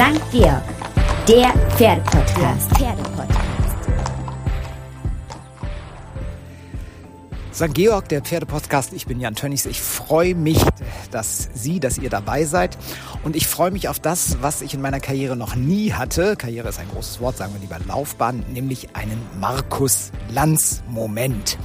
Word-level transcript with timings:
St. 0.00 0.32
Georg, 0.32 0.62
der 1.28 1.52
Pferdepodcast. 1.76 2.70
Pferdepodcast. 2.70 3.38
St. 7.52 7.74
Georg, 7.74 8.08
der 8.08 8.22
Pferdepodcast. 8.22 8.94
Ich 8.94 9.06
bin 9.06 9.20
Jan 9.20 9.34
Tönnies. 9.34 9.66
Ich 9.66 9.78
freue 9.78 10.34
mich, 10.34 10.58
dass 11.10 11.50
Sie, 11.52 11.80
dass 11.80 11.98
ihr 11.98 12.08
dabei 12.08 12.46
seid. 12.46 12.78
Und 13.24 13.36
ich 13.36 13.46
freue 13.46 13.72
mich 13.72 13.90
auf 13.90 13.98
das, 13.98 14.38
was 14.40 14.62
ich 14.62 14.72
in 14.72 14.80
meiner 14.80 15.00
Karriere 15.00 15.36
noch 15.36 15.54
nie 15.54 15.92
hatte. 15.92 16.34
Karriere 16.34 16.70
ist 16.70 16.78
ein 16.78 16.88
großes 16.88 17.20
Wort, 17.20 17.36
sagen 17.36 17.52
wir 17.52 17.60
lieber 17.60 17.78
Laufbahn, 17.86 18.42
nämlich 18.48 18.96
einen 18.96 19.20
Markus 19.38 20.12
Lanz-Moment. 20.30 21.58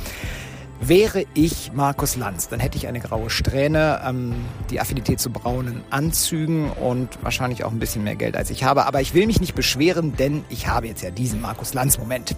Wäre 0.88 1.26
ich 1.34 1.72
Markus 1.74 2.16
Lanz, 2.16 2.48
dann 2.48 2.60
hätte 2.60 2.78
ich 2.78 2.86
eine 2.86 3.00
graue 3.00 3.32
Strähne, 3.32 4.02
ähm, 4.06 4.36
die 4.70 4.80
Affinität 4.80 5.20
zu 5.20 5.32
braunen 5.32 5.84
Anzügen 5.90 6.70
und 6.70 7.10
wahrscheinlich 7.24 7.64
auch 7.64 7.72
ein 7.72 7.80
bisschen 7.80 8.04
mehr 8.04 8.16
Geld 8.16 8.38
als 8.38 8.52
ich 8.52 8.64
habe. 8.64 8.86
Aber 8.86 9.02
ich 9.02 9.16
will 9.16 9.26
mich 9.26 9.42
nicht 9.42 9.56
beschweren, 9.56 10.16
denn 10.16 10.45
ich 10.50 10.68
habe 10.68 10.86
jetzt 10.86 11.02
ja 11.02 11.09
diesen 11.09 11.42
Markus 11.42 11.73
Lanz-Moment. 11.73 12.36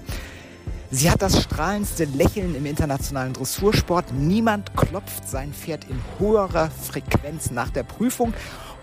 Sie 0.91 1.11
hat 1.11 1.21
das 1.21 1.43
strahlendste 1.43 2.05
Lächeln 2.05 2.55
im 2.55 2.65
internationalen 2.65 3.33
Dressursport. 3.33 4.13
Niemand 4.13 4.77
klopft 4.77 5.27
sein 5.27 5.51
Pferd 5.51 5.85
in 5.89 5.99
höherer 6.17 6.69
Frequenz 6.69 7.51
nach 7.51 7.69
der 7.69 7.83
Prüfung. 7.83 8.33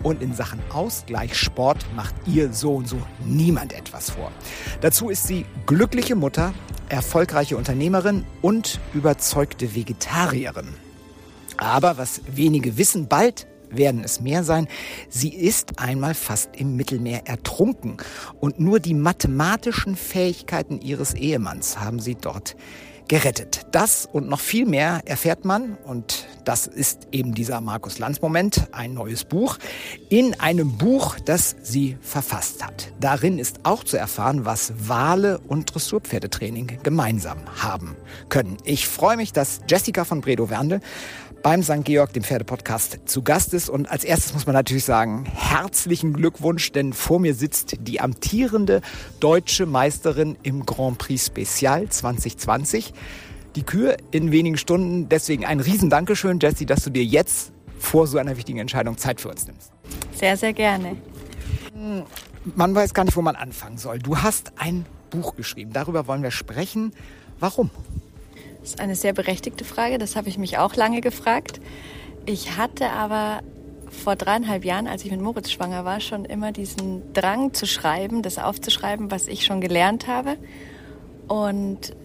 Und 0.03 0.21
in 0.21 0.35
Sachen 0.35 0.59
Ausgleichssport 0.69 1.87
macht 1.95 2.13
ihr 2.27 2.53
so 2.53 2.75
und 2.75 2.87
so 2.87 2.97
niemand 3.25 3.73
etwas 3.73 4.11
vor. 4.11 4.31
Dazu 4.81 5.09
ist 5.09 5.25
sie 5.25 5.47
glückliche 5.65 6.15
Mutter, 6.15 6.53
erfolgreiche 6.89 7.57
Unternehmerin 7.57 8.25
und 8.41 8.79
überzeugte 8.93 9.75
Vegetarierin. 9.75 10.69
Aber 11.57 11.97
was 11.97 12.21
wenige 12.27 12.77
wissen, 12.77 13.07
bald 13.07 13.47
werden 13.69 14.03
es 14.03 14.21
mehr 14.21 14.43
sein. 14.43 14.67
Sie 15.09 15.33
ist 15.33 15.79
einmal 15.79 16.13
fast 16.13 16.55
im 16.55 16.75
Mittelmeer 16.75 17.27
ertrunken 17.27 17.97
und 18.39 18.59
nur 18.59 18.79
die 18.79 18.93
mathematischen 18.93 19.95
Fähigkeiten 19.95 20.79
ihres 20.81 21.13
Ehemanns 21.13 21.79
haben 21.79 21.99
sie 21.99 22.15
dort 22.15 22.55
gerettet. 23.07 23.67
Das 23.71 24.07
und 24.11 24.27
noch 24.29 24.39
viel 24.39 24.65
mehr 24.65 25.01
erfährt 25.05 25.45
man, 25.45 25.77
und 25.85 26.27
das 26.45 26.67
ist 26.67 27.07
eben 27.11 27.33
dieser 27.33 27.59
Markus 27.59 27.99
Lanz 27.99 28.21
Moment, 28.21 28.67
ein 28.71 28.93
neues 28.93 29.23
Buch, 29.23 29.57
in 30.09 30.39
einem 30.39 30.77
Buch, 30.77 31.17
das 31.19 31.55
sie 31.61 31.97
verfasst 32.01 32.63
hat. 32.63 32.93
Darin 32.99 33.39
ist 33.39 33.61
auch 33.63 33.83
zu 33.83 33.97
erfahren, 33.97 34.45
was 34.45 34.73
Wale 34.87 35.39
und 35.39 35.73
Dressurpferdetraining 35.73 36.79
gemeinsam 36.83 37.39
haben 37.61 37.95
können. 38.29 38.57
Ich 38.63 38.87
freue 38.87 39.17
mich, 39.17 39.33
dass 39.33 39.61
Jessica 39.67 40.05
von 40.05 40.21
Bredow 40.21 40.49
Werndl 40.49 40.79
beim 41.45 41.61
St. 41.61 41.83
Georg, 41.83 42.11
dem 42.13 42.23
Pferdepodcast, 42.23 43.01
zu 43.05 43.21
Gast 43.21 43.53
ist. 43.53 43.69
Und 43.69 43.85
als 43.87 44.03
erstes 44.03 44.33
muss 44.33 44.47
man 44.47 44.55
natürlich 44.55 44.83
sagen, 44.85 45.25
herzlichen 45.25 46.13
Glückwunsch, 46.13 46.71
denn 46.71 46.91
vor 46.91 47.19
mir 47.19 47.35
sitzt 47.35 47.75
die 47.81 48.01
amtierende 48.01 48.81
deutsche 49.19 49.67
Meisterin 49.67 50.37
im 50.41 50.65
Grand 50.65 50.97
Prix 50.97 51.27
Special 51.27 51.87
2020. 51.87 52.93
Die 53.55 53.63
Kür 53.63 53.97
in 54.11 54.31
wenigen 54.31 54.57
Stunden. 54.57 55.07
Deswegen 55.09 55.45
ein 55.45 55.59
Riesendankeschön, 55.59 56.39
Jessie, 56.39 56.65
dass 56.65 56.83
du 56.83 56.89
dir 56.89 57.03
jetzt 57.03 57.51
vor 57.79 58.07
so 58.07 58.17
einer 58.17 58.35
wichtigen 58.37 58.59
Entscheidung 58.59 58.97
Zeit 58.97 59.21
für 59.21 59.29
uns 59.29 59.47
nimmst. 59.47 59.71
Sehr, 60.13 60.35
sehr 60.35 60.53
gerne. 60.53 60.97
Man 62.55 62.75
weiß 62.75 62.93
gar 62.93 63.05
nicht, 63.05 63.15
wo 63.15 63.21
man 63.21 63.35
anfangen 63.35 63.77
soll. 63.77 63.99
Du 63.99 64.17
hast 64.17 64.53
ein 64.57 64.85
Buch 65.09 65.35
geschrieben. 65.35 65.71
Darüber 65.73 66.07
wollen 66.07 66.23
wir 66.23 66.31
sprechen. 66.31 66.93
Warum? 67.39 67.69
Das 68.59 68.71
ist 68.71 68.79
eine 68.79 68.95
sehr 68.95 69.13
berechtigte 69.13 69.63
Frage, 69.63 69.99
das 69.99 70.15
habe 70.15 70.27
ich 70.27 70.39
mich 70.39 70.57
auch 70.57 70.75
lange 70.75 70.99
gefragt. 70.99 71.61
Ich 72.25 72.57
hatte 72.57 72.89
aber 72.89 73.41
vor 73.89 74.15
dreieinhalb 74.15 74.65
Jahren, 74.65 74.87
als 74.87 75.05
ich 75.05 75.11
mit 75.11 75.21
Moritz 75.21 75.51
schwanger 75.51 75.85
war, 75.85 75.99
schon 75.99 76.25
immer 76.25 76.51
diesen 76.51 77.13
Drang 77.13 77.53
zu 77.53 77.67
schreiben, 77.67 78.23
das 78.23 78.39
aufzuschreiben, 78.39 79.11
was 79.11 79.27
ich 79.27 79.45
schon 79.45 79.61
gelernt 79.61 80.07
habe. 80.07 80.37
Und 81.27 81.95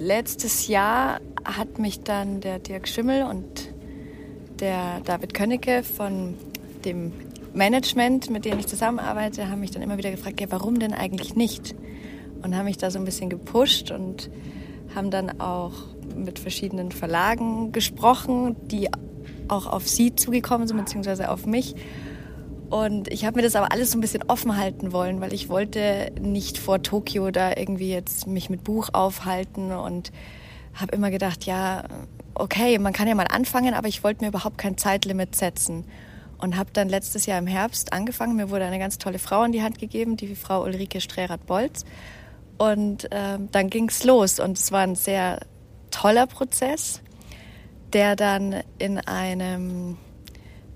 letztes 0.00 0.68
Jahr 0.68 1.20
hat 1.44 1.78
mich 1.78 2.00
dann 2.00 2.40
der 2.40 2.58
Dirk 2.58 2.88
Schimmel 2.88 3.24
und 3.24 3.72
der 4.60 5.00
David 5.00 5.34
Könnecke 5.34 5.82
von 5.82 6.34
dem 6.84 7.12
Management, 7.54 8.30
mit 8.30 8.44
dem 8.44 8.58
ich 8.58 8.66
zusammenarbeite, 8.66 9.50
haben 9.50 9.60
mich 9.60 9.70
dann 9.70 9.82
immer 9.82 9.98
wieder 9.98 10.10
gefragt, 10.10 10.40
ja, 10.40 10.46
warum 10.50 10.78
denn 10.78 10.92
eigentlich 10.92 11.34
nicht? 11.34 11.74
Und 12.42 12.56
haben 12.56 12.66
mich 12.66 12.78
da 12.78 12.90
so 12.90 12.98
ein 12.98 13.04
bisschen 13.04 13.30
gepusht 13.30 13.90
und 13.90 14.30
haben 14.94 15.10
dann 15.10 15.40
auch 15.40 15.72
mit 16.14 16.38
verschiedenen 16.38 16.92
Verlagen 16.92 17.72
gesprochen, 17.72 18.56
die 18.68 18.88
auch 19.48 19.66
auf 19.66 19.88
sie 19.88 20.14
zugekommen 20.14 20.68
sind, 20.68 20.76
beziehungsweise 20.76 21.30
auf 21.30 21.46
mich. 21.46 21.74
Und 22.70 23.08
ich 23.08 23.24
habe 23.24 23.36
mir 23.36 23.42
das 23.42 23.56
aber 23.56 23.72
alles 23.72 23.92
so 23.92 23.98
ein 23.98 24.00
bisschen 24.02 24.24
offen 24.28 24.56
halten 24.56 24.92
wollen, 24.92 25.20
weil 25.20 25.32
ich 25.32 25.48
wollte 25.48 26.12
nicht 26.20 26.58
vor 26.58 26.82
Tokio 26.82 27.30
da 27.30 27.56
irgendwie 27.56 27.90
jetzt 27.90 28.26
mich 28.26 28.50
mit 28.50 28.62
Buch 28.62 28.90
aufhalten 28.92 29.72
und 29.72 30.12
habe 30.74 30.94
immer 30.94 31.10
gedacht, 31.10 31.44
ja, 31.44 31.84
okay, 32.34 32.78
man 32.78 32.92
kann 32.92 33.08
ja 33.08 33.14
mal 33.14 33.26
anfangen, 33.26 33.74
aber 33.74 33.88
ich 33.88 34.04
wollte 34.04 34.22
mir 34.22 34.28
überhaupt 34.28 34.58
kein 34.58 34.76
Zeitlimit 34.76 35.34
setzen. 35.34 35.84
Und 36.40 36.56
habe 36.56 36.70
dann 36.72 36.88
letztes 36.88 37.26
Jahr 37.26 37.38
im 37.38 37.48
Herbst 37.48 37.92
angefangen. 37.92 38.36
Mir 38.36 38.48
wurde 38.50 38.64
eine 38.64 38.78
ganz 38.78 38.98
tolle 38.98 39.18
Frau 39.18 39.42
in 39.42 39.50
die 39.50 39.62
Hand 39.62 39.80
gegeben, 39.80 40.16
die 40.16 40.36
Frau 40.36 40.62
Ulrike 40.62 41.00
Strerath-Bolz. 41.00 41.84
Und 42.58 43.10
äh, 43.10 43.38
dann 43.50 43.70
ging's 43.70 44.04
los 44.04 44.38
und 44.38 44.56
es 44.56 44.70
war 44.70 44.82
ein 44.82 44.94
sehr 44.94 45.40
toller 45.90 46.26
Prozess, 46.26 47.00
der 47.92 48.14
dann 48.14 48.62
in 48.78 48.98
einem 48.98 49.96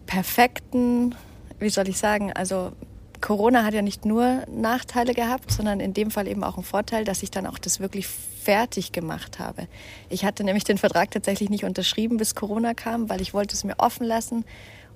perfekten, 0.06 1.14
wie 1.62 1.70
soll 1.70 1.88
ich 1.88 1.98
sagen, 1.98 2.32
also 2.32 2.72
Corona 3.20 3.64
hat 3.64 3.72
ja 3.72 3.82
nicht 3.82 4.04
nur 4.04 4.42
Nachteile 4.48 5.14
gehabt, 5.14 5.52
sondern 5.52 5.80
in 5.80 5.94
dem 5.94 6.10
Fall 6.10 6.26
eben 6.26 6.42
auch 6.42 6.56
einen 6.56 6.64
Vorteil, 6.64 7.04
dass 7.04 7.22
ich 7.22 7.30
dann 7.30 7.46
auch 7.46 7.58
das 7.58 7.78
wirklich 7.78 8.08
fertig 8.08 8.90
gemacht 8.90 9.38
habe. 9.38 9.68
Ich 10.08 10.24
hatte 10.24 10.42
nämlich 10.42 10.64
den 10.64 10.76
Vertrag 10.76 11.12
tatsächlich 11.12 11.48
nicht 11.48 11.64
unterschrieben, 11.64 12.16
bis 12.16 12.34
Corona 12.34 12.74
kam, 12.74 13.08
weil 13.08 13.20
ich 13.20 13.32
wollte 13.32 13.54
es 13.54 13.62
mir 13.62 13.78
offen 13.78 14.04
lassen, 14.04 14.44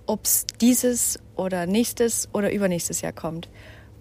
ob 0.07 0.25
es 0.25 0.47
dieses 0.61 1.21
oder 1.37 1.67
nächstes 1.67 2.29
oder 2.33 2.53
übernächstes 2.53 3.01
Jahr 3.01 3.13
kommt. 3.13 3.49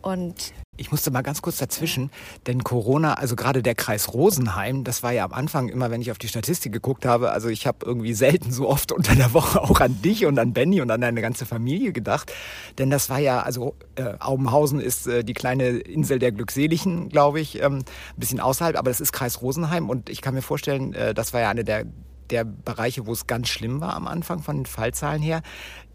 Und 0.02 0.54
ich 0.78 0.92
musste 0.92 1.12
mal 1.12 1.22
ganz 1.22 1.42
kurz 1.42 1.58
dazwischen, 1.58 2.12
denn 2.48 2.64
Corona, 2.64 3.16
also 3.16 3.36
gerade 3.36 3.64
der 3.64 3.76
Kreis 3.76 4.14
Rosenheim, 4.14 4.84
das 4.84 5.04
war 5.04 5.12
ja 5.12 5.26
am 5.26 5.34
Anfang 5.34 5.70
immer, 5.70 5.92
wenn 5.92 6.02
ich 6.02 6.12
auf 6.12 6.18
die 6.18 6.28
Statistik 6.28 6.72
geguckt 6.72 7.06
habe, 7.06 7.32
also 7.32 7.50
ich 7.50 7.68
habe 7.68 7.86
irgendwie 7.86 8.14
selten 8.14 8.52
so 8.52 8.68
oft 8.68 8.92
unter 8.92 9.16
der 9.16 9.34
Woche 9.34 9.62
auch 9.62 9.80
an 9.80 10.02
dich 10.02 10.26
und 10.26 10.38
an 10.40 10.54
Benny 10.54 10.82
und 10.82 10.92
an 10.92 11.02
deine 11.02 11.22
ganze 11.22 11.46
Familie 11.46 11.94
gedacht, 11.94 12.32
denn 12.78 12.90
das 12.90 13.10
war 13.10 13.20
ja, 13.20 13.42
also 13.42 13.76
äh, 13.96 14.14
Aubenhausen 14.20 14.80
ist 14.80 15.08
äh, 15.08 15.24
die 15.24 15.34
kleine 15.34 15.70
Insel 15.70 16.20
der 16.20 16.32
Glückseligen, 16.32 17.10
glaube 17.10 17.40
ich, 17.40 17.62
ähm, 17.62 17.80
ein 17.80 17.84
bisschen 18.18 18.40
außerhalb, 18.40 18.78
aber 18.78 18.90
das 18.90 19.02
ist 19.02 19.12
Kreis 19.12 19.42
Rosenheim 19.42 19.90
und 19.90 20.10
ich 20.10 20.22
kann 20.22 20.34
mir 20.34 20.42
vorstellen, 20.42 20.94
äh, 20.94 21.14
das 21.14 21.34
war 21.34 21.42
ja 21.42 21.50
eine 21.50 21.64
der 21.64 21.86
der 22.30 22.44
Bereiche, 22.44 23.06
wo 23.06 23.12
es 23.12 23.28
ganz 23.28 23.50
schlimm 23.50 23.82
war 23.82 23.94
am 23.94 24.08
Anfang 24.08 24.42
von 24.42 24.58
den 24.58 24.66
Fallzahlen 24.66 25.22
her. 25.22 25.42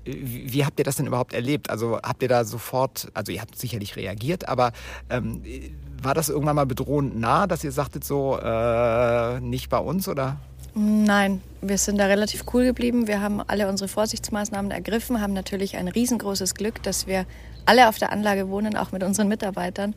Wie 0.04 0.64
habt 0.64 0.78
ihr 0.78 0.84
das 0.84 0.96
denn 0.96 1.06
überhaupt 1.06 1.32
erlebt? 1.32 1.70
Also 1.70 1.98
habt 2.02 2.22
ihr 2.22 2.28
da 2.28 2.44
sofort, 2.44 3.08
also 3.14 3.32
ihr 3.32 3.40
habt 3.40 3.58
sicherlich 3.58 3.96
reagiert, 3.96 4.48
aber 4.48 4.72
ähm, 5.10 5.42
war 6.02 6.14
das 6.14 6.28
irgendwann 6.28 6.56
mal 6.56 6.66
bedrohend 6.66 7.18
nah, 7.18 7.46
dass 7.46 7.64
ihr 7.64 7.72
sagtet 7.72 8.04
so, 8.04 8.38
äh, 8.38 9.40
nicht 9.40 9.68
bei 9.68 9.78
uns 9.78 10.08
oder? 10.08 10.38
Nein, 10.74 11.42
wir 11.60 11.78
sind 11.78 11.98
da 11.98 12.06
relativ 12.06 12.44
cool 12.54 12.64
geblieben. 12.64 13.08
Wir 13.08 13.20
haben 13.20 13.40
alle 13.40 13.68
unsere 13.68 13.88
Vorsichtsmaßnahmen 13.88 14.70
ergriffen, 14.70 15.20
haben 15.20 15.32
natürlich 15.32 15.76
ein 15.76 15.88
riesengroßes 15.88 16.54
Glück, 16.54 16.82
dass 16.82 17.06
wir 17.06 17.26
alle 17.66 17.88
auf 17.88 17.98
der 17.98 18.12
Anlage 18.12 18.48
wohnen, 18.48 18.76
auch 18.76 18.92
mit 18.92 19.02
unseren 19.02 19.28
Mitarbeitern. 19.28 19.94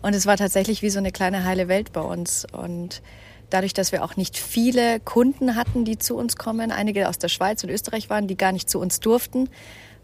Und 0.00 0.14
es 0.14 0.26
war 0.26 0.36
tatsächlich 0.36 0.82
wie 0.82 0.90
so 0.90 0.98
eine 0.98 1.12
kleine 1.12 1.44
heile 1.44 1.68
Welt 1.68 1.92
bei 1.92 2.00
uns. 2.00 2.46
Und 2.50 3.02
dadurch, 3.50 3.74
dass 3.74 3.92
wir 3.92 4.04
auch 4.04 4.16
nicht 4.16 4.36
viele 4.36 5.00
Kunden 5.00 5.56
hatten, 5.56 5.84
die 5.84 5.98
zu 5.98 6.16
uns 6.16 6.36
kommen, 6.36 6.70
einige 6.70 7.08
aus 7.08 7.18
der 7.18 7.28
Schweiz 7.28 7.62
und 7.64 7.70
Österreich 7.70 8.10
waren, 8.10 8.26
die 8.26 8.36
gar 8.36 8.52
nicht 8.52 8.68
zu 8.68 8.78
uns 8.78 9.00
durften, 9.00 9.48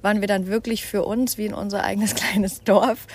waren 0.02 0.20
wir 0.20 0.28
dann 0.28 0.46
wirklich 0.46 0.84
für 0.84 1.04
uns 1.04 1.38
wie 1.38 1.46
in 1.46 1.54
unser 1.54 1.82
eigenes 1.82 2.14
kleines 2.14 2.62
Dorf. 2.62 3.06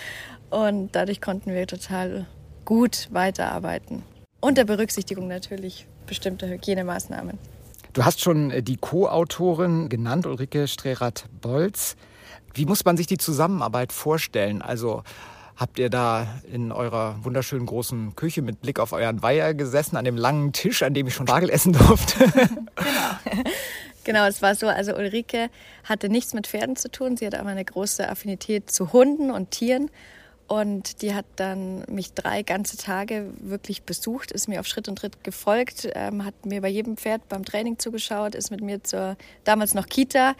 Und 0.49 0.95
dadurch 0.95 1.21
konnten 1.21 1.53
wir 1.53 1.67
total 1.67 2.25
gut 2.65 3.07
weiterarbeiten. 3.11 4.03
Unter 4.41 4.63
Berücksichtigung 4.63 5.27
natürlich 5.27 5.85
bestimmter 6.07 6.47
Hygienemaßnahmen. 6.47 7.37
Du 7.93 8.05
hast 8.05 8.21
schon 8.21 8.51
äh, 8.51 8.63
die 8.63 8.77
Co-Autorin 8.77 9.89
genannt, 9.89 10.25
Ulrike 10.25 10.67
Strerath-Bolz. 10.67 11.95
Wie 12.53 12.65
muss 12.65 12.85
man 12.85 12.97
sich 12.97 13.07
die 13.07 13.17
Zusammenarbeit 13.17 13.91
vorstellen? 13.91 14.61
Also 14.61 15.03
habt 15.59 15.77
ihr 15.77 15.89
da 15.89 16.25
in 16.51 16.71
eurer 16.71 17.17
wunderschönen 17.21 17.65
großen 17.65 18.15
Küche 18.15 18.41
mit 18.41 18.61
Blick 18.61 18.79
auf 18.79 18.93
euren 18.93 19.21
Weiher 19.21 19.53
gesessen, 19.53 19.97
an 19.97 20.05
dem 20.05 20.15
langen 20.15 20.53
Tisch, 20.53 20.81
an 20.83 20.93
dem 20.93 21.07
ich 21.07 21.13
schon 21.13 21.27
Spargel 21.27 21.49
essen 21.49 21.73
durfte. 21.73 22.25
genau. 22.31 23.39
Genau, 24.05 24.25
es 24.25 24.41
war 24.41 24.55
so, 24.55 24.67
also 24.67 24.95
Ulrike 24.95 25.49
hatte 25.83 26.09
nichts 26.09 26.33
mit 26.33 26.47
Pferden 26.47 26.77
zu 26.77 26.89
tun, 26.89 27.17
sie 27.17 27.27
hat 27.27 27.35
aber 27.35 27.49
eine 27.49 27.65
große 27.65 28.09
Affinität 28.09 28.71
zu 28.71 28.93
Hunden 28.93 29.29
und 29.29 29.51
Tieren 29.51 29.91
Und 30.47 31.03
die 31.03 31.13
hat 31.13 31.25
dann 31.35 31.83
mich 31.87 32.13
drei 32.13 32.41
ganze 32.41 32.75
Tage 32.77 33.31
wirklich 33.39 33.83
besucht, 33.83 34.31
ist 34.31 34.47
mir 34.47 34.61
auf 34.61 34.65
Schritt 34.65 34.87
und 34.87 34.97
Tritt 34.97 35.23
gefolgt, 35.23 35.89
ähm, 35.93 36.25
hat 36.25 36.45
mir 36.45 36.61
bei 36.61 36.69
jedem 36.69 36.97
Pferd 36.97 37.29
beim 37.29 37.45
Training 37.45 37.77
zugeschaut, 37.77 38.33
ist 38.33 38.49
mit 38.49 38.61
mir 38.61 38.83
zur 38.83 39.15
damals 39.43 39.75
noch 39.75 39.85
Kita 39.85 40.33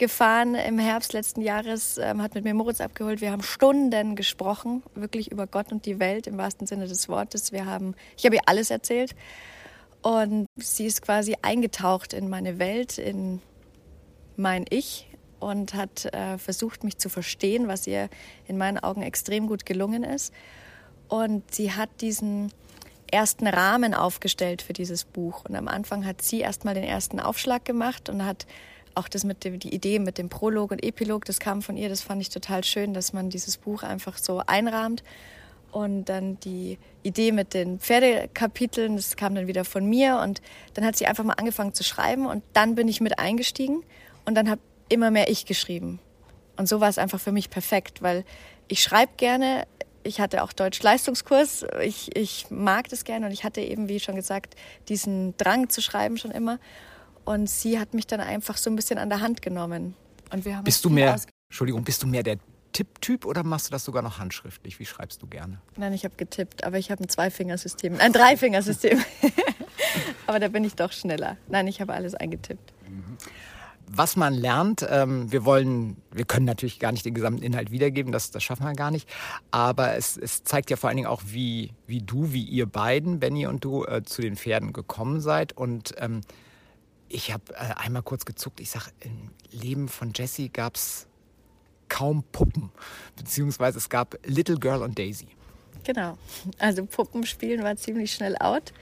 gefahren 0.00 0.54
im 0.54 0.78
Herbst 0.78 1.12
letzten 1.12 1.42
Jahres, 1.42 1.98
ähm, 1.98 2.22
hat 2.22 2.34
mit 2.34 2.42
mir 2.42 2.54
Moritz 2.54 2.80
abgeholt. 2.80 3.20
Wir 3.20 3.30
haben 3.30 3.42
Stunden 3.42 4.16
gesprochen, 4.16 4.82
wirklich 4.94 5.30
über 5.30 5.46
Gott 5.46 5.70
und 5.70 5.84
die 5.84 6.00
Welt 6.00 6.26
im 6.26 6.38
wahrsten 6.38 6.66
Sinne 6.66 6.88
des 6.88 7.08
Wortes. 7.08 7.52
Wir 7.52 7.66
haben, 7.66 7.94
ich 8.16 8.24
habe 8.24 8.36
ihr 8.36 8.42
alles 8.46 8.70
erzählt 8.70 9.14
und 10.02 10.46
sie 10.56 10.86
ist 10.86 11.02
quasi 11.02 11.36
eingetaucht 11.42 12.14
in 12.14 12.30
meine 12.30 12.58
Welt, 12.58 12.96
in 12.96 13.42
mein 14.36 14.64
Ich 14.70 15.06
und 15.38 15.74
hat 15.74 16.06
äh, 16.06 16.38
versucht, 16.38 16.82
mich 16.82 16.96
zu 16.96 17.10
verstehen, 17.10 17.68
was 17.68 17.86
ihr 17.86 18.08
in 18.48 18.56
meinen 18.56 18.78
Augen 18.78 19.02
extrem 19.02 19.46
gut 19.46 19.66
gelungen 19.66 20.02
ist. 20.02 20.32
Und 21.08 21.54
sie 21.54 21.72
hat 21.72 21.90
diesen 22.00 22.52
ersten 23.12 23.46
Rahmen 23.46 23.92
aufgestellt 23.92 24.62
für 24.62 24.72
dieses 24.72 25.04
Buch. 25.04 25.44
Und 25.46 25.56
am 25.56 25.68
Anfang 25.68 26.06
hat 26.06 26.22
sie 26.22 26.40
erstmal 26.40 26.72
den 26.72 26.84
ersten 26.84 27.20
Aufschlag 27.20 27.66
gemacht 27.66 28.08
und 28.08 28.24
hat 28.24 28.46
auch 29.00 29.08
das 29.08 29.24
mit 29.24 29.44
dem, 29.44 29.58
die 29.58 29.74
Idee 29.74 29.98
mit 29.98 30.18
dem 30.18 30.28
Prolog 30.28 30.70
und 30.70 30.84
Epilog, 30.84 31.24
das 31.24 31.40
kam 31.40 31.62
von 31.62 31.76
ihr, 31.76 31.88
das 31.88 32.02
fand 32.02 32.20
ich 32.20 32.28
total 32.28 32.62
schön, 32.64 32.94
dass 32.94 33.12
man 33.12 33.30
dieses 33.30 33.56
Buch 33.56 33.82
einfach 33.82 34.18
so 34.18 34.42
einrahmt. 34.46 35.02
Und 35.72 36.06
dann 36.06 36.38
die 36.40 36.78
Idee 37.04 37.30
mit 37.30 37.54
den 37.54 37.78
Pferdekapiteln, 37.78 38.96
das 38.96 39.16
kam 39.16 39.34
dann 39.36 39.46
wieder 39.46 39.64
von 39.64 39.88
mir. 39.88 40.18
Und 40.18 40.42
dann 40.74 40.84
hat 40.84 40.96
sie 40.96 41.06
einfach 41.06 41.24
mal 41.24 41.34
angefangen 41.34 41.74
zu 41.74 41.84
schreiben 41.84 42.26
und 42.26 42.42
dann 42.52 42.74
bin 42.74 42.88
ich 42.88 43.00
mit 43.00 43.18
eingestiegen 43.18 43.82
und 44.24 44.34
dann 44.34 44.50
habe 44.50 44.60
immer 44.88 45.10
mehr 45.10 45.30
ich 45.30 45.46
geschrieben. 45.46 46.00
Und 46.56 46.68
so 46.68 46.80
war 46.80 46.88
es 46.88 46.98
einfach 46.98 47.20
für 47.20 47.32
mich 47.32 47.50
perfekt, 47.50 48.02
weil 48.02 48.24
ich 48.68 48.82
schreibe 48.82 49.12
gerne. 49.16 49.66
Ich 50.02 50.20
hatte 50.20 50.42
auch 50.42 50.52
Deutsch-Leistungskurs. 50.52 51.64
Ich, 51.82 52.16
ich 52.16 52.50
mag 52.50 52.88
das 52.88 53.04
gerne 53.04 53.26
und 53.26 53.32
ich 53.32 53.44
hatte 53.44 53.60
eben, 53.60 53.88
wie 53.88 54.00
schon 54.00 54.16
gesagt, 54.16 54.56
diesen 54.88 55.36
Drang 55.36 55.68
zu 55.68 55.80
schreiben 55.80 56.16
schon 56.16 56.32
immer. 56.32 56.58
Und 57.24 57.48
sie 57.48 57.78
hat 57.78 57.94
mich 57.94 58.06
dann 58.06 58.20
einfach 58.20 58.56
so 58.56 58.70
ein 58.70 58.76
bisschen 58.76 58.98
an 58.98 59.08
der 59.08 59.20
Hand 59.20 59.42
genommen. 59.42 59.94
Und 60.32 60.44
wir 60.44 60.56
haben 60.56 60.64
bist 60.64 60.84
du 60.84 60.90
mehr, 60.90 61.20
Entschuldigung, 61.48 61.84
bist 61.84 62.02
du 62.02 62.06
mehr 62.06 62.22
der 62.22 62.38
Tipptyp 62.72 63.24
oder 63.24 63.42
machst 63.42 63.68
du 63.68 63.72
das 63.72 63.84
sogar 63.84 64.02
noch 64.02 64.18
handschriftlich? 64.18 64.78
Wie 64.78 64.86
schreibst 64.86 65.22
du 65.22 65.26
gerne? 65.26 65.60
Nein, 65.76 65.92
ich 65.92 66.04
habe 66.04 66.14
getippt, 66.16 66.64
aber 66.64 66.78
ich 66.78 66.90
habe 66.90 67.02
ein 67.02 67.08
Zweifingersystem, 67.08 67.96
ein 67.98 68.12
Dreifingersystem. 68.12 69.02
aber 70.26 70.38
da 70.38 70.48
bin 70.48 70.64
ich 70.64 70.74
doch 70.74 70.92
schneller. 70.92 71.36
Nein, 71.48 71.66
ich 71.66 71.80
habe 71.80 71.92
alles 71.92 72.14
eingetippt. 72.14 72.72
Mhm 72.88 73.18
was 73.92 74.14
man 74.14 74.34
lernt, 74.34 74.86
ähm, 74.88 75.32
wir 75.32 75.44
wollen, 75.44 75.96
wir 76.12 76.24
können 76.24 76.46
natürlich 76.46 76.78
gar 76.78 76.92
nicht 76.92 77.04
den 77.04 77.14
gesamten 77.14 77.42
Inhalt 77.42 77.72
wiedergeben, 77.72 78.12
das, 78.12 78.30
das 78.30 78.44
schaffen 78.44 78.64
wir 78.64 78.72
gar 78.74 78.92
nicht. 78.92 79.08
Aber 79.50 79.96
es, 79.96 80.16
es 80.16 80.44
zeigt 80.44 80.70
ja 80.70 80.76
vor 80.76 80.88
allen 80.88 80.96
Dingen 80.96 81.08
auch, 81.08 81.22
wie, 81.26 81.72
wie 81.86 82.00
du, 82.00 82.32
wie 82.32 82.44
ihr 82.44 82.66
beiden, 82.66 83.18
Benny 83.18 83.46
und 83.46 83.64
du, 83.64 83.84
äh, 83.84 84.04
zu 84.04 84.22
den 84.22 84.36
Pferden 84.36 84.72
gekommen 84.72 85.20
seid. 85.20 85.56
Und 85.56 85.94
ähm, 85.98 86.20
ich 87.10 87.32
habe 87.32 87.52
äh, 87.54 87.74
einmal 87.76 88.02
kurz 88.02 88.24
gezuckt, 88.24 88.60
ich 88.60 88.70
sage, 88.70 88.86
im 89.00 89.30
Leben 89.50 89.88
von 89.88 90.12
Jessie 90.14 90.48
gab 90.48 90.76
es 90.76 91.06
kaum 91.88 92.22
Puppen, 92.32 92.70
beziehungsweise 93.16 93.78
es 93.78 93.88
gab 93.88 94.16
Little 94.24 94.58
Girl 94.58 94.82
und 94.82 94.98
Daisy. 94.98 95.28
Genau, 95.84 96.16
also 96.58 96.86
Puppenspielen 96.86 97.62
war 97.62 97.76
ziemlich 97.76 98.12
schnell 98.12 98.36
out. 98.38 98.72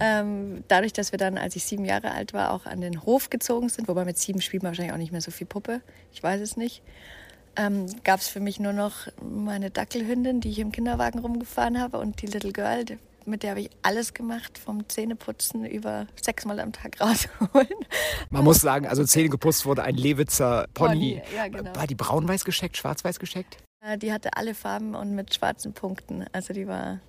Ähm, 0.00 0.64
dadurch, 0.68 0.92
dass 0.92 1.12
wir 1.12 1.18
dann, 1.18 1.38
als 1.38 1.54
ich 1.56 1.64
sieben 1.64 1.84
Jahre 1.84 2.10
alt 2.10 2.32
war, 2.32 2.52
auch 2.52 2.66
an 2.66 2.80
den 2.80 3.02
Hof 3.02 3.30
gezogen 3.30 3.68
sind, 3.68 3.88
wobei 3.88 4.04
mit 4.04 4.18
sieben 4.18 4.40
spielt 4.40 4.62
man 4.62 4.70
wahrscheinlich 4.70 4.92
auch 4.92 4.98
nicht 4.98 5.12
mehr 5.12 5.20
so 5.20 5.30
viel 5.30 5.46
Puppe, 5.46 5.80
ich 6.12 6.22
weiß 6.22 6.40
es 6.40 6.56
nicht, 6.56 6.82
ähm, 7.56 7.86
gab 8.02 8.20
es 8.20 8.28
für 8.28 8.40
mich 8.40 8.58
nur 8.58 8.72
noch 8.72 9.06
meine 9.22 9.70
Dackelhündin, 9.70 10.40
die 10.40 10.50
ich 10.50 10.58
im 10.58 10.72
Kinderwagen 10.72 11.20
rumgefahren 11.20 11.80
habe 11.80 11.98
und 11.98 12.20
die 12.20 12.26
Little 12.26 12.52
Girl, 12.52 12.84
mit 13.26 13.42
der 13.42 13.50
habe 13.50 13.60
ich 13.60 13.70
alles 13.82 14.14
gemacht, 14.14 14.58
vom 14.58 14.88
Zähneputzen 14.88 15.64
über 15.64 16.06
sechsmal 16.20 16.60
am 16.60 16.72
Tag 16.72 17.00
rausholen. 17.00 17.68
Man 18.30 18.44
muss 18.44 18.60
sagen, 18.60 18.86
also 18.86 19.04
Zähne 19.04 19.28
geputzt 19.28 19.66
wurde 19.66 19.82
ein 19.82 19.96
Lewitzer 19.96 20.66
Pony. 20.74 21.20
Pony 21.22 21.36
ja, 21.36 21.48
genau. 21.48 21.74
War 21.76 21.86
die 21.86 21.94
braun-weiß 21.94 22.44
gescheckt, 22.44 22.76
schwarz-weiß 22.76 23.18
gescheckt? 23.18 23.58
Die 23.98 24.12
hatte 24.12 24.36
alle 24.36 24.54
Farben 24.54 24.94
und 24.94 25.14
mit 25.14 25.34
schwarzen 25.34 25.74
Punkten. 25.74 26.24
Also 26.32 26.54
die 26.54 26.66
war 26.66 27.00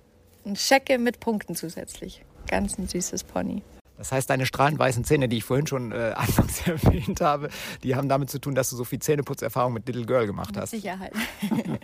ein 0.44 0.56
Schecke 0.56 0.98
mit 0.98 1.20
Punkten 1.20 1.54
zusätzlich 1.54 2.22
ganz 2.46 2.78
ein 2.78 2.88
süßes 2.88 3.24
Pony. 3.24 3.62
Das 3.98 4.12
heißt, 4.12 4.28
deine 4.28 4.44
strahlend 4.44 4.78
weißen 4.78 5.04
Zähne, 5.04 5.28
die 5.28 5.38
ich 5.38 5.44
vorhin 5.44 5.66
schon 5.66 5.92
äh, 5.92 6.12
anfangs 6.16 6.66
erwähnt 6.66 7.20
habe, 7.20 7.48
die 7.82 7.94
haben 7.96 8.08
damit 8.08 8.30
zu 8.30 8.38
tun, 8.38 8.54
dass 8.54 8.70
du 8.70 8.76
so 8.76 8.84
viel 8.84 8.98
Zähneputzerfahrung 8.98 9.72
mit 9.72 9.86
Little 9.86 10.04
Girl 10.04 10.26
gemacht 10.26 10.56
hast. 10.56 10.72
Mit 10.72 10.82
Sicherheit. 10.82 11.12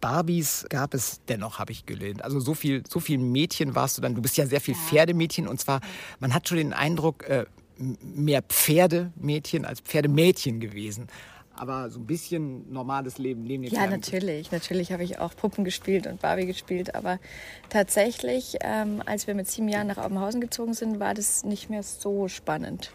Barbies 0.00 0.66
gab 0.68 0.94
es 0.94 1.20
dennoch, 1.28 1.58
habe 1.58 1.72
ich 1.72 1.86
gelernt. 1.86 2.22
Also 2.22 2.40
so 2.40 2.54
viel, 2.54 2.82
so 2.88 3.00
viel 3.00 3.18
Mädchen 3.18 3.74
warst 3.74 3.98
du 3.98 4.02
dann. 4.02 4.14
Du 4.14 4.22
bist 4.22 4.36
ja 4.36 4.46
sehr 4.46 4.60
viel 4.60 4.74
Pferdemädchen 4.74 5.48
und 5.48 5.60
zwar, 5.60 5.80
man 6.20 6.34
hat 6.34 6.48
schon 6.48 6.58
den 6.58 6.72
Eindruck, 6.72 7.28
äh, 7.28 7.46
mehr 7.78 8.42
Pferdemädchen 8.42 9.64
als 9.64 9.80
Pferdemädchen 9.80 10.60
gewesen 10.60 11.08
aber 11.58 11.90
so 11.90 11.98
ein 11.98 12.06
bisschen 12.06 12.72
normales 12.72 13.18
Leben 13.18 13.42
neben 13.42 13.64
den 13.64 13.72
Ja, 13.72 13.86
natürlich. 13.86 14.52
Natürlich 14.52 14.92
habe 14.92 15.02
ich 15.02 15.18
auch 15.18 15.34
Puppen 15.34 15.64
gespielt 15.64 16.06
und 16.06 16.20
Barbie 16.20 16.46
gespielt. 16.46 16.94
Aber 16.94 17.18
tatsächlich, 17.68 18.56
ähm, 18.60 19.02
als 19.04 19.26
wir 19.26 19.34
mit 19.34 19.48
sieben 19.48 19.68
Jahren 19.68 19.88
nach 19.88 19.98
Aubenhausen 19.98 20.40
gezogen 20.40 20.74
sind, 20.74 21.00
war 21.00 21.14
das 21.14 21.44
nicht 21.44 21.68
mehr 21.68 21.82
so 21.82 22.28
spannend. 22.28 22.92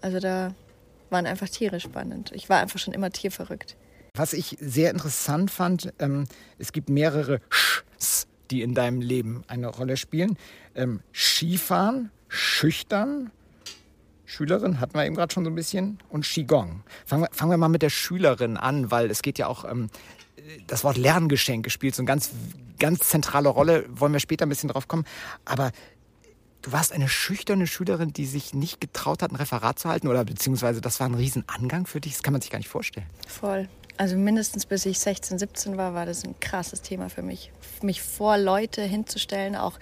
Also 0.00 0.20
da 0.20 0.54
waren 1.10 1.26
einfach 1.26 1.48
Tiere 1.48 1.80
spannend. 1.80 2.32
Ich 2.34 2.48
war 2.48 2.60
einfach 2.60 2.78
schon 2.78 2.92
immer 2.94 3.10
tierverrückt. 3.10 3.76
Was 4.16 4.32
ich 4.32 4.56
sehr 4.60 4.90
interessant 4.90 5.50
fand, 5.50 5.92
ähm, 5.98 6.24
es 6.58 6.72
gibt 6.72 6.88
mehrere 6.88 7.40
Schs, 7.50 8.26
die 8.50 8.62
in 8.62 8.74
deinem 8.74 9.00
Leben 9.00 9.44
eine 9.46 9.68
Rolle 9.68 9.96
spielen. 9.96 10.38
Ähm, 10.74 11.00
Skifahren, 11.12 12.10
schüchtern, 12.28 13.30
Schülerin 14.24 14.80
hatten 14.80 14.94
wir 14.94 15.06
eben 15.06 15.14
gerade 15.14 15.32
schon 15.32 15.44
so 15.44 15.50
ein 15.50 15.54
bisschen 15.54 15.98
und 16.08 16.24
Qigong. 16.24 16.82
Fangen 17.04 17.22
wir, 17.22 17.28
fangen 17.30 17.50
wir 17.52 17.58
mal 17.58 17.68
mit 17.68 17.82
der 17.82 17.90
Schülerin 17.90 18.56
an, 18.56 18.90
weil 18.90 19.08
es 19.10 19.22
geht 19.22 19.38
ja 19.38 19.46
auch 19.46 19.64
ähm, 19.64 19.88
das 20.66 20.84
Wort 20.84 20.96
Lerngeschenk 20.96 21.70
spielt 21.70 21.94
so 21.94 22.02
eine 22.02 22.06
ganz, 22.06 22.30
ganz 22.78 23.00
zentrale 23.00 23.48
Rolle. 23.48 23.86
Wollen 23.88 24.12
wir 24.12 24.20
später 24.20 24.46
ein 24.46 24.48
bisschen 24.48 24.68
drauf 24.68 24.88
kommen. 24.88 25.04
Aber 25.44 25.72
du 26.62 26.72
warst 26.72 26.92
eine 26.92 27.08
schüchterne 27.08 27.66
Schülerin, 27.66 28.12
die 28.12 28.26
sich 28.26 28.54
nicht 28.54 28.80
getraut 28.80 29.22
hat, 29.22 29.32
ein 29.32 29.36
Referat 29.36 29.78
zu 29.78 29.88
halten 29.88 30.08
oder 30.08 30.24
beziehungsweise 30.24 30.80
das 30.80 31.00
war 31.00 31.08
ein 31.08 31.14
Riesenangang 31.14 31.86
für 31.86 32.00
dich. 32.00 32.14
Das 32.14 32.22
kann 32.22 32.32
man 32.32 32.42
sich 32.42 32.50
gar 32.50 32.58
nicht 32.58 32.68
vorstellen. 32.68 33.06
Voll. 33.26 33.68
Also 33.98 34.16
mindestens 34.16 34.66
bis 34.66 34.84
ich 34.84 34.98
16, 34.98 35.38
17 35.38 35.76
war, 35.78 35.94
war 35.94 36.04
das 36.04 36.24
ein 36.24 36.38
krasses 36.38 36.82
Thema 36.82 37.08
für 37.08 37.22
mich. 37.22 37.50
Mich 37.82 38.02
vor 38.02 38.36
Leute 38.36 38.82
hinzustellen, 38.82 39.56
auch 39.56 39.78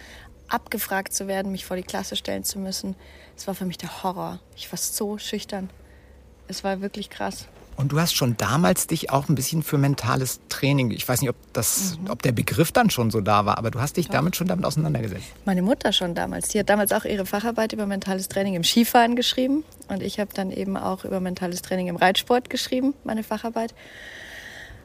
abgefragt 0.49 1.13
zu 1.13 1.27
werden, 1.27 1.51
mich 1.51 1.65
vor 1.65 1.77
die 1.77 1.83
Klasse 1.83 2.15
stellen 2.15 2.45
zu 2.45 2.59
müssen. 2.59 2.95
Es 3.37 3.47
war 3.47 3.55
für 3.55 3.65
mich 3.65 3.79
der 3.79 4.03
Horror. 4.03 4.41
Ich 4.57 4.71
war 4.71 4.79
so 4.79 5.19
schüchtern. 5.19 5.69
Es 6.47 6.63
war 6.63 6.81
wirklich 6.81 7.11
krass. 7.11 7.49
Und 7.77 7.93
du 7.93 8.01
hast 8.01 8.15
schon 8.15 8.37
damals 8.37 8.87
dich 8.87 9.11
auch 9.11 9.29
ein 9.29 9.35
bisschen 9.35 9.63
für 9.63 9.79
mentales 9.79 10.41
Training, 10.49 10.91
ich 10.91 11.09
weiß 11.09 11.21
nicht, 11.21 11.31
ob, 11.31 11.37
das, 11.53 11.99
mhm. 11.99 12.11
ob 12.11 12.23
der 12.23 12.33
Begriff 12.33 12.73
dann 12.73 12.91
schon 12.91 13.11
so 13.11 13.21
da 13.21 13.47
war, 13.47 13.59
aber 13.59 13.71
du 13.71 13.81
hast 13.81 13.97
dich 13.97 14.07
Doch. 14.07 14.15
damit 14.15 14.37
schon 14.37 14.47
damit 14.47 14.65
auseinandergesetzt. 14.65 15.25
Meine 15.45 15.63
Mutter 15.63 15.93
schon 15.93 16.15
damals. 16.15 16.49
Die 16.49 16.59
hat 16.59 16.69
damals 16.69 16.93
auch 16.93 17.05
ihre 17.05 17.27
Facharbeit 17.27 17.73
über 17.73 17.87
mentales 17.87 18.29
Training 18.29 18.55
im 18.55 18.65
Skifahren 18.65 19.17
geschrieben. 19.17 19.65
Und 19.89 20.03
ich 20.03 20.21
habe 20.21 20.31
dann 20.35 20.51
eben 20.51 20.77
auch 20.77 21.05
über 21.05 21.21
mentales 21.21 21.63
Training 21.63 21.89
im 21.89 21.97
Reitsport 21.97 22.49
geschrieben, 22.49 22.95
meine 23.05 23.23
Facharbeit. 23.23 23.75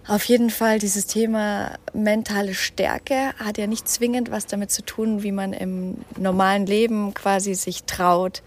Auf 0.08 0.24
jeden 0.24 0.50
Fall, 0.50 0.80
dieses 0.80 1.06
Thema 1.06 1.74
mentale 1.94 2.56
Stärke 2.56 3.34
hat 3.38 3.60
ja 3.60 3.68
nicht 3.68 3.88
zwingend 3.88 4.32
was 4.32 4.48
damit 4.48 4.72
zu 4.72 4.82
tun, 4.82 5.22
wie 5.22 5.32
man 5.32 5.54
im 5.54 5.98
normalen 6.18 6.66
Leben 6.66 7.14
quasi 7.14 7.54
sich 7.54 7.84
traut, 7.84 8.42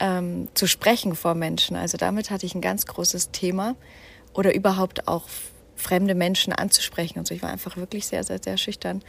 ähm, 0.00 0.48
zu 0.54 0.66
sprechen 0.66 1.14
vor 1.14 1.34
Menschen. 1.34 1.76
Also 1.76 1.96
damit 1.96 2.30
hatte 2.30 2.46
ich 2.46 2.54
ein 2.54 2.60
ganz 2.60 2.86
großes 2.86 3.30
Thema 3.30 3.76
oder 4.34 4.54
überhaupt 4.54 5.06
auch 5.08 5.24
fremde 5.76 6.14
Menschen 6.14 6.52
anzusprechen 6.52 7.18
und 7.18 7.26
so. 7.26 7.34
Ich 7.34 7.42
war 7.42 7.50
einfach 7.50 7.76
wirklich 7.76 8.06
sehr, 8.06 8.24
sehr, 8.24 8.40
sehr 8.42 8.56
schüchtern. 8.56 9.02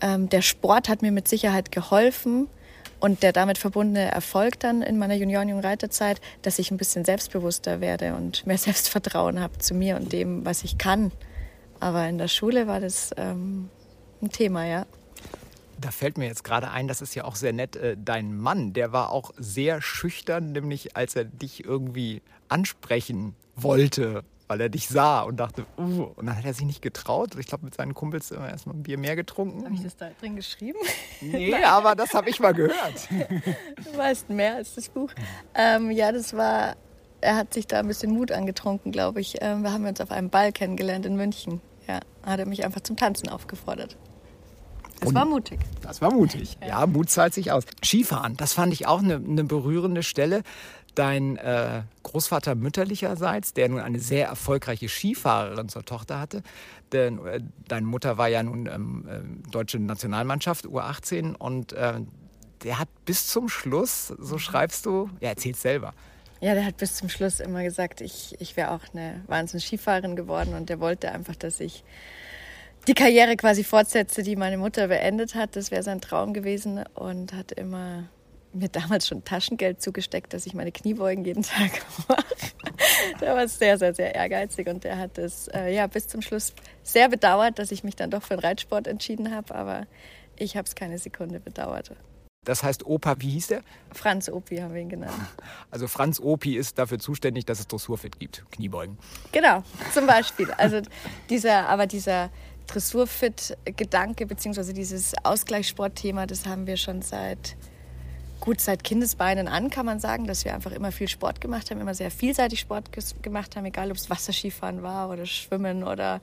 Ähm, 0.00 0.28
der 0.28 0.42
Sport 0.42 0.88
hat 0.88 1.02
mir 1.02 1.12
mit 1.12 1.28
Sicherheit 1.28 1.70
geholfen, 1.70 2.48
und 3.02 3.24
der 3.24 3.32
damit 3.32 3.58
verbundene 3.58 4.12
Erfolg 4.12 4.60
dann 4.60 4.80
in 4.80 4.96
meiner 4.96 5.14
Junioren-Jungreiterzeit, 5.14 6.20
dass 6.42 6.60
ich 6.60 6.70
ein 6.70 6.76
bisschen 6.76 7.04
selbstbewusster 7.04 7.80
werde 7.80 8.14
und 8.14 8.46
mehr 8.46 8.58
Selbstvertrauen 8.58 9.40
habe 9.40 9.58
zu 9.58 9.74
mir 9.74 9.96
und 9.96 10.12
dem, 10.12 10.46
was 10.46 10.62
ich 10.62 10.78
kann. 10.78 11.10
Aber 11.80 12.06
in 12.08 12.16
der 12.16 12.28
Schule 12.28 12.68
war 12.68 12.78
das 12.78 13.10
ähm, 13.16 13.70
ein 14.22 14.30
Thema, 14.30 14.66
ja. 14.66 14.86
Da 15.82 15.90
fällt 15.90 16.16
mir 16.16 16.26
jetzt 16.26 16.44
gerade 16.44 16.70
ein, 16.70 16.88
das 16.88 17.02
ist 17.02 17.14
ja 17.14 17.24
auch 17.24 17.36
sehr 17.36 17.52
nett, 17.52 17.76
äh, 17.76 17.96
dein 18.02 18.36
Mann, 18.36 18.72
der 18.72 18.92
war 18.92 19.10
auch 19.10 19.32
sehr 19.36 19.82
schüchtern, 19.82 20.52
nämlich 20.52 20.96
als 20.96 21.14
er 21.16 21.24
dich 21.24 21.64
irgendwie 21.64 22.22
ansprechen 22.48 23.34
wollte 23.54 24.24
weil 24.52 24.60
er 24.60 24.68
dich 24.68 24.86
sah 24.86 25.22
und 25.22 25.38
dachte, 25.38 25.64
uh, 25.78 26.12
und 26.14 26.26
dann 26.26 26.36
hat 26.36 26.44
er 26.44 26.52
sich 26.52 26.66
nicht 26.66 26.82
getraut. 26.82 27.36
Ich 27.38 27.46
glaube, 27.46 27.64
mit 27.64 27.74
seinen 27.74 27.94
Kumpels 27.94 28.30
immer 28.30 28.50
erstmal 28.50 28.76
ein 28.76 28.82
Bier 28.82 28.98
mehr 28.98 29.16
getrunken. 29.16 29.64
Habe 29.64 29.74
ich 29.74 29.82
das 29.82 29.96
da 29.96 30.10
drin 30.20 30.36
geschrieben? 30.36 30.78
Nee, 31.22 31.54
aber 31.64 31.94
das 31.94 32.12
habe 32.12 32.28
ich 32.28 32.38
mal 32.38 32.52
gehört. 32.52 33.08
du 33.10 33.96
weißt 33.96 34.28
mehr 34.28 34.56
als 34.56 34.74
das 34.74 34.90
Buch. 34.90 35.10
Ähm, 35.54 35.90
ja, 35.90 36.12
das 36.12 36.36
war, 36.36 36.76
er 37.22 37.36
hat 37.36 37.54
sich 37.54 37.66
da 37.66 37.78
ein 37.78 37.86
bisschen 37.86 38.12
Mut 38.12 38.30
angetrunken, 38.30 38.92
glaube 38.92 39.22
ich. 39.22 39.36
Ähm, 39.40 39.62
wir 39.62 39.72
haben 39.72 39.86
uns 39.86 40.02
auf 40.02 40.10
einem 40.10 40.28
Ball 40.28 40.52
kennengelernt 40.52 41.06
in 41.06 41.16
München. 41.16 41.62
Ja. 41.88 41.92
Ja, 41.92 42.00
hat 42.24 42.38
er 42.38 42.46
mich 42.46 42.64
einfach 42.64 42.80
zum 42.82 42.96
Tanzen 42.96 43.28
aufgefordert. 43.28 43.96
Das 45.02 45.08
Und- 45.08 45.14
war 45.16 45.24
mutig. 45.24 45.58
Das 45.82 46.00
war 46.00 46.12
mutig. 46.12 46.56
Ja, 46.66 46.86
Mut 46.86 47.10
zahlt 47.10 47.34
sich 47.34 47.50
aus. 47.50 47.64
Skifahren, 47.84 48.36
das 48.36 48.52
fand 48.52 48.72
ich 48.72 48.86
auch 48.86 49.00
eine, 49.00 49.16
eine 49.16 49.42
berührende 49.42 50.04
Stelle. 50.04 50.42
Dein 50.94 51.36
äh, 51.38 51.82
Großvater 52.04 52.54
mütterlicherseits, 52.54 53.52
der 53.52 53.68
nun 53.68 53.80
eine 53.80 53.98
sehr 53.98 54.28
erfolgreiche 54.28 54.88
Skifahrerin 54.88 55.68
zur 55.68 55.84
Tochter 55.84 56.20
hatte, 56.20 56.42
denn 56.92 57.18
äh, 57.26 57.40
deine 57.66 57.86
Mutter 57.86 58.16
war 58.16 58.28
ja 58.28 58.42
nun 58.44 58.66
ähm, 58.66 59.08
äh, 59.08 59.50
deutsche 59.50 59.78
Nationalmannschaft 59.80 60.66
U18 60.66 61.34
und 61.34 61.72
äh, 61.72 61.94
der 62.62 62.78
hat 62.78 62.88
bis 63.06 63.26
zum 63.26 63.48
Schluss, 63.48 64.08
so 64.18 64.38
schreibst 64.38 64.86
du, 64.86 65.10
ja, 65.20 65.30
erzähl's 65.30 65.62
selber. 65.62 65.94
Ja, 66.40 66.54
der 66.54 66.64
hat 66.64 66.76
bis 66.76 66.94
zum 66.94 67.08
Schluss 67.08 67.40
immer 67.40 67.62
gesagt, 67.64 68.00
ich, 68.02 68.36
ich 68.38 68.56
wäre 68.56 68.70
auch 68.70 68.82
eine 68.92 69.22
Wahnsinns-Skifahrerin 69.26 70.14
geworden 70.14 70.54
und 70.54 70.68
der 70.68 70.78
wollte 70.78 71.10
einfach, 71.10 71.34
dass 71.36 71.58
ich 71.58 71.82
die 72.88 72.94
Karriere 72.94 73.36
quasi 73.36 73.64
fortsetze, 73.64 74.22
die 74.22 74.36
meine 74.36 74.58
Mutter 74.58 74.88
beendet 74.88 75.34
hat. 75.34 75.56
Das 75.56 75.70
wäre 75.70 75.82
sein 75.82 76.00
Traum 76.00 76.32
gewesen 76.32 76.84
und 76.94 77.32
hat 77.32 77.52
immer 77.52 78.08
mir 78.54 78.68
damals 78.68 79.08
schon 79.08 79.24
Taschengeld 79.24 79.80
zugesteckt, 79.80 80.34
dass 80.34 80.46
ich 80.46 80.54
meine 80.54 80.72
Kniebeugen 80.72 81.24
jeden 81.24 81.42
Tag 81.42 81.70
mache. 82.08 82.24
Der 83.20 83.34
war 83.34 83.48
sehr, 83.48 83.78
sehr, 83.78 83.94
sehr 83.94 84.14
ehrgeizig 84.14 84.68
und 84.68 84.84
der 84.84 84.98
hat 84.98 85.16
es 85.18 85.48
äh, 85.48 85.74
ja, 85.74 85.86
bis 85.86 86.08
zum 86.08 86.22
Schluss 86.22 86.52
sehr 86.82 87.08
bedauert, 87.08 87.58
dass 87.58 87.72
ich 87.72 87.82
mich 87.84 87.96
dann 87.96 88.10
doch 88.10 88.22
für 88.22 88.34
den 88.34 88.40
Reitsport 88.40 88.86
entschieden 88.86 89.34
habe, 89.34 89.54
aber 89.54 89.86
ich 90.36 90.56
habe 90.56 90.66
es 90.66 90.74
keine 90.74 90.98
Sekunde 90.98 91.40
bedauert. 91.40 91.92
Das 92.44 92.64
heißt, 92.64 92.84
Opa, 92.86 93.14
wie 93.20 93.30
hieß 93.30 93.48
der? 93.48 93.62
Franz 93.92 94.28
Opi 94.28 94.56
haben 94.56 94.74
wir 94.74 94.82
ihn 94.82 94.88
genannt. 94.88 95.14
Also 95.70 95.86
Franz 95.86 96.18
Opi 96.18 96.56
ist 96.56 96.76
dafür 96.76 96.98
zuständig, 96.98 97.46
dass 97.46 97.60
es 97.60 97.68
Dressurfit 97.68 98.18
gibt, 98.18 98.44
Kniebeugen. 98.50 98.98
Genau, 99.30 99.62
zum 99.94 100.08
Beispiel. 100.08 100.50
Also 100.52 100.82
dieser, 101.30 101.68
aber 101.68 101.86
dieser 101.86 102.30
Dressurfit-Gedanke 102.66 104.26
beziehungsweise 104.26 104.72
dieses 104.72 105.14
Ausgleichssportthema, 105.24 106.26
das 106.26 106.46
haben 106.46 106.66
wir 106.66 106.76
schon 106.76 107.02
seit 107.02 107.56
gut 108.40 108.60
seit 108.60 108.82
Kindesbeinen 108.82 109.46
an, 109.46 109.70
kann 109.70 109.86
man 109.86 110.00
sagen, 110.00 110.26
dass 110.26 110.44
wir 110.44 110.52
einfach 110.52 110.72
immer 110.72 110.90
viel 110.90 111.06
Sport 111.06 111.40
gemacht 111.40 111.70
haben, 111.70 111.80
immer 111.80 111.94
sehr 111.94 112.10
vielseitig 112.10 112.58
Sport 112.58 112.90
gemacht 113.22 113.54
haben, 113.54 113.64
egal 113.66 113.92
ob 113.92 113.96
es 113.96 114.10
Wasserskifahren 114.10 114.82
war 114.82 115.10
oder 115.10 115.26
Schwimmen 115.26 115.84
oder 115.84 116.20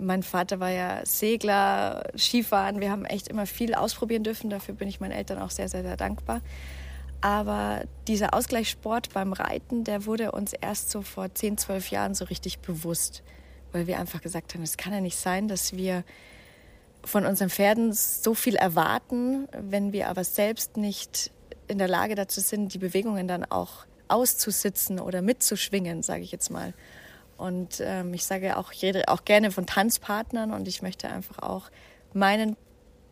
mein 0.00 0.22
Vater 0.22 0.60
war 0.60 0.70
ja 0.70 1.04
Segler, 1.04 2.02
Skifahren. 2.16 2.80
Wir 2.80 2.90
haben 2.90 3.04
echt 3.04 3.28
immer 3.28 3.46
viel 3.46 3.74
ausprobieren 3.74 4.24
dürfen. 4.24 4.50
Dafür 4.50 4.74
bin 4.74 4.88
ich 4.88 4.98
meinen 4.98 5.12
Eltern 5.12 5.38
auch 5.38 5.50
sehr, 5.50 5.68
sehr, 5.68 5.82
sehr 5.82 5.96
dankbar. 5.96 6.40
Aber 7.20 7.82
dieser 8.08 8.34
Ausgleichssport 8.34 9.12
beim 9.12 9.32
Reiten, 9.32 9.84
der 9.84 10.06
wurde 10.06 10.32
uns 10.32 10.52
erst 10.54 10.90
so 10.90 11.02
vor 11.02 11.34
10, 11.34 11.58
12 11.58 11.90
Jahren 11.90 12.14
so 12.14 12.24
richtig 12.24 12.60
bewusst. 12.60 13.22
Weil 13.72 13.86
wir 13.86 13.98
einfach 13.98 14.20
gesagt 14.20 14.54
haben, 14.54 14.62
es 14.62 14.76
kann 14.76 14.92
ja 14.92 15.00
nicht 15.00 15.16
sein, 15.16 15.48
dass 15.48 15.74
wir 15.74 16.04
von 17.04 17.24
unseren 17.24 17.50
Pferden 17.50 17.92
so 17.92 18.34
viel 18.34 18.56
erwarten, 18.56 19.48
wenn 19.52 19.92
wir 19.92 20.08
aber 20.08 20.24
selbst 20.24 20.76
nicht 20.76 21.30
in 21.68 21.78
der 21.78 21.88
Lage 21.88 22.14
dazu 22.14 22.40
sind, 22.40 22.74
die 22.74 22.78
Bewegungen 22.78 23.28
dann 23.28 23.44
auch 23.44 23.86
auszusitzen 24.08 24.98
oder 24.98 25.22
mitzuschwingen, 25.22 26.02
sage 26.02 26.22
ich 26.22 26.32
jetzt 26.32 26.50
mal. 26.50 26.74
Und 27.36 27.80
ähm, 27.80 28.12
ich 28.12 28.24
sage 28.24 28.58
auch, 28.58 28.72
ich 28.72 28.82
rede 28.82 29.08
auch 29.08 29.24
gerne 29.24 29.50
von 29.50 29.66
Tanzpartnern 29.66 30.52
und 30.52 30.68
ich 30.68 30.82
möchte 30.82 31.08
einfach 31.08 31.38
auch 31.38 31.70
meinen 32.12 32.56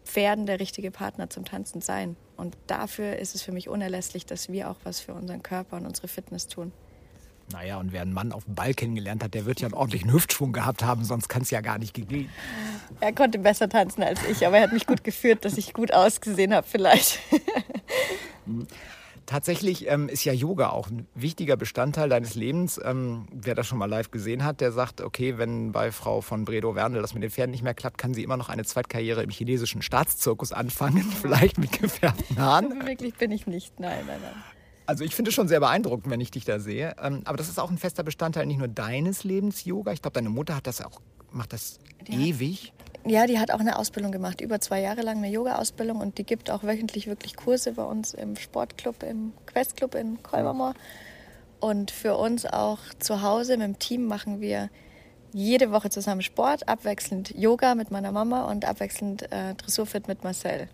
Pferden 0.04 0.46
der 0.46 0.60
richtige 0.60 0.90
Partner 0.90 1.30
zum 1.30 1.44
Tanzen 1.44 1.80
sein. 1.80 2.16
Und 2.36 2.56
dafür 2.66 3.16
ist 3.16 3.34
es 3.34 3.42
für 3.42 3.52
mich 3.52 3.68
unerlässlich, 3.68 4.26
dass 4.26 4.48
wir 4.50 4.70
auch 4.70 4.76
was 4.84 5.00
für 5.00 5.14
unseren 5.14 5.42
Körper 5.42 5.76
und 5.76 5.86
unsere 5.86 6.08
Fitness 6.08 6.46
tun. 6.46 6.72
Naja, 7.52 7.78
und 7.78 7.92
wer 7.92 8.02
einen 8.02 8.12
Mann 8.12 8.32
auf 8.32 8.44
dem 8.44 8.54
Ball 8.54 8.74
kennengelernt 8.74 9.24
hat, 9.24 9.32
der 9.32 9.46
wird 9.46 9.60
ja 9.60 9.68
einen 9.68 9.74
ordentlichen 9.74 10.12
Hüftschwung 10.12 10.52
gehabt 10.52 10.82
haben, 10.82 11.04
sonst 11.04 11.28
kann 11.28 11.42
es 11.42 11.50
ja 11.50 11.62
gar 11.62 11.78
nicht 11.78 11.94
gegeben. 11.94 12.28
Er 13.00 13.12
konnte 13.12 13.38
besser 13.38 13.68
tanzen 13.68 14.02
als 14.02 14.20
ich, 14.30 14.46
aber 14.46 14.58
er 14.58 14.64
hat 14.64 14.72
mich 14.72 14.86
gut 14.86 15.02
geführt, 15.02 15.44
dass 15.44 15.56
ich 15.56 15.72
gut 15.72 15.92
ausgesehen 15.92 16.52
habe 16.54 16.66
vielleicht. 16.66 17.20
Tatsächlich 19.28 19.86
ähm, 19.90 20.08
ist 20.08 20.24
ja 20.24 20.32
Yoga 20.32 20.70
auch 20.70 20.88
ein 20.88 21.06
wichtiger 21.14 21.58
Bestandteil 21.58 22.08
deines 22.08 22.34
Lebens. 22.34 22.80
Ähm, 22.82 23.26
wer 23.30 23.54
das 23.54 23.66
schon 23.66 23.76
mal 23.76 23.84
live 23.84 24.10
gesehen 24.10 24.42
hat, 24.42 24.62
der 24.62 24.72
sagt, 24.72 25.02
okay, 25.02 25.36
wenn 25.36 25.70
bei 25.72 25.92
Frau 25.92 26.22
von 26.22 26.46
Bredow 26.46 26.74
Werndl 26.74 27.02
das 27.02 27.12
mit 27.12 27.22
den 27.22 27.30
Pferden 27.30 27.50
nicht 27.50 27.62
mehr 27.62 27.74
klappt, 27.74 27.98
kann 27.98 28.14
sie 28.14 28.22
immer 28.22 28.38
noch 28.38 28.48
eine 28.48 28.64
Zweitkarriere 28.64 29.22
im 29.22 29.28
chinesischen 29.28 29.82
Staatszirkus 29.82 30.52
anfangen, 30.52 31.02
vielleicht 31.22 31.58
mit 31.58 31.72
gefärbten 31.72 32.38
Haaren. 32.38 32.86
Wirklich 32.86 33.16
bin 33.16 33.30
ich 33.30 33.46
nicht, 33.46 33.78
nein, 33.78 34.04
nein, 34.06 34.18
nein. 34.22 34.57
Also 34.88 35.04
ich 35.04 35.14
finde 35.14 35.28
es 35.28 35.34
schon 35.34 35.48
sehr 35.48 35.60
beeindruckend, 35.60 36.10
wenn 36.10 36.22
ich 36.22 36.30
dich 36.30 36.46
da 36.46 36.58
sehe. 36.58 36.96
Ähm, 37.02 37.20
aber 37.26 37.36
das 37.36 37.50
ist 37.50 37.60
auch 37.60 37.70
ein 37.70 37.76
fester 37.76 38.02
Bestandteil 38.02 38.46
nicht 38.46 38.56
nur 38.56 38.68
deines 38.68 39.22
Lebens, 39.22 39.66
Yoga. 39.66 39.92
Ich 39.92 40.00
glaube, 40.00 40.14
deine 40.14 40.30
Mutter 40.30 40.56
hat 40.56 40.66
das 40.66 40.80
auch, 40.80 41.02
macht 41.30 41.52
das 41.52 41.78
ewig. 42.06 42.72
Ja, 43.04 43.26
die 43.26 43.38
hat 43.38 43.50
auch 43.50 43.60
eine 43.60 43.78
Ausbildung 43.78 44.12
gemacht, 44.12 44.40
über 44.40 44.62
zwei 44.62 44.80
Jahre 44.80 45.02
lang 45.02 45.18
eine 45.18 45.28
Yoga-Ausbildung 45.28 46.00
und 46.00 46.16
die 46.16 46.24
gibt 46.24 46.50
auch 46.50 46.62
wöchentlich 46.62 47.06
wirklich 47.06 47.36
Kurse 47.36 47.72
bei 47.72 47.82
uns 47.82 48.14
im 48.14 48.34
Sportclub, 48.36 49.02
im 49.02 49.34
Questclub 49.44 49.94
in 49.94 50.22
Kolbermoor. 50.22 50.72
Und 51.60 51.90
für 51.90 52.16
uns 52.16 52.46
auch 52.46 52.78
zu 52.98 53.20
Hause 53.20 53.58
mit 53.58 53.66
dem 53.66 53.78
Team 53.78 54.06
machen 54.06 54.40
wir 54.40 54.70
jede 55.34 55.70
Woche 55.70 55.90
zusammen 55.90 56.22
Sport, 56.22 56.66
abwechselnd 56.66 57.34
Yoga 57.36 57.74
mit 57.74 57.90
meiner 57.90 58.10
Mama 58.10 58.50
und 58.50 58.64
abwechselnd 58.64 59.30
äh, 59.32 59.54
Dressurfit 59.54 60.08
mit 60.08 60.24
Marcel. 60.24 60.70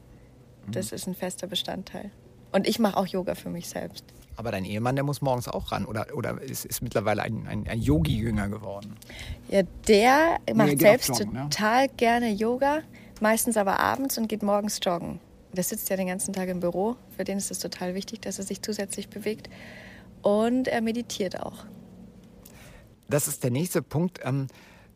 Das 0.70 0.92
ist 0.92 1.08
ein 1.08 1.16
fester 1.16 1.48
Bestandteil. 1.48 2.12
Und 2.54 2.68
ich 2.68 2.78
mache 2.78 2.96
auch 2.96 3.06
Yoga 3.08 3.34
für 3.34 3.50
mich 3.50 3.68
selbst. 3.68 4.04
Aber 4.36 4.52
dein 4.52 4.64
Ehemann, 4.64 4.94
der 4.94 5.04
muss 5.04 5.20
morgens 5.20 5.48
auch 5.48 5.72
ran 5.72 5.84
oder, 5.84 6.06
oder 6.14 6.40
ist, 6.40 6.64
ist 6.64 6.82
mittlerweile 6.82 7.22
ein, 7.22 7.48
ein, 7.48 7.66
ein 7.66 7.80
Yogi-Jünger 7.80 8.48
geworden. 8.48 8.94
Ja, 9.48 9.62
der 9.88 10.38
macht 10.54 10.70
geht 10.70 10.80
selbst 10.80 11.08
joggen, 11.08 11.32
ne? 11.32 11.48
total 11.50 11.88
gerne 11.88 12.30
Yoga, 12.30 12.82
meistens 13.20 13.56
aber 13.56 13.80
abends 13.80 14.18
und 14.18 14.28
geht 14.28 14.44
morgens 14.44 14.78
joggen. 14.80 15.18
Der 15.52 15.64
sitzt 15.64 15.90
ja 15.90 15.96
den 15.96 16.06
ganzen 16.06 16.32
Tag 16.32 16.48
im 16.48 16.60
Büro. 16.60 16.94
Für 17.16 17.24
den 17.24 17.38
ist 17.38 17.50
es 17.50 17.58
total 17.58 17.96
wichtig, 17.96 18.22
dass 18.22 18.38
er 18.38 18.44
sich 18.44 18.62
zusätzlich 18.62 19.08
bewegt. 19.08 19.50
Und 20.22 20.68
er 20.68 20.80
meditiert 20.80 21.40
auch. 21.40 21.64
Das 23.08 23.26
ist 23.26 23.42
der 23.42 23.50
nächste 23.50 23.82
Punkt. 23.82 24.20
Ähm, 24.22 24.46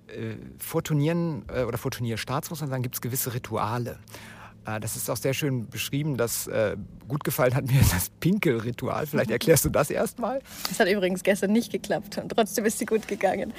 äh, 0.07 0.37
vor 0.59 0.85
Turnieren 0.85 1.45
äh, 1.53 1.65
oder 1.65 1.77
vor 1.77 1.91
Turnierstarts 1.91 2.51
muss 2.51 2.61
man 2.61 2.71
sagen, 2.71 2.85
gibt 2.85 2.95
es 2.95 3.01
gewisse 3.01 3.35
Rituale. 3.35 3.99
Äh, 4.67 4.81
das 4.81 4.97
ist 4.97 5.09
auch 5.11 5.17
sehr 5.17 5.35
schön 5.35 5.69
beschrieben. 5.69 6.17
Das 6.17 6.47
äh, 6.47 6.77
gut 7.07 7.25
gefallen 7.25 7.55
hat 7.55 7.67
mir 7.67 7.81
das 7.93 8.11
Pinkelritual. 8.21 9.07
Vielleicht 9.07 9.31
erklärst 9.31 9.65
du 9.65 9.71
das 9.71 9.91
erstmal. 9.91 10.41
Das 10.69 10.81
hat 10.81 10.89
übrigens 10.89 11.23
gestern 11.23 11.53
nicht 11.53 11.73
geklappt 11.73 12.19
und 12.19 12.31
trotzdem 12.31 12.65
ist 12.65 12.79
sie 12.79 12.87
gut 12.87 13.09
gegangen. 13.09 13.53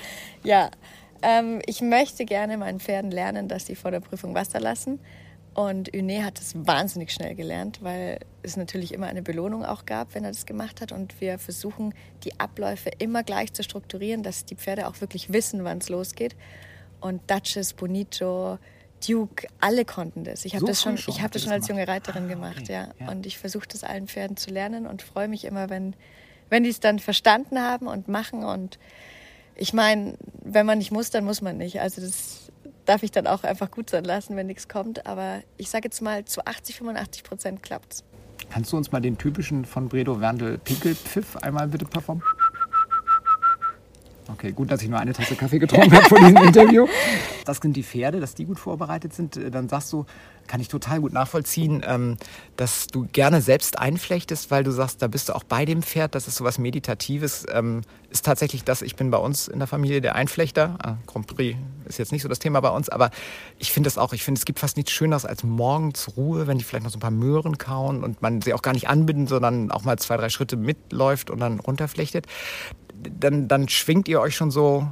Ja, 0.43 0.69
ähm, 1.21 1.61
ich 1.65 1.81
möchte 1.81 2.25
gerne 2.25 2.57
meinen 2.57 2.79
Pferden 2.79 3.11
lernen, 3.11 3.47
dass 3.47 3.65
sie 3.65 3.75
vor 3.75 3.91
der 3.91 3.99
Prüfung 3.99 4.35
Wasser 4.35 4.59
lassen. 4.59 4.99
Und 5.55 5.91
Uné 5.91 6.23
hat 6.23 6.39
es 6.39 6.53
wahnsinnig 6.55 7.11
schnell 7.11 7.35
gelernt, 7.35 7.79
weil 7.81 8.19
es 8.43 8.55
natürlich 8.55 8.93
immer 8.93 9.07
eine 9.07 9.21
Belohnung 9.21 9.65
auch 9.65 9.85
gab, 9.85 10.13
wenn 10.13 10.23
er 10.23 10.31
das 10.31 10.45
gemacht 10.45 10.79
hat. 10.79 10.91
Und 10.91 11.19
wir 11.19 11.39
versuchen, 11.39 11.93
die 12.23 12.39
Abläufe 12.39 12.91
immer 12.99 13.23
gleich 13.23 13.51
zu 13.51 13.63
strukturieren, 13.63 14.23
dass 14.23 14.45
die 14.45 14.55
Pferde 14.55 14.87
auch 14.87 15.01
wirklich 15.01 15.33
wissen, 15.33 15.63
wann 15.63 15.79
es 15.79 15.89
losgeht. 15.89 16.35
Und 17.01 17.29
Duchess, 17.29 17.73
Bonito, 17.73 18.59
Duke, 19.07 19.47
alle 19.59 19.85
konnten 19.85 20.23
das. 20.23 20.45
Ich 20.45 20.53
habe 20.53 20.61
So 20.61 20.67
das 20.67 20.81
schon, 20.81 20.97
schon 20.97 21.13
ich 21.13 21.21
habe 21.21 21.31
das 21.31 21.43
schon 21.43 21.51
als 21.51 21.67
junge? 21.67 21.87
Reiterin 21.87 22.25
Ah, 22.25 22.27
gemacht, 22.27 22.61
okay. 22.63 22.73
ja. 22.73 22.87
Ja. 22.99 23.09
Und 23.11 23.25
ich 23.25 23.37
versuche 23.37 23.67
das 23.67 23.83
allen 23.83 24.07
Pferden 24.07 24.37
zu 24.37 24.49
lernen 24.49 24.85
und 24.87 25.01
freue 25.01 25.27
mich 25.27 25.45
immer, 25.45 25.69
wenn, 25.69 25.95
wenn 26.49 26.63
die 26.63 26.69
es 26.69 26.79
dann 26.79 26.99
verstanden 26.99 27.59
haben 27.59 27.87
und 27.87 28.07
machen. 28.07 28.43
Und 28.43 28.77
ich 29.55 29.73
meine, 29.73 30.15
wenn 30.43 30.65
man 30.65 30.77
nicht 30.79 30.91
muss, 30.91 31.09
dann 31.09 31.23
muss 31.25 31.41
man 31.41 31.57
nicht. 31.57 31.79
Also 31.81 32.01
das 32.01 32.51
darf 32.85 33.03
ich 33.03 33.11
dann 33.11 33.27
auch 33.27 33.43
einfach 33.43 33.71
gut 33.71 33.89
sein 33.89 34.03
lassen, 34.03 34.35
wenn 34.35 34.47
nichts 34.47 34.67
kommt. 34.67 35.05
Aber 35.05 35.41
ich 35.57 35.69
sage 35.69 35.85
jetzt 35.85 36.01
mal, 36.01 36.25
zu 36.25 36.45
80, 36.45 36.75
85 36.77 37.23
Prozent 37.23 37.63
klappt's. 37.63 38.03
Kannst 38.49 38.71
du 38.73 38.77
uns 38.77 38.91
mal 38.91 38.99
den 38.99 39.17
typischen 39.17 39.63
von 39.63 39.87
Bredow 39.89 40.19
Werndl 40.19 40.57
Pinkelpfiff 40.57 41.37
einmal 41.37 41.67
bitte 41.67 41.85
performen? 41.85 42.23
Okay, 44.31 44.51
gut, 44.51 44.71
dass 44.71 44.81
ich 44.81 44.89
nur 44.89 44.99
eine 44.99 45.13
Tasse 45.13 45.35
Kaffee 45.35 45.59
getrunken 45.59 45.91
habe 45.95 46.05
vor 46.05 46.19
diesem 46.19 46.37
Interview. 46.37 46.87
Das 47.49 47.57
sind 47.57 47.75
die 47.75 47.83
Pferde, 47.83 48.19
dass 48.19 48.35
die 48.35 48.45
gut 48.45 48.59
vorbereitet 48.59 49.13
sind. 49.13 49.35
Äh, 49.35 49.49
Dann 49.51 49.69
sagst 49.69 49.91
du, 49.91 50.05
kann 50.47 50.61
ich 50.61 50.67
total 50.67 51.01
gut 51.01 51.13
nachvollziehen, 51.13 51.83
ähm, 51.85 52.17
dass 52.55 52.87
du 52.87 53.07
gerne 53.11 53.41
selbst 53.41 53.77
einflechtest, 53.77 54.49
weil 54.49 54.63
du 54.63 54.71
sagst, 54.71 55.01
da 55.01 55.07
bist 55.07 55.29
du 55.29 55.33
auch 55.35 55.43
bei 55.43 55.65
dem 55.65 55.83
Pferd. 55.83 56.15
Das 56.15 56.27
ist 56.27 56.35
sowas 56.35 56.57
Meditatives. 56.57 57.45
Ähm, 57.51 57.81
Ist 58.09 58.25
tatsächlich 58.25 58.63
das, 58.63 58.81
ich 58.81 58.95
bin 58.95 59.11
bei 59.11 59.17
uns 59.17 59.47
in 59.47 59.59
der 59.59 59.67
Familie 59.67 60.01
der 60.01 60.15
Einflechter. 60.15 60.77
Ah, 60.81 60.95
Grand 61.05 61.27
Prix 61.27 61.57
ist 61.85 61.99
jetzt 61.99 62.11
nicht 62.11 62.23
so 62.23 62.27
das 62.29 62.39
Thema 62.39 62.59
bei 62.61 62.69
uns, 62.69 62.89
aber 62.89 63.11
ich 63.59 63.71
finde 63.71 63.87
das 63.87 63.97
auch. 63.97 64.13
Ich 64.13 64.23
finde, 64.23 64.39
es 64.39 64.45
gibt 64.45 64.59
fast 64.59 64.77
nichts 64.77 64.91
Schöneres 64.91 65.25
als 65.25 65.43
morgens 65.43 66.17
Ruhe, 66.17 66.47
wenn 66.47 66.57
die 66.57 66.63
vielleicht 66.63 66.83
noch 66.83 66.91
so 66.91 66.97
ein 66.97 67.01
paar 67.01 67.11
Möhren 67.11 67.57
kauen 67.57 68.03
und 68.03 68.21
man 68.21 68.41
sie 68.41 68.53
auch 68.53 68.61
gar 68.61 68.73
nicht 68.73 68.89
anbinden, 68.89 69.27
sondern 69.27 69.71
auch 69.71 69.83
mal 69.83 69.97
zwei, 69.99 70.17
drei 70.17 70.29
Schritte 70.29 70.55
mitläuft 70.55 71.29
und 71.29 71.39
dann 71.39 71.59
runterflechtet. 71.59 72.25
Dann, 73.19 73.47
dann 73.47 73.69
schwingt 73.69 74.07
ihr 74.07 74.19
euch 74.19 74.35
schon 74.35 74.51
so 74.51 74.87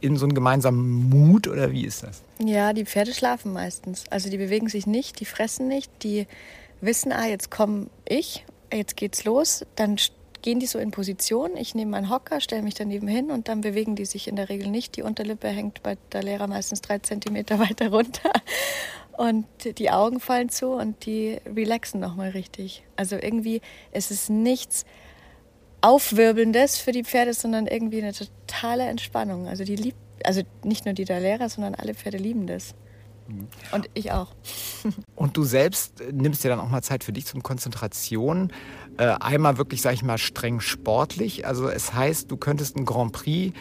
in 0.00 0.16
so 0.16 0.24
einen 0.24 0.34
gemeinsamen 0.34 1.08
Mut 1.10 1.48
oder 1.48 1.72
wie 1.72 1.84
ist 1.84 2.02
das? 2.02 2.22
Ja, 2.38 2.72
die 2.72 2.84
Pferde 2.84 3.12
schlafen 3.12 3.52
meistens. 3.52 4.04
Also 4.10 4.30
die 4.30 4.38
bewegen 4.38 4.68
sich 4.68 4.86
nicht, 4.86 5.20
die 5.20 5.24
fressen 5.24 5.68
nicht, 5.68 5.90
die 6.02 6.26
wissen, 6.80 7.12
ah, 7.12 7.26
jetzt 7.26 7.50
komme 7.50 7.86
ich, 8.06 8.44
jetzt 8.72 8.96
geht's 8.96 9.24
los. 9.24 9.64
Dann 9.76 9.96
gehen 10.42 10.60
die 10.60 10.66
so 10.66 10.78
in 10.78 10.90
Position. 10.90 11.56
Ich 11.56 11.74
nehme 11.74 11.92
meinen 11.92 12.10
Hocker, 12.10 12.40
stelle 12.40 12.62
mich 12.62 12.74
daneben 12.74 13.08
hin 13.08 13.30
und 13.30 13.48
dann 13.48 13.60
bewegen 13.60 13.96
die 13.96 14.06
sich 14.06 14.28
in 14.28 14.36
der 14.36 14.48
Regel 14.48 14.68
nicht. 14.68 14.96
Die 14.96 15.02
Unterlippe 15.02 15.48
hängt 15.48 15.82
bei 15.82 15.96
der 16.12 16.22
Lehrer 16.22 16.46
meistens 16.46 16.80
drei 16.80 16.98
Zentimeter 16.98 17.58
weiter 17.58 17.90
runter 17.90 18.32
und 19.16 19.46
die 19.78 19.90
Augen 19.90 20.18
fallen 20.18 20.48
zu 20.48 20.68
und 20.68 21.04
die 21.04 21.38
relaxen 21.44 22.00
nochmal 22.00 22.30
richtig. 22.30 22.82
Also 22.96 23.16
irgendwie 23.16 23.60
ist 23.92 24.10
es 24.10 24.28
nichts 24.28 24.86
Aufwirbelndes 25.80 26.78
für 26.78 26.92
die 26.92 27.04
Pferde, 27.04 27.34
sondern 27.34 27.66
irgendwie 27.66 28.02
eine 28.02 28.12
totale 28.12 28.84
Entspannung. 28.84 29.46
Also 29.46 29.64
die 29.64 29.76
liebt, 29.76 29.98
also 30.24 30.42
nicht 30.64 30.84
nur 30.84 30.94
die 30.94 31.04
Lehrer, 31.04 31.48
sondern 31.48 31.74
alle 31.74 31.94
Pferde 31.94 32.18
lieben 32.18 32.46
das. 32.46 32.74
Mhm. 33.28 33.48
Und 33.72 33.90
ich 33.94 34.12
auch. 34.12 34.28
Und 35.16 35.36
du 35.36 35.44
selbst 35.44 36.02
nimmst 36.12 36.44
dir 36.44 36.48
dann 36.48 36.60
auch 36.60 36.68
mal 36.68 36.82
Zeit 36.82 37.04
für 37.04 37.12
dich 37.12 37.26
zum 37.26 37.42
Konzentration. 37.42 38.52
Äh, 38.98 39.04
einmal 39.20 39.58
wirklich, 39.58 39.82
sag 39.82 39.94
ich 39.94 40.02
mal, 40.02 40.18
streng 40.18 40.60
sportlich. 40.60 41.46
Also 41.46 41.68
es 41.68 41.94
heißt, 41.94 42.30
du 42.30 42.36
könntest 42.36 42.76
ein 42.76 42.84
Grand 42.84 43.12
Prix 43.12 43.56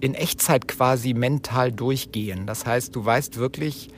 in 0.00 0.14
Echtzeit 0.14 0.68
quasi 0.68 1.14
mental 1.14 1.72
durchgehen. 1.72 2.46
Das 2.46 2.66
heißt, 2.66 2.94
du 2.94 3.04
weißt 3.04 3.36
wirklich, 3.36 3.88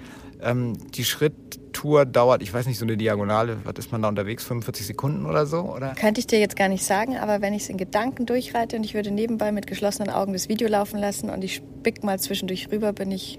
ähm, 0.43 0.75
die 0.93 1.05
Schritttour 1.05 2.05
dauert, 2.05 2.43
ich 2.43 2.53
weiß 2.53 2.67
nicht, 2.67 2.79
so 2.79 2.85
eine 2.85 2.97
Diagonale, 2.97 3.59
was 3.65 3.75
ist 3.79 3.93
man 3.93 4.03
da 4.03 4.09
unterwegs, 4.09 4.45
45 4.45 4.87
Sekunden 4.87 5.27
oder 5.27 5.47
so? 5.47 5.61
Oder? 5.61 5.95
Könnte 5.95 6.21
ich 6.21 6.27
dir 6.27 6.39
jetzt 6.39 6.57
gar 6.57 6.69
nicht 6.69 6.85
sagen, 6.85 7.17
aber 7.17 7.41
wenn 7.41 7.55
ich 7.55 7.65
es 7.65 7.69
in 7.69 7.77
Gedanken 7.77 8.27
durchreite 8.27 8.77
und 8.77 8.85
ich 8.85 8.95
würde 8.95 9.11
nebenbei 9.11 9.53
mit 9.53 9.67
geschlossenen 9.67 10.11
Augen 10.11 10.33
das 10.33 10.49
Video 10.49 10.69
laufen 10.69 10.99
lassen 10.99 11.31
und 11.31 11.45
ich 11.45 11.57
spick 11.57 12.05
mal 12.05 12.19
zwischendurch 12.19 12.71
rüber, 12.71 12.93
bin 12.93 13.11
ich 13.11 13.39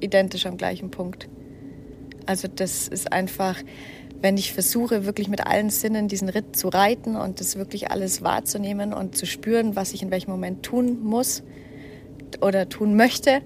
identisch 0.00 0.46
am 0.46 0.56
gleichen 0.56 0.90
Punkt. 0.90 1.28
Also 2.26 2.48
das 2.48 2.88
ist 2.88 3.12
einfach, 3.12 3.56
wenn 4.20 4.36
ich 4.36 4.52
versuche, 4.52 5.04
wirklich 5.04 5.28
mit 5.28 5.46
allen 5.46 5.70
Sinnen 5.70 6.08
diesen 6.08 6.28
Ritt 6.28 6.56
zu 6.56 6.68
reiten 6.68 7.16
und 7.16 7.40
das 7.40 7.56
wirklich 7.56 7.90
alles 7.90 8.22
wahrzunehmen 8.22 8.92
und 8.92 9.16
zu 9.16 9.26
spüren, 9.26 9.76
was 9.76 9.92
ich 9.92 10.02
in 10.02 10.10
welchem 10.10 10.30
Moment 10.30 10.62
tun 10.62 11.02
muss 11.02 11.42
oder 12.40 12.68
tun 12.68 12.96
möchte, 12.96 13.42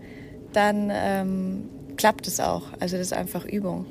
dann 0.52 0.90
ähm, 0.92 1.68
klappt 2.00 2.26
es 2.26 2.40
auch. 2.40 2.62
Also 2.80 2.96
das 2.96 3.08
ist 3.08 3.12
einfach 3.12 3.44
Übung. 3.44 3.84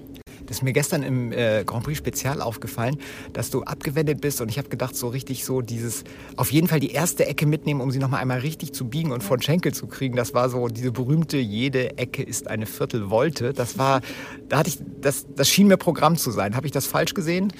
Das 0.48 0.58
ist 0.58 0.64
mir 0.64 0.74
gestern 0.74 1.04
im 1.04 1.32
äh, 1.32 1.64
Grand 1.64 1.84
Prix 1.84 2.00
Spezial 2.00 2.42
aufgefallen, 2.42 2.98
dass 3.34 3.52
du 3.52 3.62
abgewendet 3.62 4.20
bist 4.20 4.42
und 4.42 4.50
ich 4.50 4.58
habe 4.58 4.68
gedacht, 4.68 4.96
so 4.96 5.10
richtig 5.10 5.46
so 5.46 5.62
dieses, 5.62 6.04
auf 6.36 6.52
jeden 6.52 6.68
Fall 6.68 6.80
die 6.80 6.92
erste 6.92 7.28
Ecke 7.28 7.46
mitnehmen, 7.46 7.82
um 7.82 7.92
sie 7.92 8.00
nochmal 8.00 8.22
einmal 8.22 8.40
richtig 8.40 8.74
zu 8.74 8.90
biegen 8.90 9.12
und 9.12 9.24
von 9.24 9.44
Schenkel 9.44 9.76
zu 9.76 9.86
kriegen. 9.86 10.16
Das 10.16 10.34
war 10.34 10.50
so 10.50 10.70
diese 10.70 10.92
berühmte, 10.92 11.38
jede 11.38 12.00
Ecke 12.00 12.24
ist 12.24 12.48
eine 12.48 12.66
Viertelvolte. 12.66 13.54
Das 13.54 13.78
war, 13.78 14.02
da 14.48 14.58
hatte 14.58 14.70
ich, 14.70 14.80
das, 15.00 15.28
das 15.36 15.48
schien 15.48 15.68
mir 15.68 15.78
Programm 15.78 16.18
zu 16.18 16.32
sein. 16.32 16.56
Habe 16.56 16.66
ich 16.66 16.72
das 16.72 16.88
falsch 16.88 17.14
gesehen? 17.14 17.54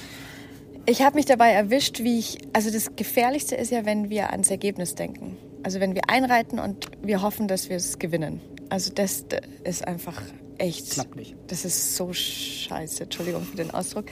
Ich 0.84 1.02
habe 1.02 1.14
mich 1.14 1.26
dabei 1.26 1.50
erwischt, 1.50 2.00
wie 2.00 2.18
ich, 2.18 2.38
also 2.52 2.72
das 2.72 2.96
Gefährlichste 2.96 3.54
ist 3.54 3.70
ja, 3.70 3.84
wenn 3.84 4.10
wir 4.10 4.30
ans 4.30 4.50
Ergebnis 4.50 4.96
denken. 4.96 5.36
Also 5.62 5.78
wenn 5.78 5.94
wir 5.94 6.02
einreiten 6.08 6.58
und 6.58 6.86
wir 7.02 7.22
hoffen, 7.22 7.46
dass 7.46 7.68
wir 7.68 7.76
es 7.76 8.00
gewinnen. 8.00 8.40
Also 8.70 8.92
das 8.94 9.26
ist 9.64 9.86
einfach 9.86 10.22
echt. 10.58 10.90
Klappt 10.90 11.16
nicht. 11.16 11.36
Das 11.48 11.64
ist 11.64 11.96
so 11.96 12.12
scheiße. 12.12 13.02
Entschuldigung 13.02 13.42
für 13.42 13.56
den 13.56 13.70
Ausdruck. 13.70 14.06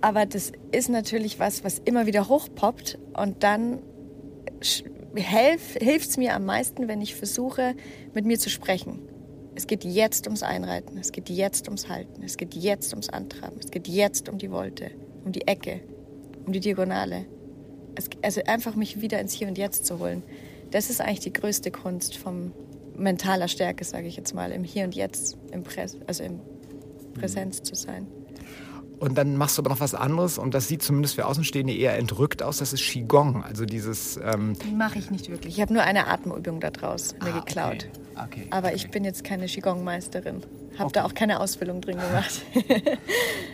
Aber 0.00 0.26
das 0.26 0.52
ist 0.70 0.90
natürlich 0.90 1.38
was, 1.38 1.64
was 1.64 1.78
immer 1.78 2.04
wieder 2.04 2.28
hochpoppt 2.28 2.98
und 3.16 3.42
dann 3.42 3.78
hilft 5.14 6.10
es 6.10 6.16
mir 6.16 6.34
am 6.34 6.44
meisten, 6.44 6.88
wenn 6.88 7.00
ich 7.00 7.14
versuche, 7.14 7.74
mit 8.12 8.26
mir 8.26 8.38
zu 8.38 8.50
sprechen. 8.50 9.00
Es 9.54 9.66
geht 9.66 9.84
jetzt 9.84 10.26
ums 10.26 10.42
Einreiten, 10.42 10.98
es 10.98 11.12
geht 11.12 11.30
jetzt 11.30 11.68
ums 11.68 11.88
Halten, 11.88 12.22
es 12.22 12.36
geht 12.36 12.54
jetzt 12.54 12.92
ums 12.92 13.08
Antraben, 13.08 13.58
es 13.62 13.70
geht 13.70 13.86
jetzt 13.86 14.28
um 14.28 14.38
die 14.38 14.50
Wolte, 14.50 14.90
um 15.24 15.32
die 15.32 15.46
Ecke, 15.46 15.80
um 16.44 16.52
die 16.52 16.60
Diagonale. 16.60 17.26
Es, 17.94 18.10
also 18.22 18.42
einfach 18.44 18.74
mich 18.74 19.00
wieder 19.00 19.20
ins 19.20 19.32
Hier 19.32 19.46
und 19.46 19.56
Jetzt 19.56 19.86
zu 19.86 20.00
holen. 20.00 20.24
Das 20.72 20.90
ist 20.90 21.00
eigentlich 21.00 21.20
die 21.20 21.32
größte 21.32 21.70
Kunst 21.70 22.16
vom, 22.16 22.52
mentaler 22.96 23.48
Stärke, 23.48 23.84
sage 23.84 24.06
ich 24.06 24.16
jetzt 24.16 24.34
mal, 24.34 24.52
im 24.52 24.64
Hier 24.64 24.84
und 24.84 24.94
Jetzt, 24.94 25.36
im 25.52 25.62
Präs 25.62 25.96
also 26.06 26.24
im 26.24 26.40
Präsenz 27.14 27.62
zu 27.62 27.74
sein. 27.74 28.06
Und 29.00 29.18
dann 29.18 29.36
machst 29.36 29.58
du 29.58 29.62
aber 29.62 29.70
noch 29.70 29.80
was 29.80 29.94
anderes 29.94 30.38
und 30.38 30.54
das 30.54 30.68
sieht 30.68 30.82
zumindest 30.82 31.16
für 31.16 31.26
Außenstehende 31.26 31.74
eher 31.74 31.98
entrückt 31.98 32.42
aus. 32.42 32.58
Das 32.58 32.72
ist 32.72 32.82
Qigong, 32.82 33.42
also 33.44 33.66
dieses. 33.66 34.16
Ähm 34.16 34.54
Mache 34.76 34.98
ich 34.98 35.10
nicht 35.10 35.28
wirklich. 35.28 35.56
Ich 35.56 35.60
habe 35.60 35.72
nur 35.72 35.82
eine 35.82 36.06
Atemübung 36.06 36.60
daraus 36.60 37.14
mir 37.22 37.34
ah, 37.34 37.40
geklaut. 37.40 37.88
Okay. 37.90 38.04
Okay, 38.24 38.46
aber 38.50 38.68
okay. 38.68 38.76
ich 38.76 38.90
bin 38.90 39.04
jetzt 39.04 39.24
keine 39.24 39.46
Qigong-Meisterin. 39.46 40.42
Habe 40.78 40.92
da 40.92 41.04
auch 41.04 41.14
keine 41.14 41.40
Ausbildung 41.40 41.80
drin 41.80 41.98
gemacht. 42.08 42.42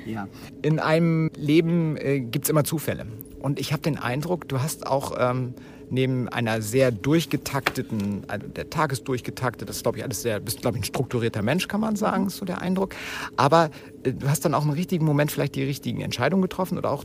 ja. 0.07 0.29
In 0.63 0.79
einem 0.79 1.31
Leben 1.35 1.97
äh, 1.97 2.21
gibt 2.21 2.45
es 2.45 2.51
immer 2.51 2.65
Zufälle. 2.65 3.07
Und 3.41 3.59
ich 3.59 3.73
habe 3.73 3.83
den 3.83 3.99
Eindruck, 3.99 4.49
du 4.49 4.61
hast 4.61 4.87
auch 4.87 5.17
ähm, 5.19 5.55
neben 5.91 6.29
einer 6.29 6.63
sehr 6.63 6.91
durchgetakteten, 6.91 8.25
also 8.29 8.47
der 8.47 8.71
Tag 8.71 8.93
ist 8.93 9.05
durchgetaktet, 9.05 9.69
das 9.69 9.77
ist 9.77 9.83
glaube 9.83 9.99
ich 9.99 10.05
alles 10.05 10.23
sehr, 10.23 10.41
bist 10.41 10.63
glaube 10.63 10.79
ich 10.79 10.83
ein 10.83 10.87
strukturierter 10.87 11.43
Mensch, 11.43 11.69
kann 11.69 11.81
man 11.81 11.97
sagen, 11.97 12.27
ist 12.27 12.37
so 12.37 12.45
der 12.45 12.63
Eindruck. 12.63 12.95
Aber 13.37 13.71
äh, 14.05 14.13
du 14.13 14.29
hast 14.29 14.45
dann 14.45 14.55
auch 14.55 14.65
im 14.65 14.71
richtigen 14.71 15.05
Moment 15.05 15.31
vielleicht 15.33 15.55
die 15.55 15.65
richtigen 15.65 16.01
Entscheidungen 16.01 16.43
getroffen 16.43 16.79
oder 16.79 16.91
auch 16.91 17.05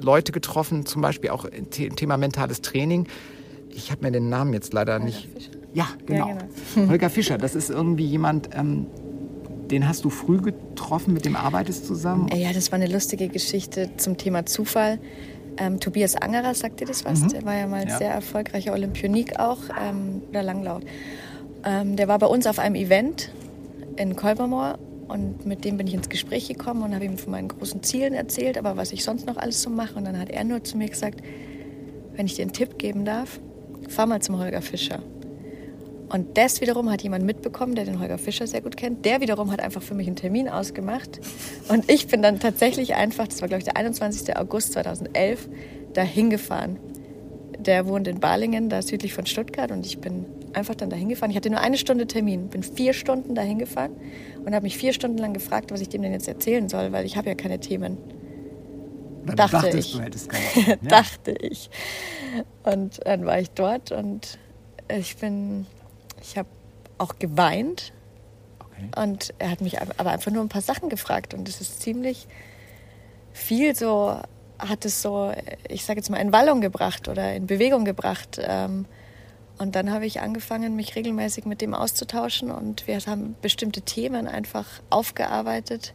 Leute 0.00 0.32
getroffen, 0.32 0.86
zum 0.86 1.02
Beispiel 1.02 1.30
auch 1.30 1.44
im 1.44 1.70
Thema 1.70 2.16
mentales 2.16 2.60
Training. 2.60 3.08
Ich 3.70 3.90
habe 3.90 4.04
mir 4.04 4.12
den 4.12 4.28
Namen 4.28 4.52
jetzt 4.52 4.72
leider 4.72 4.94
Holger 4.94 5.04
nicht. 5.04 5.28
Fischer? 5.32 5.50
Ja, 5.74 5.88
genau. 6.06 6.28
Ja, 6.28 6.38
genau. 6.74 6.88
Holger 6.90 7.10
Fischer, 7.10 7.38
das 7.38 7.54
ist 7.54 7.70
irgendwie 7.70 8.06
jemand, 8.06 8.50
ähm, 8.54 8.86
den 9.70 9.86
hast 9.86 10.04
du 10.04 10.10
früh 10.10 10.38
getroffen, 10.40 11.12
mit 11.12 11.24
dem 11.24 11.36
arbeitest 11.36 11.86
zusammen? 11.86 12.28
Ja, 12.34 12.52
das 12.52 12.72
war 12.72 12.76
eine 12.76 12.90
lustige 12.90 13.28
Geschichte 13.28 13.90
zum 13.96 14.16
Thema 14.16 14.46
Zufall. 14.46 14.98
Ähm, 15.60 15.80
Tobias 15.80 16.14
Angerer, 16.16 16.54
sagt 16.54 16.80
dir 16.80 16.86
das 16.86 17.04
was? 17.04 17.20
Mhm. 17.20 17.28
Der 17.28 17.44
war 17.44 17.56
ja 17.56 17.66
mal 17.66 17.80
ein 17.80 17.88
ja. 17.88 17.98
sehr 17.98 18.10
erfolgreicher 18.10 18.72
Olympionik 18.72 19.38
auch, 19.38 19.58
ähm, 19.80 20.22
oder 20.30 20.42
Langlaut. 20.42 20.84
Ähm, 21.64 21.96
der 21.96 22.08
war 22.08 22.18
bei 22.18 22.26
uns 22.26 22.46
auf 22.46 22.58
einem 22.58 22.76
Event 22.76 23.30
in 23.96 24.14
Kolbermoor 24.14 24.78
und 25.08 25.46
mit 25.46 25.64
dem 25.64 25.76
bin 25.76 25.86
ich 25.86 25.94
ins 25.94 26.08
Gespräch 26.08 26.48
gekommen 26.48 26.82
und 26.82 26.94
habe 26.94 27.04
ihm 27.04 27.18
von 27.18 27.32
meinen 27.32 27.48
großen 27.48 27.82
Zielen 27.82 28.14
erzählt, 28.14 28.58
aber 28.58 28.76
was 28.76 28.92
ich 28.92 29.02
sonst 29.02 29.26
noch 29.26 29.36
alles 29.36 29.62
so 29.62 29.70
mache. 29.70 29.96
Und 29.96 30.04
dann 30.04 30.18
hat 30.18 30.30
er 30.30 30.44
nur 30.44 30.62
zu 30.62 30.76
mir 30.76 30.88
gesagt, 30.88 31.20
wenn 32.14 32.26
ich 32.26 32.34
dir 32.34 32.42
einen 32.42 32.52
Tipp 32.52 32.78
geben 32.78 33.04
darf, 33.04 33.40
fahr 33.88 34.06
mal 34.06 34.20
zum 34.20 34.38
Holger 34.38 34.62
Fischer. 34.62 35.00
Und 36.08 36.38
das 36.38 36.60
wiederum 36.60 36.90
hat 36.90 37.02
jemand 37.02 37.24
mitbekommen, 37.24 37.74
der 37.74 37.84
den 37.84 38.00
Holger 38.00 38.18
Fischer 38.18 38.46
sehr 38.46 38.62
gut 38.62 38.76
kennt. 38.76 39.04
Der 39.04 39.20
wiederum 39.20 39.52
hat 39.52 39.60
einfach 39.60 39.82
für 39.82 39.94
mich 39.94 40.06
einen 40.06 40.16
Termin 40.16 40.48
ausgemacht. 40.48 41.20
Und 41.68 41.90
ich 41.90 42.06
bin 42.06 42.22
dann 42.22 42.40
tatsächlich 42.40 42.94
einfach, 42.94 43.28
das 43.28 43.40
war 43.42 43.48
glaube 43.48 43.60
ich 43.60 43.64
der 43.64 43.76
21. 43.76 44.36
August 44.36 44.72
2011, 44.72 45.48
dahin 45.92 46.30
gefahren. 46.30 46.78
Der 47.58 47.86
wohnt 47.86 48.08
in 48.08 48.20
Balingen, 48.20 48.68
da 48.70 48.80
südlich 48.80 49.12
von 49.12 49.26
Stuttgart. 49.26 49.70
Und 49.70 49.84
ich 49.84 49.98
bin 49.98 50.24
einfach 50.54 50.74
dann 50.74 50.88
dahin 50.88 51.08
gefahren. 51.08 51.30
Ich 51.30 51.36
hatte 51.36 51.50
nur 51.50 51.60
eine 51.60 51.76
Stunde 51.76 52.06
Termin, 52.06 52.48
bin 52.48 52.62
vier 52.62 52.92
Stunden 52.94 53.34
dahin 53.34 53.58
gefahren 53.58 53.92
und 54.44 54.54
habe 54.54 54.64
mich 54.64 54.78
vier 54.78 54.92
Stunden 54.92 55.18
lang 55.18 55.34
gefragt, 55.34 55.70
was 55.72 55.80
ich 55.80 55.88
dem 55.88 56.02
denn 56.02 56.12
jetzt 56.12 56.28
erzählen 56.28 56.68
soll, 56.68 56.92
weil 56.92 57.04
ich 57.04 57.16
habe 57.16 57.28
ja 57.28 57.34
keine 57.34 57.60
Themen. 57.60 57.98
Dann 59.26 59.36
dachte 59.36 59.56
dachtest, 59.56 59.88
ich. 59.88 59.92
Du 59.92 60.00
hättest 60.00 60.28
keine 60.30 60.76
dachte 60.82 61.32
ich. 61.32 61.68
Und 62.64 63.00
dann 63.04 63.26
war 63.26 63.38
ich 63.40 63.50
dort 63.50 63.92
und 63.92 64.38
ich 64.88 65.16
bin 65.16 65.66
ich 66.22 66.36
habe 66.36 66.48
auch 66.98 67.18
geweint. 67.18 67.92
Okay. 68.58 69.02
Und 69.02 69.34
er 69.38 69.50
hat 69.50 69.60
mich 69.60 69.80
aber 69.80 70.10
einfach 70.10 70.30
nur 70.30 70.42
ein 70.42 70.48
paar 70.48 70.62
Sachen 70.62 70.88
gefragt. 70.88 71.34
Und 71.34 71.48
es 71.48 71.60
ist 71.60 71.80
ziemlich 71.80 72.26
viel 73.32 73.74
so, 73.74 74.20
hat 74.58 74.84
es 74.84 75.02
so, 75.02 75.32
ich 75.68 75.84
sage 75.84 76.00
jetzt 76.00 76.10
mal, 76.10 76.18
in 76.18 76.32
Wallung 76.32 76.60
gebracht 76.60 77.08
oder 77.08 77.34
in 77.34 77.46
Bewegung 77.46 77.84
gebracht. 77.84 78.40
Ähm, 78.42 78.86
und 79.58 79.74
dann 79.74 79.92
habe 79.92 80.06
ich 80.06 80.20
angefangen, 80.20 80.76
mich 80.76 80.94
regelmäßig 80.94 81.44
mit 81.44 81.60
dem 81.60 81.74
auszutauschen. 81.74 82.50
Und 82.50 82.86
wir 82.86 82.98
haben 83.00 83.36
bestimmte 83.42 83.82
Themen 83.82 84.28
einfach 84.28 84.66
aufgearbeitet 84.90 85.94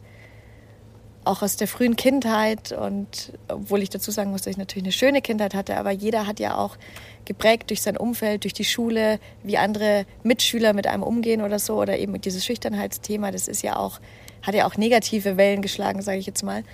auch 1.24 1.42
aus 1.42 1.56
der 1.56 1.68
frühen 1.68 1.96
Kindheit 1.96 2.72
und 2.72 3.32
obwohl 3.48 3.82
ich 3.82 3.90
dazu 3.90 4.10
sagen 4.10 4.30
muss, 4.30 4.42
dass 4.42 4.52
ich 4.52 4.56
natürlich 4.56 4.84
eine 4.84 4.92
schöne 4.92 5.22
Kindheit 5.22 5.54
hatte, 5.54 5.76
aber 5.76 5.90
jeder 5.90 6.26
hat 6.26 6.40
ja 6.40 6.56
auch 6.56 6.76
geprägt 7.24 7.70
durch 7.70 7.82
sein 7.82 7.96
Umfeld, 7.96 8.44
durch 8.44 8.52
die 8.52 8.64
Schule, 8.64 9.18
wie 9.42 9.56
andere 9.56 10.06
Mitschüler 10.22 10.72
mit 10.72 10.86
einem 10.86 11.02
umgehen 11.02 11.40
oder 11.42 11.58
so 11.58 11.80
oder 11.80 11.98
eben 11.98 12.20
dieses 12.20 12.44
Schüchternheitsthema, 12.44 13.30
das 13.30 13.48
ist 13.48 13.62
ja 13.62 13.76
auch 13.76 14.00
hat 14.42 14.54
ja 14.54 14.66
auch 14.66 14.76
negative 14.76 15.38
Wellen 15.38 15.62
geschlagen, 15.62 16.02
sage 16.02 16.18
ich 16.18 16.26
jetzt 16.26 16.42
mal. 16.42 16.64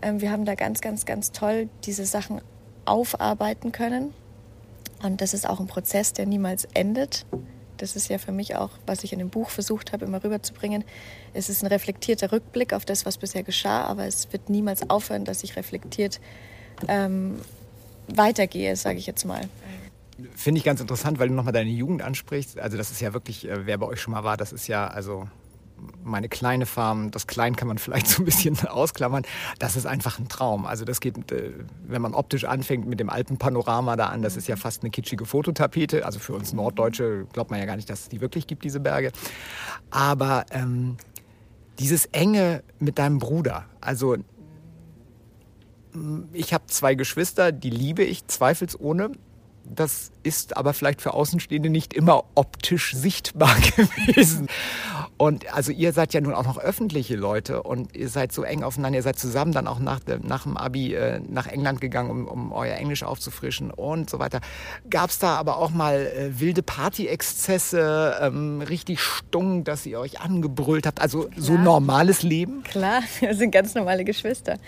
Ähm, 0.00 0.20
wir 0.20 0.30
haben 0.30 0.44
da 0.44 0.54
ganz, 0.54 0.80
ganz, 0.80 1.06
ganz 1.06 1.32
toll 1.32 1.68
diese 1.84 2.06
Sachen 2.06 2.40
aufarbeiten 2.84 3.72
können 3.72 4.14
und 5.02 5.20
das 5.20 5.34
ist 5.34 5.48
auch 5.48 5.60
ein 5.60 5.66
Prozess, 5.66 6.12
der 6.12 6.26
niemals 6.26 6.66
endet. 6.74 7.26
Das 7.78 7.96
ist 7.96 8.08
ja 8.08 8.18
für 8.18 8.32
mich 8.32 8.56
auch, 8.56 8.70
was 8.86 9.04
ich 9.04 9.12
in 9.12 9.18
dem 9.18 9.30
Buch 9.30 9.50
versucht 9.50 9.92
habe, 9.92 10.04
immer 10.04 10.22
rüberzubringen. 10.22 10.84
Es 11.34 11.48
ist 11.48 11.62
ein 11.62 11.66
reflektierter 11.66 12.32
Rückblick 12.32 12.72
auf 12.72 12.84
das, 12.84 13.06
was 13.06 13.18
bisher 13.18 13.42
geschah, 13.42 13.84
aber 13.84 14.06
es 14.06 14.32
wird 14.32 14.48
niemals 14.48 14.88
aufhören, 14.88 15.24
dass 15.24 15.44
ich 15.44 15.56
reflektiert 15.56 16.20
ähm, 16.88 17.40
weitergehe, 18.08 18.76
sage 18.76 18.98
ich 18.98 19.06
jetzt 19.06 19.24
mal. 19.24 19.48
Finde 20.34 20.58
ich 20.58 20.64
ganz 20.64 20.80
interessant, 20.80 21.18
weil 21.18 21.28
du 21.28 21.34
nochmal 21.34 21.52
deine 21.52 21.70
Jugend 21.70 22.02
ansprichst. 22.02 22.58
Also 22.58 22.76
das 22.78 22.90
ist 22.90 23.00
ja 23.00 23.12
wirklich, 23.12 23.48
äh, 23.48 23.66
wer 23.66 23.76
bei 23.78 23.86
euch 23.86 24.00
schon 24.00 24.12
mal 24.12 24.24
war, 24.24 24.36
das 24.36 24.52
ist 24.52 24.66
ja 24.66 24.86
also 24.86 25.28
meine 26.04 26.28
kleine 26.28 26.66
Farm, 26.66 27.10
das 27.10 27.26
Klein 27.26 27.56
kann 27.56 27.68
man 27.68 27.78
vielleicht 27.78 28.06
so 28.08 28.22
ein 28.22 28.24
bisschen 28.24 28.58
ausklammern, 28.66 29.24
das 29.58 29.76
ist 29.76 29.86
einfach 29.86 30.18
ein 30.18 30.28
Traum. 30.28 30.66
Also 30.66 30.84
das 30.84 31.00
geht, 31.00 31.30
äh, 31.32 31.52
wenn 31.86 32.02
man 32.02 32.14
optisch 32.14 32.44
anfängt 32.44 32.86
mit 32.86 33.00
dem 33.00 33.10
Alpenpanorama 33.10 33.96
da 33.96 34.06
an, 34.06 34.22
das 34.22 34.36
ist 34.36 34.48
ja 34.48 34.56
fast 34.56 34.82
eine 34.82 34.90
kitschige 34.90 35.26
Fototapete. 35.26 36.04
Also 36.04 36.18
für 36.18 36.34
uns 36.34 36.52
Norddeutsche 36.52 37.26
glaubt 37.32 37.50
man 37.50 37.60
ja 37.60 37.66
gar 37.66 37.76
nicht, 37.76 37.90
dass 37.90 38.02
es 38.02 38.08
die 38.08 38.20
wirklich 38.20 38.46
gibt, 38.46 38.64
diese 38.64 38.80
Berge. 38.80 39.12
Aber 39.90 40.46
ähm, 40.50 40.96
dieses 41.78 42.06
Enge 42.06 42.62
mit 42.78 42.98
deinem 42.98 43.18
Bruder, 43.18 43.66
also 43.80 44.16
ich 46.32 46.52
habe 46.52 46.66
zwei 46.66 46.94
Geschwister, 46.94 47.52
die 47.52 47.70
liebe 47.70 48.04
ich 48.04 48.26
zweifelsohne. 48.26 49.12
Das 49.64 50.12
ist 50.22 50.56
aber 50.56 50.74
vielleicht 50.74 51.02
für 51.02 51.14
Außenstehende 51.14 51.70
nicht 51.70 51.92
immer 51.94 52.24
optisch 52.34 52.94
sichtbar 52.94 53.54
gewesen. 53.76 54.48
Und 55.18 55.54
also 55.54 55.72
ihr 55.72 55.92
seid 55.92 56.12
ja 56.12 56.20
nun 56.20 56.34
auch 56.34 56.44
noch 56.44 56.58
öffentliche 56.58 57.16
Leute 57.16 57.62
und 57.62 57.96
ihr 57.96 58.08
seid 58.08 58.32
so 58.32 58.42
eng 58.42 58.62
aufeinander. 58.62 58.98
Ihr 58.98 59.02
seid 59.02 59.18
zusammen 59.18 59.52
dann 59.52 59.66
auch 59.66 59.78
nach, 59.78 60.00
nach 60.22 60.42
dem 60.42 60.56
Abi 60.58 60.94
äh, 60.94 61.20
nach 61.26 61.46
England 61.46 61.80
gegangen, 61.80 62.10
um, 62.10 62.28
um 62.28 62.52
euer 62.52 62.76
Englisch 62.76 63.02
aufzufrischen 63.02 63.70
und 63.70 64.10
so 64.10 64.18
weiter. 64.18 64.40
Gab 64.90 65.08
es 65.10 65.18
da 65.18 65.36
aber 65.36 65.56
auch 65.56 65.70
mal 65.70 66.06
äh, 66.06 66.38
wilde 66.38 66.62
Party-Exzesse, 66.62 68.16
ähm, 68.20 68.60
richtig 68.60 69.00
stung, 69.00 69.64
dass 69.64 69.86
ihr 69.86 70.00
euch 70.00 70.20
angebrüllt 70.20 70.86
habt? 70.86 71.00
Also 71.00 71.24
Klar. 71.24 71.32
so 71.36 71.52
normales 71.54 72.22
Leben? 72.22 72.62
Klar, 72.62 73.02
wir 73.20 73.34
sind 73.34 73.52
ganz 73.52 73.74
normale 73.74 74.04
Geschwister. 74.04 74.58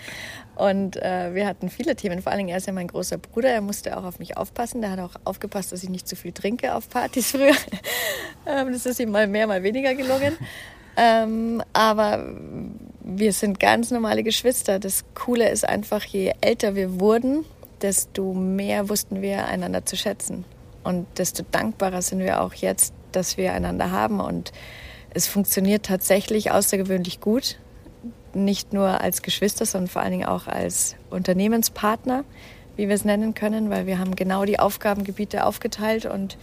Und 0.59 0.97
äh, 0.97 1.33
wir 1.33 1.47
hatten 1.47 1.69
viele 1.69 1.95
Themen. 1.95 2.21
Vor 2.21 2.33
allen 2.33 2.39
Dingen, 2.39 2.49
er 2.49 2.57
ist 2.57 2.67
ja 2.67 2.73
mein 2.73 2.89
großer 2.89 3.17
Bruder. 3.17 3.47
Er 3.47 3.61
musste 3.61 3.97
auch 3.97 4.03
auf 4.03 4.19
mich 4.19 4.35
aufpassen. 4.35 4.81
Der 4.81 4.91
hat 4.91 4.99
auch 4.99 5.15
aufgepasst, 5.23 5.71
dass 5.71 5.83
ich 5.83 5.89
nicht 5.89 6.05
zu 6.05 6.17
viel 6.17 6.33
trinke 6.33 6.75
auf 6.75 6.89
Partys 6.89 7.31
früher. 7.31 7.55
Ähm, 8.45 8.73
das 8.73 8.85
ist 8.85 8.99
ihm 8.99 9.09
mal 9.11 9.25
mehr, 9.25 9.47
mal 9.47 9.63
weniger 9.63 9.95
gelungen. 9.95 10.37
Ähm, 10.97 11.63
aber 11.71 12.35
wir 12.99 13.31
sind 13.31 13.61
ganz 13.61 13.89
normale 13.89 14.21
Geschwister. 14.21 14.79
Das 14.79 15.05
Coole 15.15 15.47
ist 15.49 15.67
einfach, 15.67 16.03
je 16.03 16.33
älter 16.41 16.75
wir 16.75 16.99
wurden, 16.99 17.45
desto 17.81 18.33
mehr 18.33 18.89
wussten 18.89 19.21
wir 19.21 19.45
einander 19.45 19.85
zu 19.85 19.95
schätzen. 19.95 20.43
Und 20.83 21.07
desto 21.17 21.45
dankbarer 21.49 22.01
sind 22.01 22.19
wir 22.19 22.41
auch 22.41 22.53
jetzt, 22.53 22.93
dass 23.13 23.37
wir 23.37 23.53
einander 23.53 23.91
haben. 23.91 24.19
Und 24.19 24.51
es 25.13 25.25
funktioniert 25.25 25.85
tatsächlich 25.85 26.51
außergewöhnlich 26.51 27.21
gut 27.21 27.57
nicht 28.35 28.73
nur 28.73 29.01
als 29.01 29.21
Geschwister, 29.21 29.65
sondern 29.65 29.89
vor 29.89 30.01
allen 30.01 30.11
Dingen 30.11 30.25
auch 30.25 30.47
als 30.47 30.95
Unternehmenspartner, 31.09 32.23
wie 32.75 32.87
wir 32.87 32.95
es 32.95 33.05
nennen 33.05 33.33
können, 33.33 33.69
weil 33.69 33.85
wir 33.85 33.99
haben 33.99 34.15
genau 34.15 34.45
die 34.45 34.59
Aufgabengebiete 34.59 35.45
aufgeteilt 35.45 36.05
und 36.05 36.37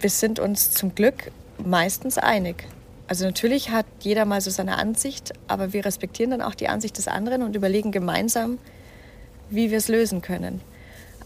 wir 0.00 0.10
sind 0.10 0.38
uns 0.38 0.70
zum 0.70 0.94
Glück 0.94 1.30
meistens 1.64 2.18
einig. 2.18 2.64
Also 3.08 3.24
natürlich 3.24 3.70
hat 3.70 3.86
jeder 4.00 4.24
mal 4.24 4.40
so 4.40 4.50
seine 4.50 4.76
Ansicht, 4.76 5.32
aber 5.46 5.72
wir 5.72 5.84
respektieren 5.84 6.30
dann 6.32 6.42
auch 6.42 6.54
die 6.54 6.68
Ansicht 6.68 6.98
des 6.98 7.06
anderen 7.06 7.42
und 7.42 7.54
überlegen 7.54 7.92
gemeinsam, 7.92 8.58
wie 9.48 9.70
wir 9.70 9.78
es 9.78 9.88
lösen 9.88 10.22
können. 10.22 10.60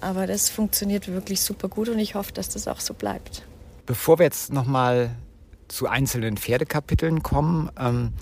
Aber 0.00 0.26
das 0.26 0.50
funktioniert 0.50 1.08
wirklich 1.08 1.40
super 1.40 1.68
gut 1.68 1.88
und 1.88 1.98
ich 1.98 2.14
hoffe, 2.14 2.32
dass 2.32 2.50
das 2.50 2.68
auch 2.68 2.80
so 2.80 2.94
bleibt. 2.94 3.42
Bevor 3.86 4.18
wir 4.18 4.24
jetzt 4.24 4.52
noch 4.52 4.66
mal 4.66 5.10
zu 5.68 5.86
einzelnen 5.86 6.36
Pferdekapiteln 6.36 7.22
kommen, 7.22 7.70
ähm, 7.78 8.12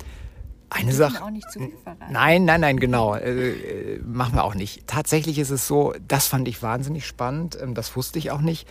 eine 0.70 0.92
Sache. 0.92 1.22
Auch 1.22 1.30
nicht 1.30 1.50
zu 1.50 1.60
viel 1.60 1.76
verraten. 1.82 2.12
Nein, 2.12 2.44
nein, 2.44 2.60
nein, 2.60 2.78
genau. 2.78 3.14
Äh, 3.14 3.50
äh, 3.50 4.00
machen 4.04 4.34
wir 4.34 4.44
auch 4.44 4.54
nicht. 4.54 4.86
Tatsächlich 4.86 5.38
ist 5.38 5.50
es 5.50 5.66
so, 5.66 5.94
das 6.06 6.26
fand 6.26 6.46
ich 6.48 6.62
wahnsinnig 6.62 7.06
spannend. 7.06 7.58
Ähm, 7.60 7.74
das 7.74 7.96
wusste 7.96 8.18
ich 8.18 8.30
auch 8.30 8.40
nicht, 8.40 8.68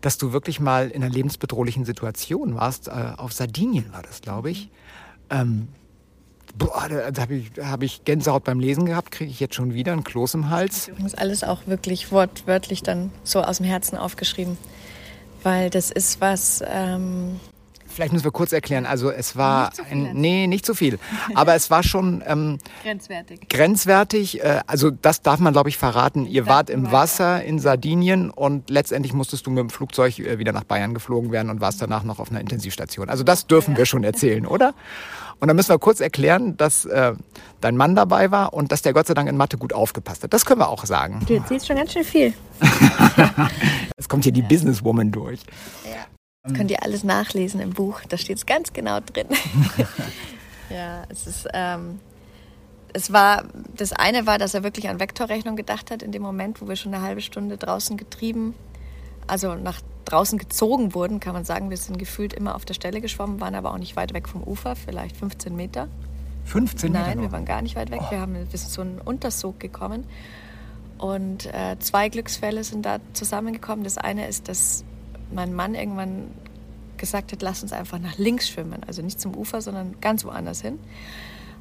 dass 0.00 0.18
du 0.18 0.32
wirklich 0.32 0.60
mal 0.60 0.90
in 0.90 1.02
einer 1.02 1.12
lebensbedrohlichen 1.12 1.84
Situation 1.84 2.54
warst. 2.54 2.88
Äh, 2.88 3.12
auf 3.16 3.32
Sardinien 3.32 3.92
war 3.92 4.02
das, 4.02 4.20
glaube 4.20 4.50
ich. 4.50 4.70
Ähm, 5.28 5.68
boah, 6.56 6.88
da, 6.88 7.10
da 7.10 7.22
habe 7.22 7.34
ich, 7.34 7.50
hab 7.60 7.82
ich 7.82 8.04
Gänsehaut 8.04 8.44
beim 8.44 8.60
Lesen 8.60 8.86
gehabt, 8.86 9.10
kriege 9.10 9.30
ich 9.30 9.40
jetzt 9.40 9.54
schon 9.54 9.74
wieder 9.74 9.92
ein 9.92 10.04
Kloß 10.04 10.34
im 10.34 10.50
Hals. 10.50 10.88
Ich 10.88 10.98
muss 10.98 11.14
alles 11.14 11.42
auch 11.44 11.66
wirklich 11.66 12.12
wortwörtlich 12.12 12.82
dann 12.82 13.10
so 13.24 13.42
aus 13.42 13.58
dem 13.58 13.66
Herzen 13.66 13.96
aufgeschrieben. 13.96 14.56
Weil 15.42 15.70
das 15.70 15.90
ist 15.90 16.20
was, 16.20 16.62
ähm, 16.66 17.40
Vielleicht 17.90 18.12
müssen 18.12 18.24
wir 18.24 18.30
kurz 18.30 18.52
erklären. 18.52 18.86
Also 18.86 19.10
es 19.10 19.36
war 19.36 19.70
nicht 19.70 19.90
ein, 19.90 20.10
nee, 20.14 20.46
nicht 20.46 20.64
zu 20.64 20.74
viel. 20.74 20.98
Aber 21.34 21.54
es 21.54 21.70
war 21.70 21.82
schon 21.82 22.22
ähm, 22.26 22.58
grenzwertig. 22.82 23.48
Grenzwertig. 23.48 24.42
Äh, 24.42 24.60
also 24.66 24.90
das 24.90 25.22
darf 25.22 25.40
man, 25.40 25.52
glaube 25.52 25.68
ich, 25.68 25.76
verraten. 25.76 26.26
Ihr 26.26 26.46
wart 26.46 26.70
im 26.70 26.92
Wasser 26.92 27.42
in 27.42 27.58
Sardinien 27.58 28.30
und 28.30 28.70
letztendlich 28.70 29.12
musstest 29.12 29.46
du 29.46 29.50
mit 29.50 29.58
dem 29.58 29.70
Flugzeug 29.70 30.18
äh, 30.18 30.38
wieder 30.38 30.52
nach 30.52 30.64
Bayern 30.64 30.94
geflogen 30.94 31.32
werden 31.32 31.50
und 31.50 31.60
warst 31.60 31.82
danach 31.82 32.04
noch 32.04 32.18
auf 32.18 32.30
einer 32.30 32.40
Intensivstation. 32.40 33.08
Also 33.08 33.24
das 33.24 33.46
dürfen 33.46 33.72
ja. 33.72 33.78
wir 33.78 33.86
schon 33.86 34.04
erzählen, 34.04 34.46
oder? 34.46 34.74
Und 35.40 35.48
dann 35.48 35.56
müssen 35.56 35.70
wir 35.70 35.78
kurz 35.78 36.00
erklären, 36.00 36.56
dass 36.58 36.84
äh, 36.84 37.14
dein 37.60 37.76
Mann 37.76 37.96
dabei 37.96 38.30
war 38.30 38.52
und 38.52 38.72
dass 38.72 38.82
der 38.82 38.92
Gott 38.92 39.06
sei 39.06 39.14
Dank 39.14 39.28
in 39.28 39.36
Mathe 39.36 39.56
gut 39.56 39.72
aufgepasst 39.72 40.22
hat. 40.22 40.32
Das 40.32 40.44
können 40.44 40.60
wir 40.60 40.68
auch 40.68 40.84
sagen. 40.84 41.20
Du 41.26 41.34
erzählst 41.34 41.66
schon 41.66 41.76
ganz 41.76 41.92
schön 41.92 42.04
viel. 42.04 42.34
es 43.96 44.08
kommt 44.08 44.24
hier 44.24 44.32
die 44.32 44.42
Businesswoman 44.42 45.10
durch. 45.10 45.40
Ja. 45.84 46.06
Das 46.42 46.54
könnt 46.54 46.70
ihr 46.70 46.82
alles 46.82 47.04
nachlesen 47.04 47.60
im 47.60 47.70
Buch. 47.70 48.00
Da 48.08 48.16
steht 48.16 48.38
es 48.38 48.46
ganz 48.46 48.72
genau 48.72 49.00
drin. 49.00 49.26
ja, 50.70 51.04
es 51.08 51.26
ist. 51.26 51.48
Ähm, 51.52 52.00
es 52.92 53.12
war, 53.12 53.44
das 53.76 53.92
eine 53.92 54.26
war, 54.26 54.38
dass 54.38 54.54
er 54.54 54.64
wirklich 54.64 54.88
an 54.88 54.98
Vektorrechnung 54.98 55.54
gedacht 55.54 55.92
hat 55.92 56.02
in 56.02 56.10
dem 56.10 56.22
Moment, 56.22 56.60
wo 56.60 56.66
wir 56.66 56.74
schon 56.74 56.92
eine 56.92 57.04
halbe 57.04 57.20
Stunde 57.20 57.56
draußen 57.56 57.96
getrieben, 57.96 58.54
also 59.28 59.54
nach 59.54 59.80
draußen 60.06 60.38
gezogen 60.38 60.92
wurden, 60.92 61.20
kann 61.20 61.34
man 61.34 61.44
sagen, 61.44 61.70
wir 61.70 61.76
sind 61.76 61.98
gefühlt 62.00 62.32
immer 62.32 62.56
auf 62.56 62.64
der 62.64 62.74
Stelle 62.74 63.00
geschwommen, 63.00 63.40
waren 63.40 63.54
aber 63.54 63.72
auch 63.72 63.78
nicht 63.78 63.94
weit 63.94 64.12
weg 64.12 64.28
vom 64.28 64.42
Ufer, 64.42 64.74
vielleicht 64.74 65.16
15 65.16 65.54
Meter. 65.54 65.86
15 66.46 66.90
Meter? 66.90 67.04
Nein, 67.04 67.20
wir 67.20 67.30
waren 67.30 67.44
gar 67.44 67.62
nicht 67.62 67.76
weit 67.76 67.92
weg. 67.92 68.00
Oh. 68.08 68.10
Wir 68.10 68.20
haben 68.20 68.34
bis 68.50 68.68
zu 68.68 68.80
einem 68.80 69.00
Untersog 69.04 69.60
gekommen. 69.60 70.04
Und 70.98 71.46
äh, 71.46 71.76
zwei 71.78 72.08
Glücksfälle 72.08 72.64
sind 72.64 72.84
da 72.84 72.98
zusammengekommen. 73.12 73.84
Das 73.84 73.98
eine 73.98 74.26
ist, 74.26 74.48
dass 74.48 74.84
mein 75.32 75.54
Mann 75.54 75.74
irgendwann 75.74 76.30
gesagt 76.96 77.32
hat, 77.32 77.42
lass 77.42 77.62
uns 77.62 77.72
einfach 77.72 77.98
nach 77.98 78.18
links 78.18 78.48
schwimmen. 78.48 78.82
Also 78.86 79.02
nicht 79.02 79.20
zum 79.20 79.34
Ufer, 79.34 79.62
sondern 79.62 79.96
ganz 80.00 80.24
woanders 80.24 80.60
hin. 80.60 80.78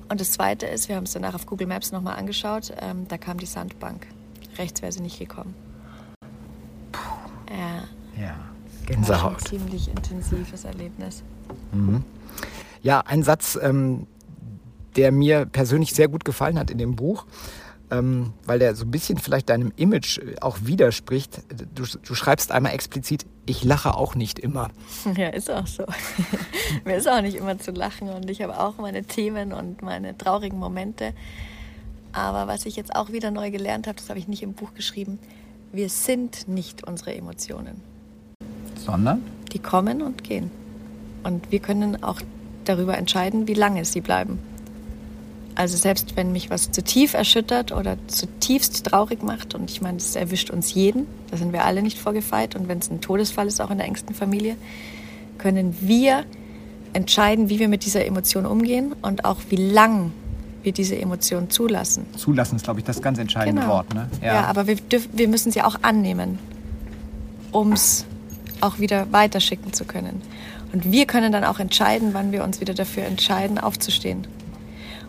Und 0.10 0.20
das 0.20 0.32
Zweite 0.32 0.66
ist, 0.66 0.90
wir 0.90 0.96
haben 0.96 1.04
es 1.04 1.14
danach 1.14 1.36
auf 1.36 1.46
Google 1.46 1.68
Maps 1.68 1.92
nochmal 1.92 2.18
angeschaut, 2.18 2.74
ähm, 2.82 3.08
da 3.08 3.18
kam 3.18 3.38
die 3.38 3.46
Sandbank. 3.46 4.08
Rechts 4.58 4.82
wäre 4.82 4.92
sie 4.92 5.02
nicht 5.02 5.20
gekommen. 5.20 5.54
Puh. 6.92 7.00
Ja. 7.56 7.84
Ja, 8.22 8.36
Gänsehaut. 8.86 9.38
ein 9.38 9.46
ziemlich 9.46 9.88
intensives 9.88 10.66
Erlebnis. 10.66 11.24
Mhm. 11.72 12.04
Ja, 12.82 13.02
ein 13.02 13.24
Satz, 13.24 13.58
ähm, 13.62 14.08
der 14.96 15.12
mir 15.12 15.46
persönlich 15.46 15.94
sehr 15.94 16.08
gut 16.08 16.26
gefallen 16.26 16.58
hat 16.60 16.72
in 16.72 16.78
dem 16.78 16.96
Buch 16.96 17.26
ähm, 17.92 18.34
weil 18.46 18.60
der 18.60 18.76
so 18.76 18.86
ein 18.86 18.92
bisschen 18.92 19.18
vielleicht 19.18 19.50
deinem 19.50 19.72
Image 19.76 20.20
äh, 20.20 20.36
auch 20.42 20.60
widerspricht. 20.64 21.42
Du, 21.74 21.84
du 21.84 22.16
schreibst 22.16 22.52
einmal 22.52 22.74
explizit, 22.74 23.26
ich 23.46 23.64
lache 23.64 23.96
auch 23.96 24.16
nicht 24.16 24.40
immer. 24.40 24.70
Ja, 25.18 25.30
ist 25.30 25.50
auch 25.50 25.68
so. 25.68 25.86
Mir 26.86 26.98
ist 26.98 27.10
auch 27.10 27.22
nicht 27.22 27.36
immer 27.36 27.58
zu 27.58 27.72
lachen 27.72 28.10
und 28.10 28.30
ich 28.30 28.42
habe 28.42 28.60
auch 28.60 28.78
meine 28.78 29.04
Themen 29.04 29.54
und 29.54 29.82
meine 29.82 30.18
traurigen 30.18 30.60
Momente. 30.60 31.14
Aber 32.12 32.48
was 32.48 32.66
ich 32.66 32.76
jetzt 32.76 32.96
auch 32.96 33.12
wieder 33.12 33.32
neu 33.32 33.52
gelernt 33.52 33.88
habe, 33.88 33.98
das 33.98 34.10
habe 34.10 34.20
ich 34.20 34.28
nicht 34.28 34.44
im 34.44 34.54
Buch 34.54 34.74
geschrieben, 34.74 35.20
wir 35.72 35.90
sind 35.90 36.48
nicht 36.48 36.84
unsere 36.88 37.16
Emotionen. 37.16 37.82
Sondern? 38.76 39.24
Die 39.52 39.60
kommen 39.60 40.02
und 40.02 40.24
gehen. 40.24 40.52
Und 41.24 41.52
wir 41.52 41.60
können 41.60 42.04
auch 42.04 42.22
darüber 42.66 42.98
entscheiden, 42.98 43.48
wie 43.48 43.54
lange 43.54 43.86
sie 43.86 44.02
bleiben. 44.02 44.40
Also 45.60 45.76
selbst 45.76 46.16
wenn 46.16 46.32
mich 46.32 46.50
was 46.50 46.72
zu 46.72 46.82
tief 46.82 47.14
erschüttert 47.14 47.74
oder 47.74 47.98
zutiefst 48.08 48.86
traurig 48.86 49.22
macht, 49.24 49.56
und 49.56 49.70
ich 49.70 49.82
meine, 49.82 49.98
das 49.98 50.16
erwischt 50.16 50.52
uns 50.52 50.74
jeden, 50.74 51.06
da 51.32 51.36
sind 51.36 51.52
wir 51.52 51.66
alle 51.66 51.82
nicht 51.82 52.00
vorgefeit, 52.00 52.56
und 52.56 52.70
wenn 52.70 52.78
es 52.78 52.90
ein 52.90 53.02
Todesfall 53.02 53.46
ist, 53.46 53.60
auch 53.60 53.70
in 53.70 53.78
der 53.78 53.86
engsten 53.86 54.16
Familie, 54.16 54.56
können 55.38 55.76
wir 55.82 56.24
entscheiden, 56.94 57.50
wie 57.50 57.60
wir 57.60 57.68
mit 57.68 57.84
dieser 57.84 58.06
Emotion 58.06 58.46
umgehen 58.46 58.96
und 59.02 59.26
auch 59.26 59.36
wie 59.50 59.58
lang 59.58 60.14
wir 60.64 60.72
diese 60.72 60.98
Emotion 60.98 61.50
zulassen. 61.50 62.06
Zulassen 62.16 62.56
ist, 62.56 62.64
glaube 62.64 62.80
ich, 62.80 62.86
das 62.86 63.02
ganz 63.02 63.20
entscheidende 63.20 63.62
genau. 63.62 63.74
Wort. 63.74 63.94
Ne? 63.94 64.08
Ja. 64.22 64.36
ja, 64.36 64.44
aber 64.46 64.66
wir, 64.66 64.78
dürfen, 64.78 65.10
wir 65.12 65.28
müssen 65.28 65.52
sie 65.52 65.62
auch 65.62 65.76
annehmen, 65.82 66.40
um 67.52 67.74
es 67.74 68.06
auch 68.62 68.80
wieder 68.80 69.12
weiterschicken 69.12 69.74
zu 69.74 69.84
können. 69.84 70.22
Und 70.72 70.90
wir 70.90 71.06
können 71.06 71.34
dann 71.34 71.44
auch 71.44 71.60
entscheiden, 71.60 72.14
wann 72.14 72.32
wir 72.32 72.46
uns 72.46 72.62
wieder 72.62 72.74
dafür 72.74 73.04
entscheiden, 73.04 73.58
aufzustehen. 73.58 74.26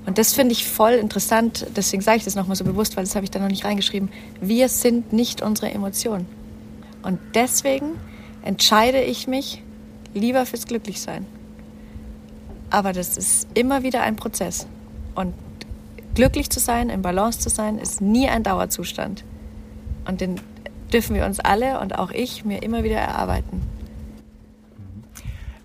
Und 0.07 0.19
das 0.19 0.33
finde 0.33 0.53
ich 0.53 0.67
voll 0.67 0.93
interessant, 0.93 1.67
deswegen 1.77 2.03
sage 2.03 2.19
ich 2.19 2.25
das 2.25 2.35
nochmal 2.35 2.57
so 2.57 2.65
bewusst, 2.65 2.97
weil 2.97 3.05
das 3.05 3.15
habe 3.15 3.25
ich 3.25 3.31
da 3.31 3.39
noch 3.39 3.49
nicht 3.49 3.65
reingeschrieben. 3.65 4.09
Wir 4.41 4.69
sind 4.69 5.13
nicht 5.13 5.43
unsere 5.43 5.71
Emotionen. 5.71 6.27
Und 7.03 7.19
deswegen 7.35 7.93
entscheide 8.43 9.03
ich 9.03 9.27
mich 9.27 9.63
lieber 10.15 10.47
fürs 10.47 10.67
Glücklichsein. 10.67 11.27
Aber 12.71 12.93
das 12.93 13.17
ist 13.17 13.49
immer 13.55 13.83
wieder 13.83 14.03
ein 14.03 14.17
Prozess. 14.17 14.67
Und 15.15 15.35
glücklich 16.15 16.51
zu 16.51 16.61
sein, 16.61 16.89
im 16.89 17.03
Balance 17.03 17.41
zu 17.41 17.51
sein, 17.51 17.79
ist 17.79 18.01
nie 18.01 18.29
ein 18.29 18.43
Dauerzustand. 18.43 19.25
Und 20.07 20.21
den 20.21 20.41
dürfen 20.93 21.15
wir 21.15 21.27
uns 21.27 21.41
alle 21.41 21.81
und 21.81 21.99
auch 21.99 22.11
ich 22.11 22.45
mir 22.45 22.63
immer 22.63 22.85
wieder 22.85 22.97
erarbeiten. 22.97 23.63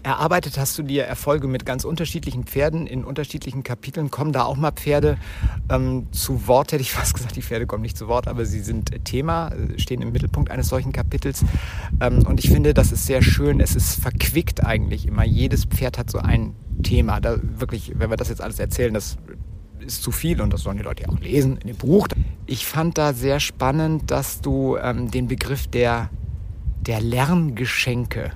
Erarbeitet 0.05 0.59
hast 0.59 0.77
du 0.77 0.83
dir 0.83 1.05
Erfolge 1.05 1.47
mit 1.47 1.65
ganz 1.65 1.83
unterschiedlichen 1.83 2.43
Pferden 2.43 2.85
in 2.85 3.03
unterschiedlichen 3.03 3.63
Kapiteln. 3.63 4.11
Kommen 4.11 4.33
da 4.33 4.43
auch 4.43 4.55
mal 4.55 4.69
Pferde 4.69 5.17
ähm, 5.67 6.05
zu 6.11 6.45
Wort, 6.45 6.73
hätte 6.73 6.83
ich 6.83 6.91
fast 6.93 7.15
gesagt. 7.15 7.35
Die 7.35 7.41
Pferde 7.41 7.65
kommen 7.65 7.81
nicht 7.81 7.97
zu 7.97 8.07
Wort, 8.07 8.27
aber 8.27 8.45
sie 8.45 8.59
sind 8.59 9.03
Thema, 9.03 9.47
äh, 9.47 9.79
stehen 9.79 10.03
im 10.03 10.11
Mittelpunkt 10.11 10.51
eines 10.51 10.67
solchen 10.67 10.91
Kapitels. 10.91 11.43
Ähm, 11.99 12.21
und 12.27 12.39
ich 12.39 12.51
finde, 12.51 12.75
das 12.75 12.91
ist 12.91 13.07
sehr 13.07 13.23
schön. 13.23 13.59
Es 13.59 13.75
ist 13.75 13.99
verquickt 13.99 14.63
eigentlich 14.63 15.07
immer. 15.07 15.25
Jedes 15.25 15.65
Pferd 15.65 15.97
hat 15.97 16.11
so 16.11 16.19
ein 16.19 16.53
Thema. 16.83 17.19
Da 17.19 17.37
wirklich, 17.41 17.93
wenn 17.95 18.11
wir 18.11 18.17
das 18.17 18.29
jetzt 18.29 18.41
alles 18.41 18.59
erzählen, 18.59 18.93
das 18.93 19.17
ist 19.79 20.03
zu 20.03 20.11
viel 20.11 20.39
und 20.39 20.53
das 20.53 20.61
sollen 20.61 20.77
die 20.77 20.83
Leute 20.83 21.01
ja 21.01 21.09
auch 21.09 21.19
lesen 21.19 21.57
in 21.57 21.65
dem 21.65 21.77
Buch. 21.77 22.07
Ich 22.45 22.67
fand 22.67 22.99
da 22.99 23.13
sehr 23.13 23.39
spannend, 23.39 24.11
dass 24.11 24.39
du 24.41 24.77
ähm, 24.77 25.09
den 25.09 25.27
Begriff 25.27 25.65
der, 25.65 26.11
der 26.81 27.01
Lerngeschenke 27.01 28.33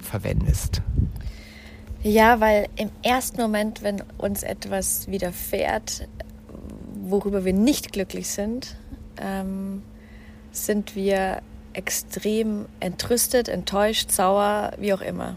verwendest. 0.00 0.82
Ja, 2.02 2.40
weil 2.40 2.68
im 2.76 2.90
ersten 3.02 3.40
Moment, 3.40 3.82
wenn 3.82 4.02
uns 4.18 4.42
etwas 4.42 5.08
widerfährt, 5.08 6.08
worüber 7.02 7.44
wir 7.44 7.52
nicht 7.52 7.92
glücklich 7.92 8.28
sind, 8.28 8.76
ähm, 9.20 9.82
sind 10.52 10.94
wir 10.94 11.42
extrem 11.72 12.66
entrüstet, 12.80 13.48
enttäuscht, 13.48 14.10
sauer, 14.10 14.72
wie 14.78 14.92
auch 14.92 15.00
immer. 15.00 15.36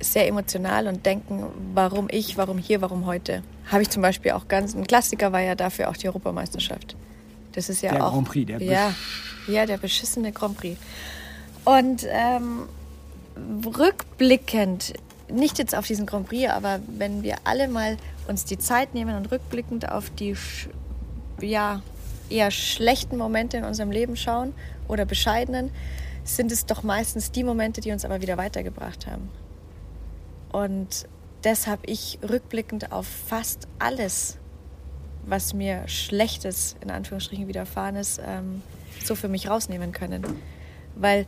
Sehr 0.00 0.26
emotional 0.26 0.86
und 0.86 1.06
denken, 1.06 1.44
warum 1.74 2.08
ich, 2.10 2.36
warum 2.36 2.58
hier, 2.58 2.80
warum 2.80 3.06
heute. 3.06 3.42
Habe 3.70 3.82
ich 3.82 3.90
zum 3.90 4.02
Beispiel 4.02 4.32
auch 4.32 4.48
ganz, 4.48 4.74
ein 4.74 4.86
Klassiker 4.86 5.32
war 5.32 5.40
ja 5.40 5.54
dafür 5.54 5.88
auch 5.88 5.96
die 5.96 6.08
Europameisterschaft. 6.08 6.96
Das 7.52 7.68
ist 7.68 7.82
ja 7.82 7.92
der 7.92 8.06
auch. 8.06 8.12
Grand 8.12 8.28
Prix, 8.28 8.46
der 8.46 8.62
ja, 8.62 8.94
ja, 9.46 9.66
der 9.66 9.76
beschissene 9.76 10.32
Grand 10.32 10.56
Prix. 10.56 10.78
Und 11.64 12.06
ähm, 12.10 12.68
rückblickend, 13.36 14.94
nicht 15.28 15.58
jetzt 15.58 15.74
auf 15.74 15.86
diesen 15.86 16.06
Grand 16.06 16.28
Prix, 16.28 16.50
aber 16.50 16.80
wenn 16.86 17.22
wir 17.22 17.36
alle 17.44 17.68
mal 17.68 17.96
uns 18.28 18.44
die 18.44 18.58
Zeit 18.58 18.94
nehmen 18.94 19.16
und 19.16 19.30
rückblickend 19.30 19.90
auf 19.90 20.10
die 20.10 20.36
ja, 21.40 21.82
eher 22.28 22.50
schlechten 22.50 23.16
Momente 23.16 23.56
in 23.56 23.64
unserem 23.64 23.90
Leben 23.90 24.16
schauen 24.16 24.54
oder 24.88 25.04
bescheidenen, 25.04 25.70
sind 26.24 26.52
es 26.52 26.66
doch 26.66 26.82
meistens 26.82 27.32
die 27.32 27.44
Momente, 27.44 27.80
die 27.80 27.90
uns 27.90 28.04
aber 28.04 28.20
wieder 28.20 28.36
weitergebracht 28.36 29.06
haben. 29.06 29.28
Und 30.52 31.08
das 31.42 31.66
habe 31.66 31.82
ich 31.86 32.18
rückblickend 32.28 32.92
auf 32.92 33.06
fast 33.06 33.66
alles, 33.78 34.38
was 35.26 35.54
mir 35.54 35.88
Schlechtes 35.88 36.76
in 36.80 36.90
Anführungsstrichen 36.90 37.48
widerfahren 37.48 37.96
ist, 37.96 38.20
ähm, 38.24 38.62
so 39.04 39.14
für 39.14 39.28
mich 39.28 39.48
rausnehmen 39.48 39.92
können. 39.92 40.24
Weil 40.94 41.26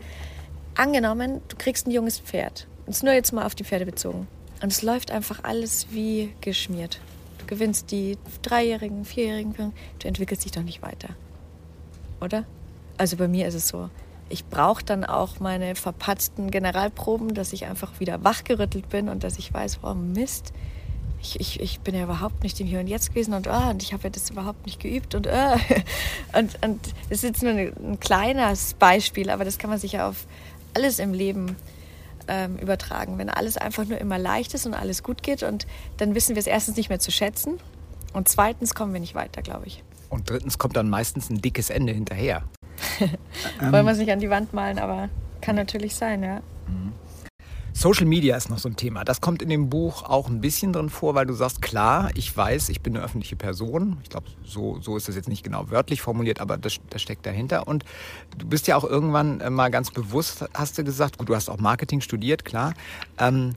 angenommen, 0.74 1.40
du 1.48 1.56
kriegst 1.56 1.86
ein 1.86 1.90
junges 1.90 2.18
Pferd, 2.18 2.66
und 2.86 3.02
nur 3.02 3.12
jetzt 3.12 3.32
mal 3.32 3.46
auf 3.46 3.54
die 3.54 3.64
Pferde 3.64 3.86
bezogen, 3.86 4.26
und 4.62 4.72
es 4.72 4.82
läuft 4.82 5.10
einfach 5.10 5.44
alles 5.44 5.88
wie 5.90 6.32
geschmiert. 6.40 7.00
Du 7.38 7.46
gewinnst 7.46 7.90
die 7.90 8.16
Dreijährigen, 8.42 9.04
Vierjährigen, 9.04 9.72
du 9.98 10.08
entwickelst 10.08 10.44
dich 10.44 10.52
doch 10.52 10.62
nicht 10.62 10.82
weiter. 10.82 11.08
Oder? 12.20 12.44
Also 12.96 13.16
bei 13.16 13.28
mir 13.28 13.46
ist 13.46 13.54
es 13.54 13.68
so 13.68 13.90
ich 14.28 14.46
brauche 14.46 14.84
dann 14.84 15.04
auch 15.04 15.40
meine 15.40 15.74
verpatzten 15.74 16.50
Generalproben, 16.50 17.34
dass 17.34 17.52
ich 17.52 17.66
einfach 17.66 18.00
wieder 18.00 18.24
wachgerüttelt 18.24 18.88
bin 18.88 19.08
und 19.08 19.24
dass 19.24 19.38
ich 19.38 19.52
weiß, 19.52 19.80
oh 19.82 19.94
Mist, 19.94 20.52
ich, 21.20 21.40
ich, 21.40 21.60
ich 21.60 21.80
bin 21.80 21.94
ja 21.94 22.04
überhaupt 22.04 22.42
nicht 22.42 22.60
im 22.60 22.66
Hier 22.66 22.80
und 22.80 22.86
Jetzt 22.86 23.10
gewesen 23.10 23.34
und, 23.34 23.46
oh, 23.46 23.70
und 23.70 23.82
ich 23.82 23.92
habe 23.92 24.04
ja 24.04 24.10
das 24.10 24.30
überhaupt 24.30 24.66
nicht 24.66 24.80
geübt 24.80 25.14
und, 25.14 25.26
oh. 25.26 25.30
und, 26.38 26.64
und 26.64 26.80
das 27.08 27.18
ist 27.18 27.22
jetzt 27.22 27.42
nur 27.42 27.52
ein, 27.52 27.72
ein 27.76 28.00
kleines 28.00 28.74
Beispiel, 28.74 29.30
aber 29.30 29.44
das 29.44 29.58
kann 29.58 29.70
man 29.70 29.78
sich 29.78 29.92
ja 29.92 30.08
auf 30.08 30.26
alles 30.74 30.98
im 30.98 31.12
Leben 31.12 31.56
ähm, 32.28 32.56
übertragen. 32.56 33.18
Wenn 33.18 33.30
alles 33.30 33.56
einfach 33.56 33.84
nur 33.84 33.98
immer 33.98 34.18
leicht 34.18 34.54
ist 34.54 34.66
und 34.66 34.74
alles 34.74 35.02
gut 35.02 35.22
geht 35.22 35.42
und 35.42 35.66
dann 35.96 36.14
wissen 36.14 36.34
wir 36.34 36.40
es 36.40 36.46
erstens 36.46 36.76
nicht 36.76 36.88
mehr 36.88 37.00
zu 37.00 37.10
schätzen 37.10 37.58
und 38.12 38.28
zweitens 38.28 38.74
kommen 38.74 38.92
wir 38.92 39.00
nicht 39.00 39.14
weiter, 39.14 39.42
glaube 39.42 39.66
ich. 39.66 39.82
Und 40.08 40.30
drittens 40.30 40.58
kommt 40.58 40.76
dann 40.76 40.88
meistens 40.88 41.30
ein 41.30 41.40
dickes 41.40 41.70
Ende 41.70 41.92
hinterher. 41.92 42.44
Wollen 43.60 43.84
wir 43.84 43.92
es 43.92 43.98
nicht 43.98 44.12
an 44.12 44.20
die 44.20 44.30
Wand 44.30 44.52
malen, 44.52 44.78
aber 44.78 45.08
kann 45.40 45.56
natürlich 45.56 45.94
sein, 45.94 46.22
ja. 46.22 46.40
Social 47.76 48.06
Media 48.06 48.36
ist 48.36 48.50
noch 48.50 48.58
so 48.58 48.68
ein 48.68 48.76
Thema. 48.76 49.04
Das 49.04 49.20
kommt 49.20 49.42
in 49.42 49.48
dem 49.48 49.68
Buch 49.68 50.04
auch 50.04 50.28
ein 50.28 50.40
bisschen 50.40 50.72
drin 50.72 50.88
vor, 50.88 51.16
weil 51.16 51.26
du 51.26 51.34
sagst, 51.34 51.60
klar, 51.60 52.10
ich 52.14 52.34
weiß, 52.34 52.68
ich 52.68 52.80
bin 52.80 52.96
eine 52.96 53.04
öffentliche 53.04 53.34
Person. 53.34 53.98
Ich 54.04 54.10
glaube, 54.10 54.28
so, 54.44 54.78
so 54.80 54.96
ist 54.96 55.08
das 55.08 55.16
jetzt 55.16 55.28
nicht 55.28 55.42
genau 55.42 55.70
wörtlich 55.70 56.00
formuliert, 56.00 56.40
aber 56.40 56.56
das, 56.56 56.76
das 56.88 57.02
steckt 57.02 57.26
dahinter. 57.26 57.66
Und 57.66 57.84
du 58.38 58.46
bist 58.46 58.68
ja 58.68 58.76
auch 58.76 58.84
irgendwann 58.84 59.40
äh, 59.40 59.50
mal 59.50 59.72
ganz 59.72 59.90
bewusst, 59.90 60.44
hast 60.54 60.78
du 60.78 60.84
gesagt, 60.84 61.18
gut, 61.18 61.28
du 61.28 61.34
hast 61.34 61.50
auch 61.50 61.58
Marketing 61.58 62.00
studiert, 62.00 62.44
klar. 62.44 62.74
Ähm, 63.18 63.56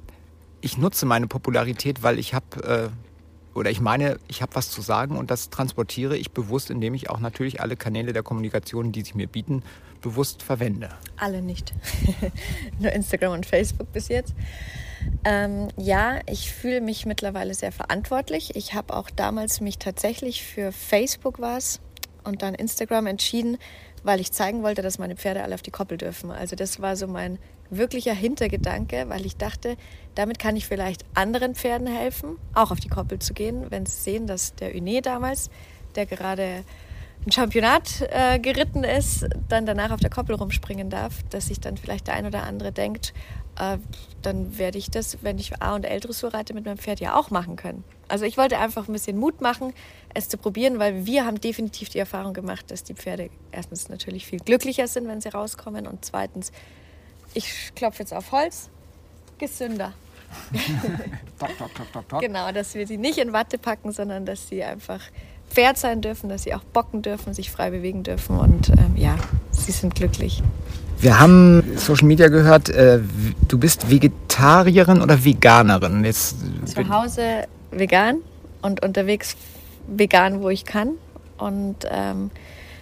ich 0.61 0.79
nutze 0.79 1.05
meine 1.05 1.27
Popularität, 1.27 2.01
weil 2.01 2.17
ich 2.17 2.33
habe 2.33 2.63
äh, 2.63 2.89
oder 3.57 3.71
ich 3.71 3.81
meine, 3.81 4.19
ich 4.27 4.43
habe 4.43 4.53
was 4.55 4.69
zu 4.69 4.81
sagen 4.81 5.17
und 5.17 5.31
das 5.31 5.49
transportiere 5.49 6.15
ich 6.15 6.31
bewusst, 6.31 6.69
indem 6.69 6.93
ich 6.93 7.09
auch 7.09 7.19
natürlich 7.19 7.59
alle 7.59 7.75
Kanäle 7.75 8.13
der 8.13 8.21
Kommunikation, 8.21 8.91
die 8.91 9.01
sich 9.01 9.15
mir 9.15 9.25
bieten, 9.27 9.63
bewusst 10.01 10.43
verwende. 10.43 10.89
Alle 11.17 11.41
nicht. 11.41 11.73
Nur 12.79 12.91
Instagram 12.91 13.33
und 13.33 13.45
Facebook 13.47 13.91
bis 13.91 14.09
jetzt. 14.09 14.35
Ähm, 15.23 15.69
ja, 15.75 16.19
ich 16.29 16.51
fühle 16.51 16.81
mich 16.81 17.07
mittlerweile 17.07 17.55
sehr 17.55 17.71
verantwortlich. 17.71 18.55
Ich 18.55 18.75
habe 18.75 18.95
auch 18.95 19.09
damals 19.09 19.59
mich 19.59 19.79
tatsächlich 19.79 20.43
für 20.43 20.71
Facebook 20.71 21.41
was 21.41 21.79
und 22.23 22.43
dann 22.43 22.53
Instagram 22.53 23.07
entschieden, 23.07 23.57
weil 24.03 24.19
ich 24.19 24.31
zeigen 24.31 24.61
wollte, 24.61 24.83
dass 24.83 24.99
meine 24.99 25.15
Pferde 25.15 25.41
alle 25.41 25.55
auf 25.55 25.63
die 25.63 25.71
Koppel 25.71 25.97
dürfen. 25.97 26.29
Also 26.29 26.55
das 26.55 26.79
war 26.79 26.95
so 26.95 27.07
mein 27.07 27.39
wirklicher 27.69 28.13
Hintergedanke, 28.13 29.05
weil 29.09 29.25
ich 29.25 29.37
dachte, 29.37 29.77
damit 30.15 30.39
kann 30.39 30.55
ich 30.55 30.67
vielleicht 30.67 31.05
anderen 31.13 31.55
Pferden 31.55 31.87
helfen, 31.87 32.37
auch 32.53 32.71
auf 32.71 32.79
die 32.79 32.89
Koppel 32.89 33.19
zu 33.19 33.33
gehen, 33.33 33.67
wenn 33.69 33.85
sie 33.85 34.01
sehen, 34.01 34.27
dass 34.27 34.55
der 34.55 34.73
Uné 34.73 35.01
damals, 35.01 35.49
der 35.95 36.05
gerade 36.05 36.63
ein 37.25 37.31
Championat 37.31 38.07
äh, 38.09 38.39
geritten 38.39 38.83
ist, 38.83 39.25
dann 39.49 39.65
danach 39.65 39.91
auf 39.91 39.99
der 39.99 40.09
Koppel 40.09 40.35
rumspringen 40.35 40.89
darf, 40.89 41.23
dass 41.29 41.47
sich 41.47 41.59
dann 41.59 41.77
vielleicht 41.77 42.07
der 42.07 42.13
ein 42.13 42.25
oder 42.25 42.43
andere 42.43 42.71
denkt, 42.71 43.13
äh, 43.59 43.77
dann 44.21 44.57
werde 44.57 44.77
ich 44.77 44.89
das, 44.91 45.17
wenn 45.23 45.37
ich 45.37 45.61
A- 45.61 45.75
und 45.75 45.83
L-Dressur 45.83 46.33
reite, 46.33 46.53
mit 46.53 46.65
meinem 46.65 46.77
Pferd 46.77 46.99
ja 46.99 47.15
auch 47.15 47.29
machen 47.29 47.55
können. 47.55 47.83
Also 48.07 48.25
ich 48.25 48.37
wollte 48.37 48.57
einfach 48.59 48.87
ein 48.87 48.93
bisschen 48.93 49.17
Mut 49.17 49.41
machen, 49.41 49.73
es 50.13 50.29
zu 50.29 50.37
probieren, 50.37 50.79
weil 50.79 51.05
wir 51.05 51.25
haben 51.25 51.41
definitiv 51.41 51.89
die 51.89 51.99
Erfahrung 51.99 52.33
gemacht, 52.33 52.71
dass 52.71 52.83
die 52.83 52.93
Pferde 52.93 53.29
erstens 53.51 53.89
natürlich 53.89 54.25
viel 54.25 54.39
glücklicher 54.39 54.87
sind, 54.87 55.07
wenn 55.07 55.19
sie 55.19 55.29
rauskommen 55.29 55.87
und 55.87 56.05
zweitens, 56.05 56.51
ich 57.37 57.71
klopfe 57.75 57.99
jetzt 57.99 58.13
auf 58.13 58.31
Holz, 58.31 58.69
gesünder. 59.37 59.93
top, 61.39 61.57
top, 61.57 61.75
top, 61.75 61.93
top, 61.93 62.09
top. 62.09 62.21
Genau, 62.21 62.51
dass 62.51 62.73
wir 62.73 62.85
sie 62.87 62.97
nicht 62.97 63.17
in 63.17 63.31
Watte 63.31 63.57
packen, 63.57 63.91
sondern 63.91 64.25
dass 64.25 64.49
sie 64.49 64.63
einfach 64.63 64.99
Pferd 65.49 65.77
sein 65.77 66.01
dürfen, 66.01 66.29
dass 66.29 66.43
sie 66.43 66.53
auch 66.53 66.63
bocken 66.63 67.01
dürfen, 67.01 67.33
sich 67.33 67.51
frei 67.51 67.69
bewegen 67.69 68.03
dürfen 68.03 68.37
und 68.37 68.69
ähm, 68.69 68.95
ja, 68.97 69.15
sie 69.51 69.71
sind 69.71 69.95
glücklich. 69.95 70.43
Wir 70.99 71.19
haben 71.19 71.77
Social 71.77 72.07
Media 72.07 72.27
gehört, 72.27 72.69
äh, 72.69 72.99
du 73.47 73.59
bist 73.59 73.89
Vegetarierin 73.89 75.01
oder 75.01 75.23
Veganerin? 75.23 76.03
Jetzt 76.03 76.37
Zu 76.65 76.89
Hause 76.89 77.47
vegan 77.69 78.17
und 78.63 78.83
unterwegs 78.83 79.35
vegan, 79.87 80.41
wo 80.41 80.49
ich 80.49 80.65
kann. 80.65 80.93
Und 81.37 81.85
ähm, 81.89 82.31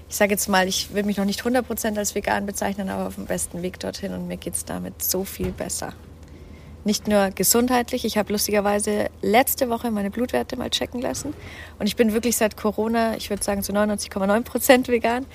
ich 0.09 0.15
sage 0.15 0.31
jetzt 0.31 0.47
mal, 0.47 0.67
ich 0.67 0.93
will 0.93 1.03
mich 1.03 1.17
noch 1.17 1.25
nicht 1.25 1.41
100% 1.41 1.97
als 1.97 2.15
vegan 2.15 2.45
bezeichnen, 2.45 2.89
aber 2.89 3.07
auf 3.07 3.15
dem 3.15 3.25
besten 3.25 3.61
Weg 3.61 3.79
dorthin 3.79 4.13
und 4.13 4.27
mir 4.27 4.37
geht 4.37 4.53
es 4.53 4.65
damit 4.65 5.03
so 5.03 5.23
viel 5.23 5.51
besser. 5.51 5.93
Nicht 6.83 7.07
nur 7.07 7.31
gesundheitlich, 7.31 8.05
ich 8.05 8.17
habe 8.17 8.31
lustigerweise 8.31 9.09
letzte 9.23 9.69
Woche 9.69 9.89
meine 9.89 10.11
Blutwerte 10.11 10.55
mal 10.55 10.69
checken 10.69 11.01
lassen 11.01 11.33
und 11.79 11.87
ich 11.87 11.95
bin 11.95 12.13
wirklich 12.13 12.37
seit 12.37 12.57
Corona, 12.57 13.17
ich 13.17 13.31
würde 13.31 13.43
sagen 13.43 13.63
zu 13.63 13.73
99,9% 13.73 14.87
vegan, 14.87 15.25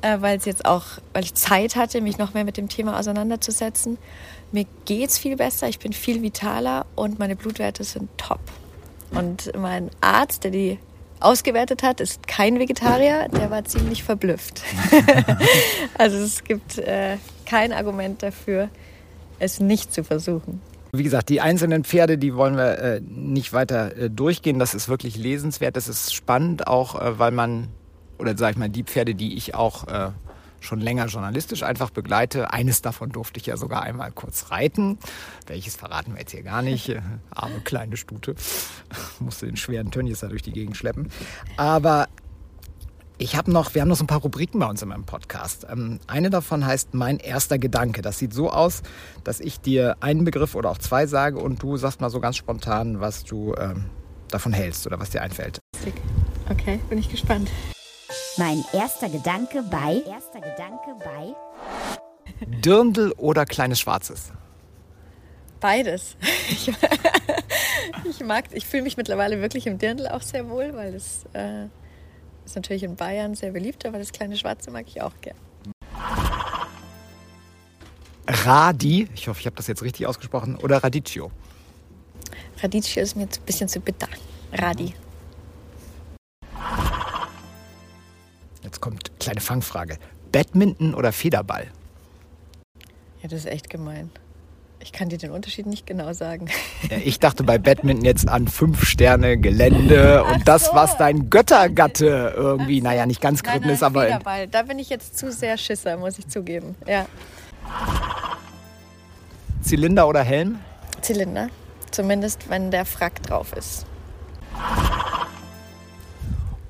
äh, 0.00 0.16
weil 0.20 0.38
es 0.38 0.46
jetzt 0.46 0.64
auch, 0.64 0.84
weil 1.12 1.24
ich 1.24 1.34
Zeit 1.34 1.76
hatte, 1.76 2.00
mich 2.00 2.16
noch 2.16 2.32
mehr 2.32 2.44
mit 2.44 2.56
dem 2.56 2.70
Thema 2.70 2.98
auseinanderzusetzen. 2.98 3.98
Mir 4.52 4.64
geht 4.86 5.10
es 5.10 5.18
viel 5.18 5.36
besser, 5.36 5.68
ich 5.68 5.78
bin 5.78 5.92
viel 5.92 6.22
vitaler 6.22 6.86
und 6.94 7.18
meine 7.18 7.36
Blutwerte 7.36 7.84
sind 7.84 8.08
top. 8.16 8.40
Und 9.10 9.52
mein 9.56 9.90
Arzt, 10.00 10.44
der 10.44 10.50
die 10.50 10.78
ausgewertet 11.20 11.82
hat, 11.82 12.00
ist 12.00 12.26
kein 12.26 12.58
Vegetarier, 12.58 13.28
der 13.28 13.50
war 13.50 13.64
ziemlich 13.64 14.02
verblüfft. 14.02 14.62
also 15.98 16.16
es 16.18 16.44
gibt 16.44 16.78
äh, 16.78 17.16
kein 17.46 17.72
Argument 17.72 18.22
dafür, 18.22 18.68
es 19.38 19.60
nicht 19.60 19.92
zu 19.92 20.04
versuchen. 20.04 20.60
Wie 20.92 21.02
gesagt, 21.02 21.28
die 21.28 21.40
einzelnen 21.40 21.84
Pferde, 21.84 22.16
die 22.16 22.34
wollen 22.34 22.56
wir 22.56 22.78
äh, 22.78 23.00
nicht 23.00 23.52
weiter 23.52 23.96
äh, 23.96 24.10
durchgehen. 24.10 24.58
Das 24.58 24.74
ist 24.74 24.88
wirklich 24.88 25.16
lesenswert, 25.16 25.76
das 25.76 25.88
ist 25.88 26.14
spannend, 26.14 26.66
auch 26.66 27.00
äh, 27.00 27.18
weil 27.18 27.30
man, 27.30 27.68
oder 28.18 28.36
sag 28.36 28.52
ich 28.52 28.56
mal, 28.56 28.70
die 28.70 28.84
Pferde, 28.84 29.14
die 29.14 29.36
ich 29.36 29.54
auch 29.54 29.86
äh, 29.86 30.10
schon 30.60 30.80
länger 30.80 31.06
journalistisch 31.06 31.62
einfach 31.62 31.90
begleite. 31.90 32.52
Eines 32.52 32.82
davon 32.82 33.10
durfte 33.10 33.38
ich 33.40 33.46
ja 33.46 33.56
sogar 33.56 33.82
einmal 33.82 34.10
kurz 34.12 34.50
reiten. 34.50 34.98
Welches 35.46 35.76
verraten 35.76 36.12
wir 36.14 36.20
jetzt 36.20 36.32
hier 36.32 36.42
gar 36.42 36.62
nicht. 36.62 36.94
Arme 37.30 37.60
kleine 37.64 37.96
Stute. 37.96 38.34
Musste 39.20 39.46
den 39.46 39.56
schweren 39.56 39.90
Tönnies 39.90 40.20
da 40.20 40.28
durch 40.28 40.42
die 40.42 40.52
Gegend 40.52 40.76
schleppen. 40.76 41.10
Aber 41.56 42.08
Ich 43.20 43.34
habe 43.34 43.50
noch, 43.50 43.74
wir 43.74 43.82
haben 43.82 43.88
noch 43.88 43.96
so 43.96 44.04
ein 44.04 44.06
paar 44.08 44.20
Rubriken 44.20 44.60
bei 44.60 44.66
uns 44.66 44.80
in 44.80 44.88
meinem 44.90 45.04
Podcast. 45.04 45.66
Ähm, 45.68 45.98
eine 46.06 46.30
davon 46.30 46.64
heißt 46.64 46.94
Mein 46.94 47.18
erster 47.18 47.58
Gedanke. 47.58 48.00
Das 48.00 48.18
sieht 48.18 48.32
so 48.32 48.50
aus, 48.50 48.82
dass 49.24 49.40
ich 49.40 49.60
dir 49.60 49.96
einen 50.00 50.22
Begriff 50.24 50.54
oder 50.54 50.70
auch 50.70 50.78
zwei 50.78 51.06
sage 51.06 51.38
und 51.38 51.60
du 51.60 51.76
sagst 51.76 52.00
mal 52.00 52.10
so 52.10 52.20
ganz 52.20 52.36
spontan, 52.36 53.00
was 53.00 53.24
du 53.24 53.54
ähm, 53.58 53.86
davon 54.28 54.52
hältst 54.52 54.86
oder 54.86 55.00
was 55.00 55.10
dir 55.10 55.20
einfällt. 55.22 55.58
Okay, 56.48 56.78
bin 56.88 56.98
ich 56.98 57.08
gespannt. 57.10 57.48
Mein 58.38 58.64
erster 58.72 59.08
Gedanke 59.08 59.64
bei. 59.64 60.00
Erster 60.06 60.40
Gedanke 60.40 60.94
bei. 61.02 61.34
Dirndl 62.60 63.12
oder 63.16 63.44
kleines 63.44 63.80
Schwarzes? 63.80 64.32
Beides. 65.60 66.16
Ich, 66.50 66.72
ich 68.08 68.20
mag, 68.24 68.44
ich 68.52 68.66
fühle 68.66 68.84
mich 68.84 68.96
mittlerweile 68.96 69.42
wirklich 69.42 69.66
im 69.66 69.76
Dirndl 69.76 70.08
auch 70.08 70.22
sehr 70.22 70.48
wohl, 70.48 70.74
weil 70.74 70.94
es 70.94 71.26
äh, 71.34 71.66
ist 72.46 72.56
natürlich 72.56 72.84
in 72.84 72.96
Bayern 72.96 73.34
sehr 73.34 73.52
beliebt, 73.52 73.84
aber 73.84 73.98
das 73.98 74.12
kleine 74.12 74.34
Schwarze 74.36 74.70
mag 74.70 74.86
ich 74.88 75.02
auch 75.02 75.12
gern. 75.20 75.36
Radi, 78.26 79.08
ich 79.14 79.28
hoffe, 79.28 79.40
ich 79.40 79.46
habe 79.46 79.56
das 79.56 79.66
jetzt 79.66 79.82
richtig 79.82 80.06
ausgesprochen, 80.06 80.56
oder 80.56 80.82
Radicchio? 80.82 81.30
Radicchio 82.62 83.02
ist 83.02 83.14
mir 83.14 83.24
jetzt 83.24 83.40
ein 83.40 83.44
bisschen 83.44 83.68
zu 83.68 83.80
bitter. 83.80 84.08
Radi. 84.52 84.94
Jetzt 88.62 88.80
kommt 88.80 89.18
kleine 89.20 89.40
Fangfrage. 89.40 89.98
Badminton 90.32 90.94
oder 90.94 91.12
Federball? 91.12 91.68
Ja, 93.22 93.28
das 93.28 93.40
ist 93.40 93.46
echt 93.46 93.70
gemein. 93.70 94.10
Ich 94.80 94.92
kann 94.92 95.08
dir 95.08 95.18
den 95.18 95.32
Unterschied 95.32 95.66
nicht 95.66 95.86
genau 95.86 96.12
sagen. 96.12 96.48
Ja, 96.88 96.98
ich 97.04 97.18
dachte 97.18 97.42
bei 97.42 97.58
Badminton 97.58 98.04
jetzt 98.04 98.28
an 98.28 98.46
fünf 98.46 98.84
Sterne 98.84 99.36
Gelände 99.36 100.22
und 100.32 100.46
das, 100.46 100.66
so. 100.66 100.74
was 100.74 100.96
dein 100.96 101.30
Göttergatte 101.30 102.34
irgendwie, 102.36 102.80
naja, 102.80 103.04
nicht 103.06 103.20
ganz 103.20 103.42
geritten 103.42 103.66
nein, 103.66 103.74
ist, 103.74 103.82
aber 103.82 104.02
Federball. 104.02 104.46
Da 104.46 104.62
bin 104.62 104.78
ich 104.78 104.88
jetzt 104.88 105.18
zu 105.18 105.32
sehr 105.32 105.58
Schisser, 105.58 105.96
muss 105.96 106.18
ich 106.18 106.28
zugeben. 106.28 106.76
Ja, 106.86 107.06
Zylinder 109.62 110.08
oder 110.08 110.22
Helm? 110.22 110.60
Zylinder. 111.00 111.48
Zumindest, 111.90 112.48
wenn 112.48 112.70
der 112.70 112.84
Frack 112.84 113.22
drauf 113.22 113.52
ist. 113.52 113.86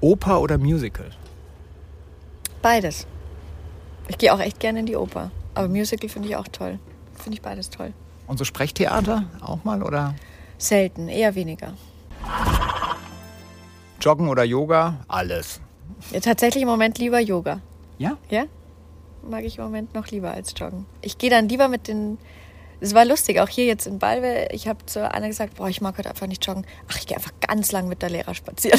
Oper 0.00 0.40
oder 0.40 0.58
Musical? 0.58 1.10
Beides. 2.62 3.06
Ich 4.08 4.18
gehe 4.18 4.32
auch 4.32 4.40
echt 4.40 4.60
gerne 4.60 4.80
in 4.80 4.86
die 4.86 4.96
Oper. 4.96 5.30
Aber 5.54 5.68
Musical 5.68 6.08
finde 6.08 6.28
ich 6.28 6.36
auch 6.36 6.48
toll. 6.48 6.78
Finde 7.14 7.34
ich 7.34 7.42
beides 7.42 7.70
toll. 7.70 7.92
Und 8.26 8.38
so 8.38 8.44
Sprechtheater 8.44 9.24
auch 9.40 9.64
mal 9.64 9.82
oder 9.82 10.14
Selten, 10.58 11.08
eher 11.08 11.36
weniger. 11.36 11.72
Joggen 14.00 14.28
oder 14.28 14.42
Yoga? 14.42 14.98
Alles. 15.06 15.60
Ja, 16.10 16.20
tatsächlich 16.20 16.62
im 16.62 16.68
Moment 16.68 16.98
lieber 16.98 17.20
Yoga. 17.20 17.60
Ja? 17.96 18.16
Ja? 18.28 18.44
Mag 19.22 19.44
ich 19.44 19.58
im 19.58 19.64
Moment 19.64 19.94
noch 19.94 20.08
lieber 20.08 20.32
als 20.32 20.54
Joggen. 20.56 20.86
Ich 21.00 21.18
gehe 21.18 21.30
dann 21.30 21.48
lieber 21.48 21.68
mit 21.68 21.88
den. 21.88 22.18
Es 22.80 22.94
war 22.94 23.04
lustig, 23.04 23.40
auch 23.40 23.48
hier 23.48 23.66
jetzt 23.66 23.86
in 23.86 23.98
Balve. 23.98 24.48
Ich 24.52 24.68
habe 24.68 24.86
zu 24.86 25.12
Anna 25.12 25.26
gesagt, 25.26 25.56
boah, 25.56 25.68
ich 25.68 25.80
mag 25.80 25.98
heute 25.98 26.10
einfach 26.10 26.28
nicht 26.28 26.46
joggen. 26.46 26.64
Ach, 26.88 26.96
ich 26.96 27.06
gehe 27.06 27.16
einfach 27.16 27.32
ganz 27.40 27.72
lang 27.72 27.88
mit 27.88 28.02
der 28.02 28.10
Lehrer 28.10 28.34
spazieren. 28.34 28.78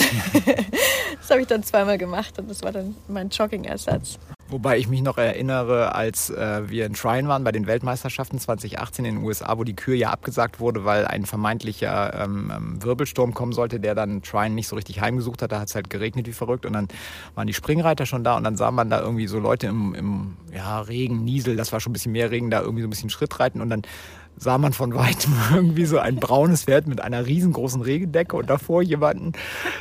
das 1.19 1.29
habe 1.29 1.41
ich 1.41 1.47
dann 1.47 1.63
zweimal 1.63 1.97
gemacht 1.97 2.39
und 2.39 2.49
das 2.49 2.63
war 2.63 2.71
dann 2.71 2.95
mein 3.09 3.29
Jogging-Ersatz. 3.29 4.17
Wobei 4.51 4.79
ich 4.79 4.87
mich 4.87 5.03
noch 5.03 5.19
erinnere, 5.19 5.93
als 5.93 6.31
äh, 6.31 6.67
wir 6.67 6.87
in 6.87 6.93
Trine 6.93 7.27
waren 7.27 7.43
bei 7.43 7.51
den 7.51 7.67
Weltmeisterschaften 7.67 8.39
2018 8.39 9.05
in 9.05 9.15
den 9.17 9.23
USA, 9.23 9.55
wo 9.59 9.63
die 9.63 9.75
Kür 9.75 9.93
ja 9.93 10.09
abgesagt 10.09 10.59
wurde, 10.59 10.85
weil 10.85 11.05
ein 11.05 11.27
vermeintlicher 11.27 12.23
ähm, 12.23 12.51
ähm, 12.55 12.83
Wirbelsturm 12.83 13.35
kommen 13.35 13.51
sollte, 13.51 13.79
der 13.79 13.93
dann 13.93 14.23
Trine 14.23 14.55
nicht 14.55 14.67
so 14.67 14.75
richtig 14.75 15.01
heimgesucht 15.01 15.43
hat. 15.43 15.51
Da 15.51 15.59
hat 15.59 15.67
es 15.67 15.75
halt 15.75 15.91
geregnet 15.91 16.25
wie 16.25 16.31
verrückt 16.31 16.65
und 16.65 16.73
dann 16.73 16.87
waren 17.35 17.45
die 17.45 17.53
Springreiter 17.53 18.07
schon 18.07 18.23
da 18.23 18.37
und 18.37 18.43
dann 18.43 18.57
sah 18.57 18.71
man 18.71 18.89
da 18.89 19.01
irgendwie 19.01 19.27
so 19.27 19.37
Leute 19.37 19.67
im, 19.67 19.93
im 19.93 20.37
ja, 20.51 20.79
Regen, 20.81 21.23
Niesel, 21.23 21.55
das 21.55 21.71
war 21.71 21.79
schon 21.79 21.91
ein 21.91 21.93
bisschen 21.93 22.13
mehr 22.13 22.31
Regen, 22.31 22.49
da 22.49 22.61
irgendwie 22.61 22.81
so 22.81 22.87
ein 22.87 22.89
bisschen 22.89 23.11
Schritt 23.11 23.39
reiten 23.39 23.61
und 23.61 23.69
dann 23.69 23.83
sah 24.37 24.57
man 24.57 24.73
von 24.73 24.93
weitem 24.95 25.33
irgendwie 25.53 25.85
so 25.85 25.99
ein 25.99 26.15
braunes 26.15 26.63
Pferd 26.63 26.87
mit 26.87 27.01
einer 27.01 27.25
riesengroßen 27.25 27.81
Regendecke 27.81 28.35
und 28.35 28.49
davor 28.49 28.81
jemanden, 28.81 29.33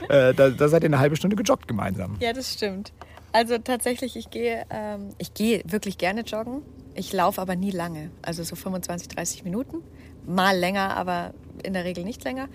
äh, 0.08 0.34
da, 0.34 0.50
da 0.50 0.68
seid 0.68 0.82
ihr 0.82 0.88
eine 0.88 0.98
halbe 0.98 1.16
Stunde 1.16 1.36
gejoggt 1.36 1.68
gemeinsam. 1.68 2.16
Ja, 2.20 2.32
das 2.32 2.52
stimmt. 2.54 2.92
Also 3.32 3.58
tatsächlich, 3.58 4.16
ich 4.16 4.30
gehe, 4.30 4.64
ähm, 4.70 5.10
ich 5.18 5.34
gehe 5.34 5.62
wirklich 5.66 5.98
gerne 5.98 6.22
joggen. 6.22 6.62
Ich 6.94 7.12
laufe 7.12 7.40
aber 7.40 7.54
nie 7.54 7.70
lange. 7.70 8.10
Also 8.22 8.42
so 8.42 8.56
25, 8.56 9.08
30 9.08 9.44
Minuten. 9.44 9.82
Mal 10.26 10.58
länger, 10.58 10.96
aber 10.96 11.34
in 11.62 11.72
der 11.72 11.84
Regel 11.84 12.04
nicht 12.04 12.24
länger. 12.24 12.48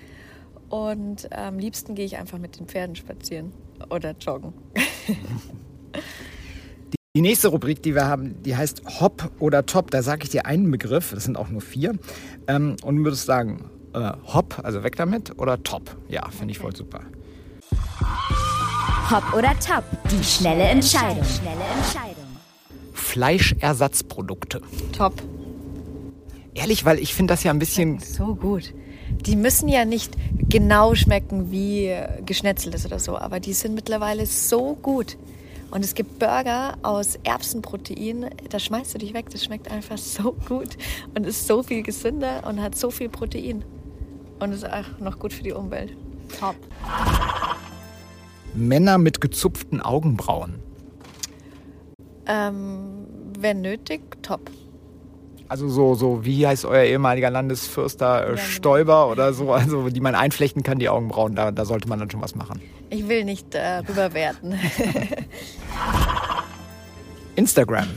Und 0.69 1.31
am 1.31 1.59
liebsten 1.59 1.95
gehe 1.95 2.05
ich 2.05 2.17
einfach 2.17 2.39
mit 2.39 2.59
den 2.59 2.67
Pferden 2.67 2.95
spazieren 2.95 3.53
oder 3.89 4.15
joggen. 4.19 4.53
Die 7.15 7.21
nächste 7.21 7.49
Rubrik, 7.49 7.83
die 7.83 7.93
wir 7.93 8.07
haben, 8.07 8.41
die 8.41 8.57
heißt 8.57 8.99
Hop 8.99 9.29
oder 9.37 9.67
Top. 9.67 9.91
Da 9.91 10.01
sage 10.01 10.23
ich 10.23 10.31
dir 10.31 10.47
einen 10.47 10.71
Begriff, 10.71 11.11
das 11.11 11.25
sind 11.25 11.37
auch 11.37 11.47
nur 11.47 11.61
vier. 11.61 11.93
Ähm, 12.47 12.75
und 12.81 12.97
du 12.97 13.03
würdest 13.03 13.27
sagen, 13.27 13.69
äh, 13.93 14.13
Hop, 14.33 14.59
also 14.63 14.83
weg 14.83 14.95
damit, 14.95 15.37
oder 15.37 15.61
Top. 15.61 15.95
Ja, 16.09 16.27
finde 16.31 16.53
ich 16.53 16.57
voll 16.57 16.75
super. 16.75 17.01
Hop 19.11 19.31
oder 19.37 19.51
Top. 19.59 19.83
Die 20.09 20.23
schnelle 20.23 20.63
Entscheidung. 20.63 21.23
Schnelle 21.23 21.61
Entscheidung. 21.77 22.25
Fleischersatzprodukte. 22.93 24.61
Top. 24.91 25.21
Ehrlich, 26.55 26.83
weil 26.83 26.97
ich 26.97 27.13
finde 27.13 27.33
das 27.35 27.43
ja 27.43 27.51
ein 27.51 27.59
bisschen. 27.59 27.99
So 27.99 28.33
gut. 28.33 28.73
Die 29.27 29.35
müssen 29.35 29.69
ja 29.69 29.85
nicht 29.85 30.15
genau 30.49 30.95
schmecken 30.95 31.51
wie 31.51 31.95
geschnetzeltes 32.25 32.87
oder 32.87 32.97
so, 32.97 33.19
aber 33.19 33.39
die 33.39 33.53
sind 33.53 33.75
mittlerweile 33.75 34.25
so 34.25 34.73
gut. 34.81 35.15
Und 35.73 35.83
es 35.83 35.95
gibt 35.95 36.19
Burger 36.19 36.77
aus 36.83 37.17
Erbsenprotein, 37.23 38.29
da 38.47 38.59
schmeißt 38.59 38.93
du 38.93 38.99
dich 38.99 39.15
weg, 39.15 39.31
das 39.31 39.43
schmeckt 39.43 39.71
einfach 39.71 39.97
so 39.97 40.33
gut 40.47 40.77
und 41.15 41.25
ist 41.25 41.47
so 41.47 41.63
viel 41.63 41.81
gesünder 41.81 42.43
und 42.47 42.61
hat 42.61 42.75
so 42.75 42.91
viel 42.91 43.09
Protein. 43.09 43.65
Und 44.39 44.51
ist 44.51 44.69
auch 44.69 44.99
noch 44.99 45.17
gut 45.17 45.33
für 45.33 45.41
die 45.41 45.51
Umwelt. 45.51 45.97
Top. 46.39 46.55
Männer 48.53 48.99
mit 48.99 49.19
gezupften 49.19 49.81
Augenbrauen. 49.81 50.59
Ähm, 52.27 53.07
wenn 53.39 53.61
nötig, 53.61 54.21
top. 54.21 54.51
Also 55.47 55.69
so, 55.69 55.95
so 55.95 56.23
wie 56.23 56.45
heißt 56.45 56.65
euer 56.65 56.83
ehemaliger 56.83 57.31
Landesfürster 57.31 58.23
äh, 58.23 58.29
genau. 58.31 58.41
Stoiber 58.41 59.09
oder 59.09 59.33
so, 59.33 59.51
also 59.51 59.89
die 59.89 60.01
man 60.01 60.13
einflechten 60.13 60.61
kann, 60.61 60.77
die 60.77 60.89
Augenbrauen, 60.89 61.35
da, 61.35 61.51
da 61.51 61.65
sollte 61.65 61.87
man 61.89 61.97
dann 61.97 62.11
schon 62.11 62.21
was 62.21 62.35
machen. 62.35 62.61
Ich 62.91 63.07
will 63.07 63.23
nicht 63.23 63.55
äh, 63.55 63.77
rüberwerten. 63.77 64.53
Instagram. 67.43 67.87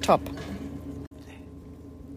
top. 0.00 0.20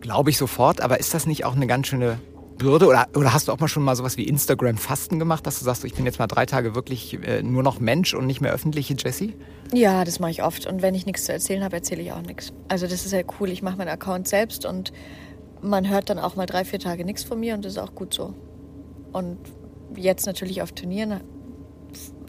Glaube 0.02 0.32
ich 0.32 0.38
sofort, 0.39 0.82
aber 0.82 1.00
ist 1.00 1.13
das 1.13 1.28
nicht 1.28 1.46
auch 1.46 1.56
eine 1.56 1.67
ganz 1.67 1.86
schöne 1.86 2.19
Bürde? 2.58 2.88
Oder, 2.88 3.08
oder 3.15 3.36
hast 3.36 3.48
du 3.48 3.52
auch 3.52 3.60
mal 3.60 3.67
schon 3.67 3.84
mal 3.84 3.96
sowas 3.96 4.17
wie 4.17 4.24
Instagram-Fasten 4.24 5.19
gemacht, 5.19 5.46
dass 5.46 5.60
du 5.60 5.65
sagst, 5.65 5.86
ich 5.86 5.93
bin 5.93 6.06
jetzt 6.06 6.17
mal 6.17 6.26
drei 6.26 6.48
Tage 6.48 6.74
wirklich 6.74 7.19
äh, 7.24 7.43
nur 7.43 7.62
noch 7.62 7.80
Mensch 7.80 8.15
und 8.15 8.26
nicht 8.26 8.41
mehr 8.41 8.52
öffentliche 8.52 8.96
Jessie? 8.96 9.36
Ja, 9.72 10.04
das 10.04 10.19
mache 10.19 10.32
ich 10.32 10.41
oft. 10.41 10.65
Und 10.65 10.82
wenn 10.82 10.96
ich 10.96 11.06
nichts 11.06 11.26
zu 11.26 11.34
erzählen 11.34 11.63
habe, 11.63 11.76
erzähle 11.76 12.02
ich 12.02 12.12
auch 12.12 12.24
nichts. 12.24 12.52
Also 12.67 12.88
das 12.88 13.06
ist 13.06 13.12
ja 13.12 13.22
cool. 13.39 13.52
Ich 13.52 13.62
mache 13.62 13.78
meinen 13.78 13.89
Account 13.89 14.28
selbst 14.28 14.65
und 14.65 14.91
man 15.62 15.88
hört 15.88 16.10
dann 16.10 16.17
auch 16.17 16.36
mal 16.36 16.48
drei, 16.48 16.65
vier 16.65 16.80
Tage 16.80 17.06
nichts 17.06 17.24
von 17.24 17.39
mir 17.39 17.54
und 17.54 17.63
das 17.63 17.74
ist 17.74 17.78
auch 17.78 17.93
gut 17.93 18.12
so. 18.12 18.34
Und 19.12 19.38
jetzt 19.96 20.26
natürlich 20.26 20.63
auf 20.63 20.72
Turnieren 20.72 21.22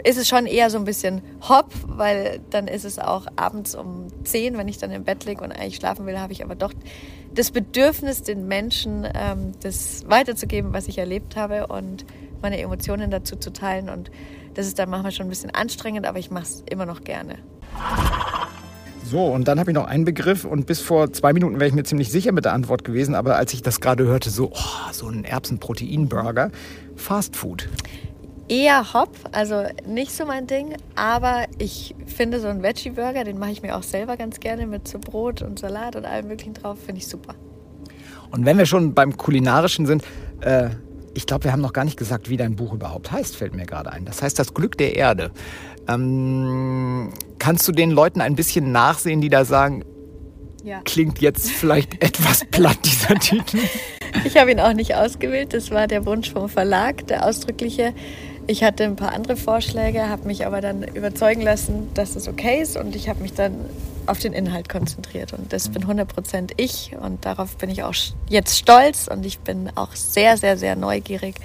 ist 0.02 0.18
es 0.18 0.28
schon 0.28 0.46
eher 0.46 0.70
so 0.70 0.78
ein 0.78 0.84
bisschen 0.84 1.22
hopp, 1.48 1.72
weil 1.86 2.40
dann 2.50 2.66
ist 2.66 2.84
es 2.84 2.98
auch 2.98 3.26
abends 3.36 3.74
um 3.74 4.08
10, 4.24 4.58
wenn 4.58 4.68
ich 4.68 4.78
dann 4.78 4.90
im 4.90 5.04
Bett 5.04 5.24
liege 5.24 5.44
und 5.44 5.52
eigentlich 5.52 5.76
schlafen 5.76 6.06
will, 6.06 6.18
habe 6.18 6.32
ich 6.32 6.42
aber 6.42 6.54
doch 6.54 6.72
das 7.34 7.50
Bedürfnis, 7.50 8.22
den 8.22 8.46
Menschen 8.46 9.06
ähm, 9.14 9.52
das 9.62 10.04
weiterzugeben, 10.08 10.72
was 10.72 10.88
ich 10.88 10.98
erlebt 10.98 11.36
habe 11.36 11.66
und 11.66 12.04
meine 12.42 12.60
Emotionen 12.60 13.10
dazu 13.10 13.36
zu 13.36 13.52
teilen. 13.52 13.88
Und 13.88 14.10
das 14.54 14.66
ist 14.66 14.78
dann 14.78 14.90
manchmal 14.90 15.12
schon 15.12 15.26
ein 15.26 15.30
bisschen 15.30 15.50
anstrengend, 15.50 16.06
aber 16.06 16.18
ich 16.18 16.30
mache 16.30 16.44
es 16.44 16.64
immer 16.70 16.86
noch 16.86 17.02
gerne. 17.02 17.38
So, 19.04 19.26
und 19.26 19.48
dann 19.48 19.60
habe 19.60 19.70
ich 19.70 19.74
noch 19.74 19.86
einen 19.86 20.04
Begriff 20.04 20.44
und 20.44 20.66
bis 20.66 20.80
vor 20.80 21.12
zwei 21.12 21.32
Minuten 21.32 21.56
wäre 21.56 21.68
ich 21.68 21.74
mir 21.74 21.84
ziemlich 21.84 22.10
sicher 22.10 22.32
mit 22.32 22.46
der 22.46 22.52
Antwort 22.52 22.84
gewesen, 22.84 23.14
aber 23.14 23.36
als 23.36 23.52
ich 23.52 23.62
das 23.62 23.80
gerade 23.80 24.04
hörte, 24.04 24.30
so, 24.30 24.50
oh, 24.52 24.92
so 24.92 25.08
ein 25.08 25.24
Erbsen-Protein-Burger, 25.24 26.50
Fast 26.96 27.36
Food. 27.36 27.68
Eher 28.48 28.92
Hop, 28.92 29.10
also 29.32 29.64
nicht 29.86 30.12
so 30.12 30.26
mein 30.26 30.46
Ding, 30.46 30.74
aber 30.96 31.46
ich 31.58 31.94
finde 32.06 32.40
so 32.40 32.48
einen 32.48 32.62
Veggie-Burger, 32.62 33.24
den 33.24 33.38
mache 33.38 33.52
ich 33.52 33.62
mir 33.62 33.74
auch 33.76 33.82
selber 33.82 34.16
ganz 34.18 34.38
gerne 34.40 34.66
mit 34.66 34.86
so 34.86 34.98
Brot 34.98 35.40
und 35.42 35.58
Salat 35.58 35.96
und 35.96 36.04
allem 36.04 36.28
möglichen 36.28 36.52
drauf, 36.54 36.78
finde 36.84 37.00
ich 37.00 37.06
super. 37.08 37.34
Und 38.30 38.44
wenn 38.44 38.58
wir 38.58 38.66
schon 38.66 38.92
beim 38.94 39.16
Kulinarischen 39.16 39.86
sind, 39.86 40.04
äh, 40.42 40.68
ich 41.14 41.26
glaube, 41.26 41.44
wir 41.44 41.52
haben 41.52 41.60
noch 41.62 41.72
gar 41.72 41.84
nicht 41.84 41.96
gesagt, 41.96 42.28
wie 42.28 42.36
dein 42.36 42.56
Buch 42.56 42.74
überhaupt 42.74 43.12
heißt, 43.12 43.36
fällt 43.36 43.54
mir 43.54 43.64
gerade 43.66 43.92
ein. 43.92 44.04
Das 44.04 44.20
heißt 44.20 44.38
Das 44.38 44.52
Glück 44.52 44.76
der 44.76 44.96
Erde. 44.96 45.30
Ähm, 45.88 47.10
kannst 47.38 47.66
du 47.68 47.72
den 47.72 47.90
Leuten 47.90 48.20
ein 48.20 48.34
bisschen 48.34 48.72
nachsehen, 48.72 49.20
die 49.20 49.28
da 49.28 49.44
sagen, 49.44 49.84
Ja. 50.64 50.80
klingt 50.84 51.20
jetzt 51.20 51.50
vielleicht 51.50 51.94
etwas 52.02 52.44
platt, 52.50 52.78
dieser 52.84 53.14
Titel? 53.14 53.58
Ich 54.24 54.36
habe 54.36 54.50
ihn 54.52 54.60
auch 54.60 54.72
nicht 54.72 54.94
ausgewählt, 54.94 55.54
das 55.54 55.70
war 55.70 55.86
der 55.86 56.04
Wunsch 56.06 56.30
vom 56.32 56.48
Verlag, 56.48 57.06
der 57.06 57.26
ausdrückliche. 57.26 57.94
Ich 58.46 58.62
hatte 58.62 58.84
ein 58.84 58.96
paar 58.96 59.12
andere 59.12 59.36
Vorschläge, 59.36 60.10
habe 60.10 60.26
mich 60.26 60.46
aber 60.46 60.60
dann 60.60 60.82
überzeugen 60.82 61.40
lassen, 61.40 61.88
dass 61.94 62.14
es 62.14 62.28
okay 62.28 62.60
ist 62.60 62.76
und 62.76 62.94
ich 62.94 63.08
habe 63.08 63.22
mich 63.22 63.32
dann 63.32 63.54
auf 64.04 64.18
den 64.18 64.34
Inhalt 64.34 64.68
konzentriert 64.68 65.32
und 65.32 65.50
das 65.50 65.70
bin 65.70 65.84
100% 65.86 66.52
ich 66.58 66.94
und 67.00 67.24
darauf 67.24 67.56
bin 67.56 67.70
ich 67.70 67.84
auch 67.84 67.94
jetzt 68.28 68.58
stolz 68.58 69.08
und 69.08 69.24
ich 69.24 69.38
bin 69.38 69.70
auch 69.76 69.94
sehr, 69.94 70.36
sehr, 70.36 70.58
sehr 70.58 70.76
neugierig, 70.76 71.36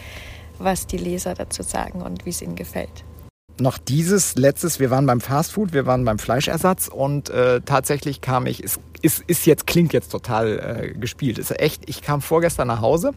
was 0.58 0.88
die 0.88 0.97
Leser 0.97 1.36
dazu 1.36 1.64
sagen 1.64 2.02
und 2.02 2.26
wie 2.26 2.32
es 2.32 2.41
ihnen 2.41 2.58
gefällt. 2.58 3.06
Noch 3.62 3.78
dieses 3.78 4.36
letztes, 4.36 4.82
wir 4.82 4.89
waren 4.89 5.06
beim 5.06 5.22
Fastfood, 5.22 5.72
wir 5.72 5.86
waren 5.86 6.04
beim 6.04 6.20
Fleischersatz 6.20 6.89
und 6.89 7.30
äh, 7.30 7.62
tatsächlich 7.62 8.20
kam 8.20 8.45
ich, 8.45 8.62
es 8.62 8.78
ist, 9.02 9.24
ist 9.28 9.45
jetzt, 9.45 9.68
klingt 9.68 9.93
jetzt 9.93 10.12
total 10.12 10.91
äh, 10.93 11.00
gespielt, 11.00 11.38
ist 11.38 11.58
echt, 11.58 11.89
ich 11.89 12.02
kam 12.02 12.22
vorgestern 12.22 12.68
nach 12.68 12.82
Hause 12.82 13.14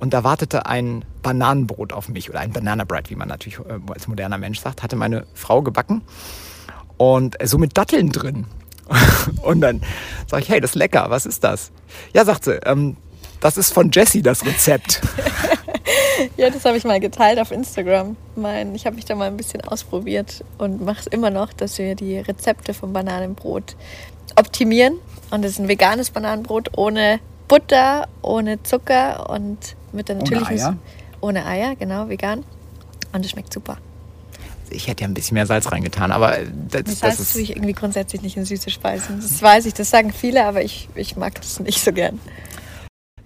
und 0.00 0.14
da 0.14 0.24
wartete 0.24 0.66
ein 0.66 1.04
Bananenbrot 1.22 1.92
auf 1.92 2.08
mich 2.08 2.30
oder 2.30 2.40
ein 2.40 2.52
Banana 2.52 2.84
Bread, 2.84 3.10
wie 3.10 3.16
man 3.16 3.28
natürlich 3.28 3.58
äh, 3.58 3.78
als 3.92 4.06
moderner 4.06 4.38
Mensch 4.38 4.60
sagt, 4.60 4.82
hatte 4.82 4.96
meine 4.96 5.26
Frau 5.34 5.62
gebacken 5.62 6.02
und 6.96 7.40
äh, 7.40 7.46
so 7.46 7.58
mit 7.58 7.76
Datteln 7.76 8.10
drin. 8.10 8.46
und 9.42 9.60
dann 9.60 9.82
sage 10.26 10.42
ich, 10.42 10.48
hey, 10.48 10.60
das 10.60 10.70
ist 10.70 10.76
lecker, 10.76 11.06
was 11.10 11.26
ist 11.26 11.44
das? 11.44 11.72
Ja, 12.14 12.24
sagt 12.24 12.44
sie, 12.44 12.58
ähm, 12.64 12.96
das 13.40 13.56
ist 13.56 13.72
von 13.72 13.90
Jessie 13.90 14.22
das 14.22 14.44
Rezept. 14.44 15.00
ja, 16.36 16.50
das 16.50 16.64
habe 16.64 16.76
ich 16.76 16.84
mal 16.84 17.00
geteilt 17.00 17.38
auf 17.38 17.50
Instagram. 17.50 18.16
Mein, 18.36 18.74
ich 18.74 18.86
habe 18.86 18.96
mich 18.96 19.04
da 19.04 19.14
mal 19.14 19.26
ein 19.26 19.36
bisschen 19.36 19.60
ausprobiert 19.62 20.44
und 20.58 20.84
mache 20.84 21.00
es 21.00 21.06
immer 21.06 21.30
noch, 21.30 21.52
dass 21.52 21.78
wir 21.78 21.94
die 21.94 22.18
Rezepte 22.18 22.74
vom 22.74 22.92
Bananenbrot 22.92 23.76
optimieren. 24.36 24.98
Und 25.30 25.44
es 25.44 25.52
ist 25.52 25.58
ein 25.58 25.68
veganes 25.68 26.10
Bananenbrot 26.10 26.76
ohne 26.76 27.20
Butter, 27.46 28.08
ohne 28.22 28.62
Zucker 28.62 29.30
und 29.30 29.76
mit 29.92 30.08
der 30.08 30.16
natürlichen. 30.16 30.46
Ohne 30.46 30.60
Eier? 30.60 30.76
Ohne 31.20 31.46
Eier, 31.46 31.76
genau, 31.76 32.08
vegan. 32.08 32.44
Und 33.12 33.24
es 33.24 33.30
schmeckt 33.30 33.52
super. 33.52 33.78
Ich 34.70 34.86
hätte 34.86 35.02
ja 35.02 35.08
ein 35.08 35.14
bisschen 35.14 35.34
mehr 35.34 35.46
Salz 35.46 35.72
reingetan, 35.72 36.12
aber 36.12 36.38
das, 36.68 36.84
das, 36.84 37.00
das 37.00 37.20
ist. 37.20 37.32
tue 37.32 37.40
ich 37.40 37.50
irgendwie 37.50 37.72
grundsätzlich 37.72 38.20
nicht 38.20 38.36
in 38.36 38.44
süße 38.44 38.70
Speisen. 38.70 39.20
Das 39.20 39.40
weiß 39.40 39.64
ich, 39.66 39.74
das 39.74 39.88
sagen 39.88 40.12
viele, 40.12 40.44
aber 40.44 40.62
ich, 40.62 40.88
ich 40.94 41.16
mag 41.16 41.34
das 41.36 41.58
nicht 41.60 41.82
so 41.82 41.92
gern. 41.92 42.20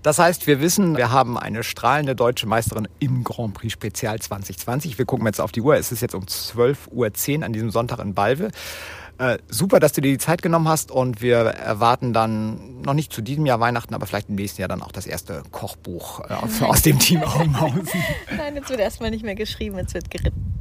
Das 0.02 0.18
heißt, 0.18 0.48
wir 0.48 0.60
wissen, 0.60 0.96
wir 0.96 1.12
haben 1.12 1.38
eine 1.38 1.62
strahlende 1.62 2.16
deutsche 2.16 2.46
Meisterin 2.46 2.88
im 2.98 3.22
Grand 3.22 3.54
Prix 3.54 3.72
Spezial 3.72 4.18
2020. 4.18 4.98
Wir 4.98 5.04
gucken 5.04 5.26
jetzt 5.26 5.40
auf 5.40 5.52
die 5.52 5.60
Uhr. 5.60 5.76
Es 5.76 5.92
ist 5.92 6.00
jetzt 6.00 6.16
um 6.16 6.24
12.10 6.24 7.38
Uhr 7.38 7.44
an 7.44 7.52
diesem 7.52 7.70
Sonntag 7.70 8.00
in 8.00 8.12
Balve. 8.12 8.50
Äh, 9.18 9.38
super, 9.48 9.78
dass 9.78 9.92
du 9.92 10.00
dir 10.00 10.10
die 10.12 10.18
Zeit 10.18 10.42
genommen 10.42 10.68
hast 10.68 10.90
und 10.90 11.22
wir 11.22 11.36
erwarten 11.36 12.12
dann 12.12 12.80
noch 12.82 12.94
nicht 12.94 13.12
zu 13.12 13.22
diesem 13.22 13.46
Jahr 13.46 13.60
Weihnachten, 13.60 13.94
aber 13.94 14.06
vielleicht 14.06 14.28
im 14.28 14.34
nächsten 14.34 14.60
Jahr 14.60 14.68
dann 14.68 14.82
auch 14.82 14.92
das 14.92 15.06
erste 15.06 15.42
Kochbuch 15.50 16.20
äh, 16.20 16.32
aus, 16.32 16.62
aus 16.62 16.82
dem 16.82 16.98
Team 16.98 17.22
Augenhausen. 17.22 18.02
Nein, 18.36 18.56
jetzt 18.56 18.70
wird 18.70 18.80
erstmal 18.80 19.10
nicht 19.10 19.24
mehr 19.24 19.34
geschrieben, 19.34 19.76
jetzt 19.78 19.94
wird 19.94 20.10
geritten. 20.10 20.52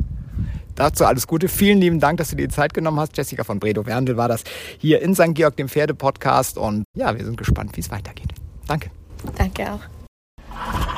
Dazu 0.75 1.05
alles 1.05 1.27
Gute. 1.27 1.47
Vielen 1.47 1.79
lieben 1.79 1.99
Dank, 1.99 2.17
dass 2.17 2.29
du 2.29 2.35
dir 2.35 2.47
die 2.47 2.53
Zeit 2.53 2.73
genommen 2.73 2.99
hast. 2.99 3.15
Jessica 3.17 3.43
von 3.43 3.59
Bredow 3.59 3.85
Werndl 3.85 4.17
war 4.17 4.27
das 4.27 4.43
hier 4.77 5.01
in 5.01 5.15
St. 5.15 5.33
Georg, 5.33 5.55
dem 5.57 5.67
Pferde-Podcast. 5.67 6.57
Und 6.57 6.85
ja, 6.95 7.15
wir 7.15 7.25
sind 7.25 7.37
gespannt, 7.37 7.75
wie 7.75 7.81
es 7.81 7.91
weitergeht. 7.91 8.33
Danke. 8.67 8.89
Danke 9.37 9.73
auch. 9.73 10.90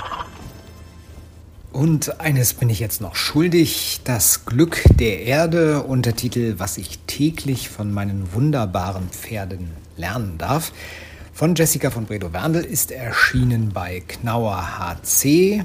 Und 1.74 2.22
eines 2.22 2.54
bin 2.54 2.70
ich 2.70 2.80
jetzt 2.80 3.02
noch 3.02 3.16
schuldig. 3.16 4.02
Das 4.04 4.46
Glück 4.46 4.84
der 5.00 5.24
Erde, 5.24 5.82
Untertitel 5.82 6.54
Was 6.60 6.78
ich 6.78 7.00
täglich 7.08 7.68
von 7.68 7.92
meinen 7.92 8.32
wunderbaren 8.32 9.10
Pferden 9.10 9.72
lernen 9.98 10.38
darf. 10.38 10.72
Von 11.34 11.56
Jessica 11.56 11.90
von 11.90 12.06
Bredow-Werndl 12.06 12.64
ist 12.64 12.92
erschienen 12.92 13.72
bei 13.74 14.04
Knauer 14.08 14.78
HC, 14.78 15.64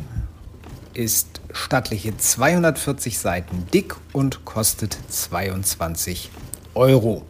ist 0.95 1.43
stattliche 1.53 2.17
240 2.17 3.19
Seiten 3.19 3.67
dick 3.75 3.95
und 4.15 4.47
kostet 4.47 4.97
22 5.11 6.31
Euro. 6.73 7.23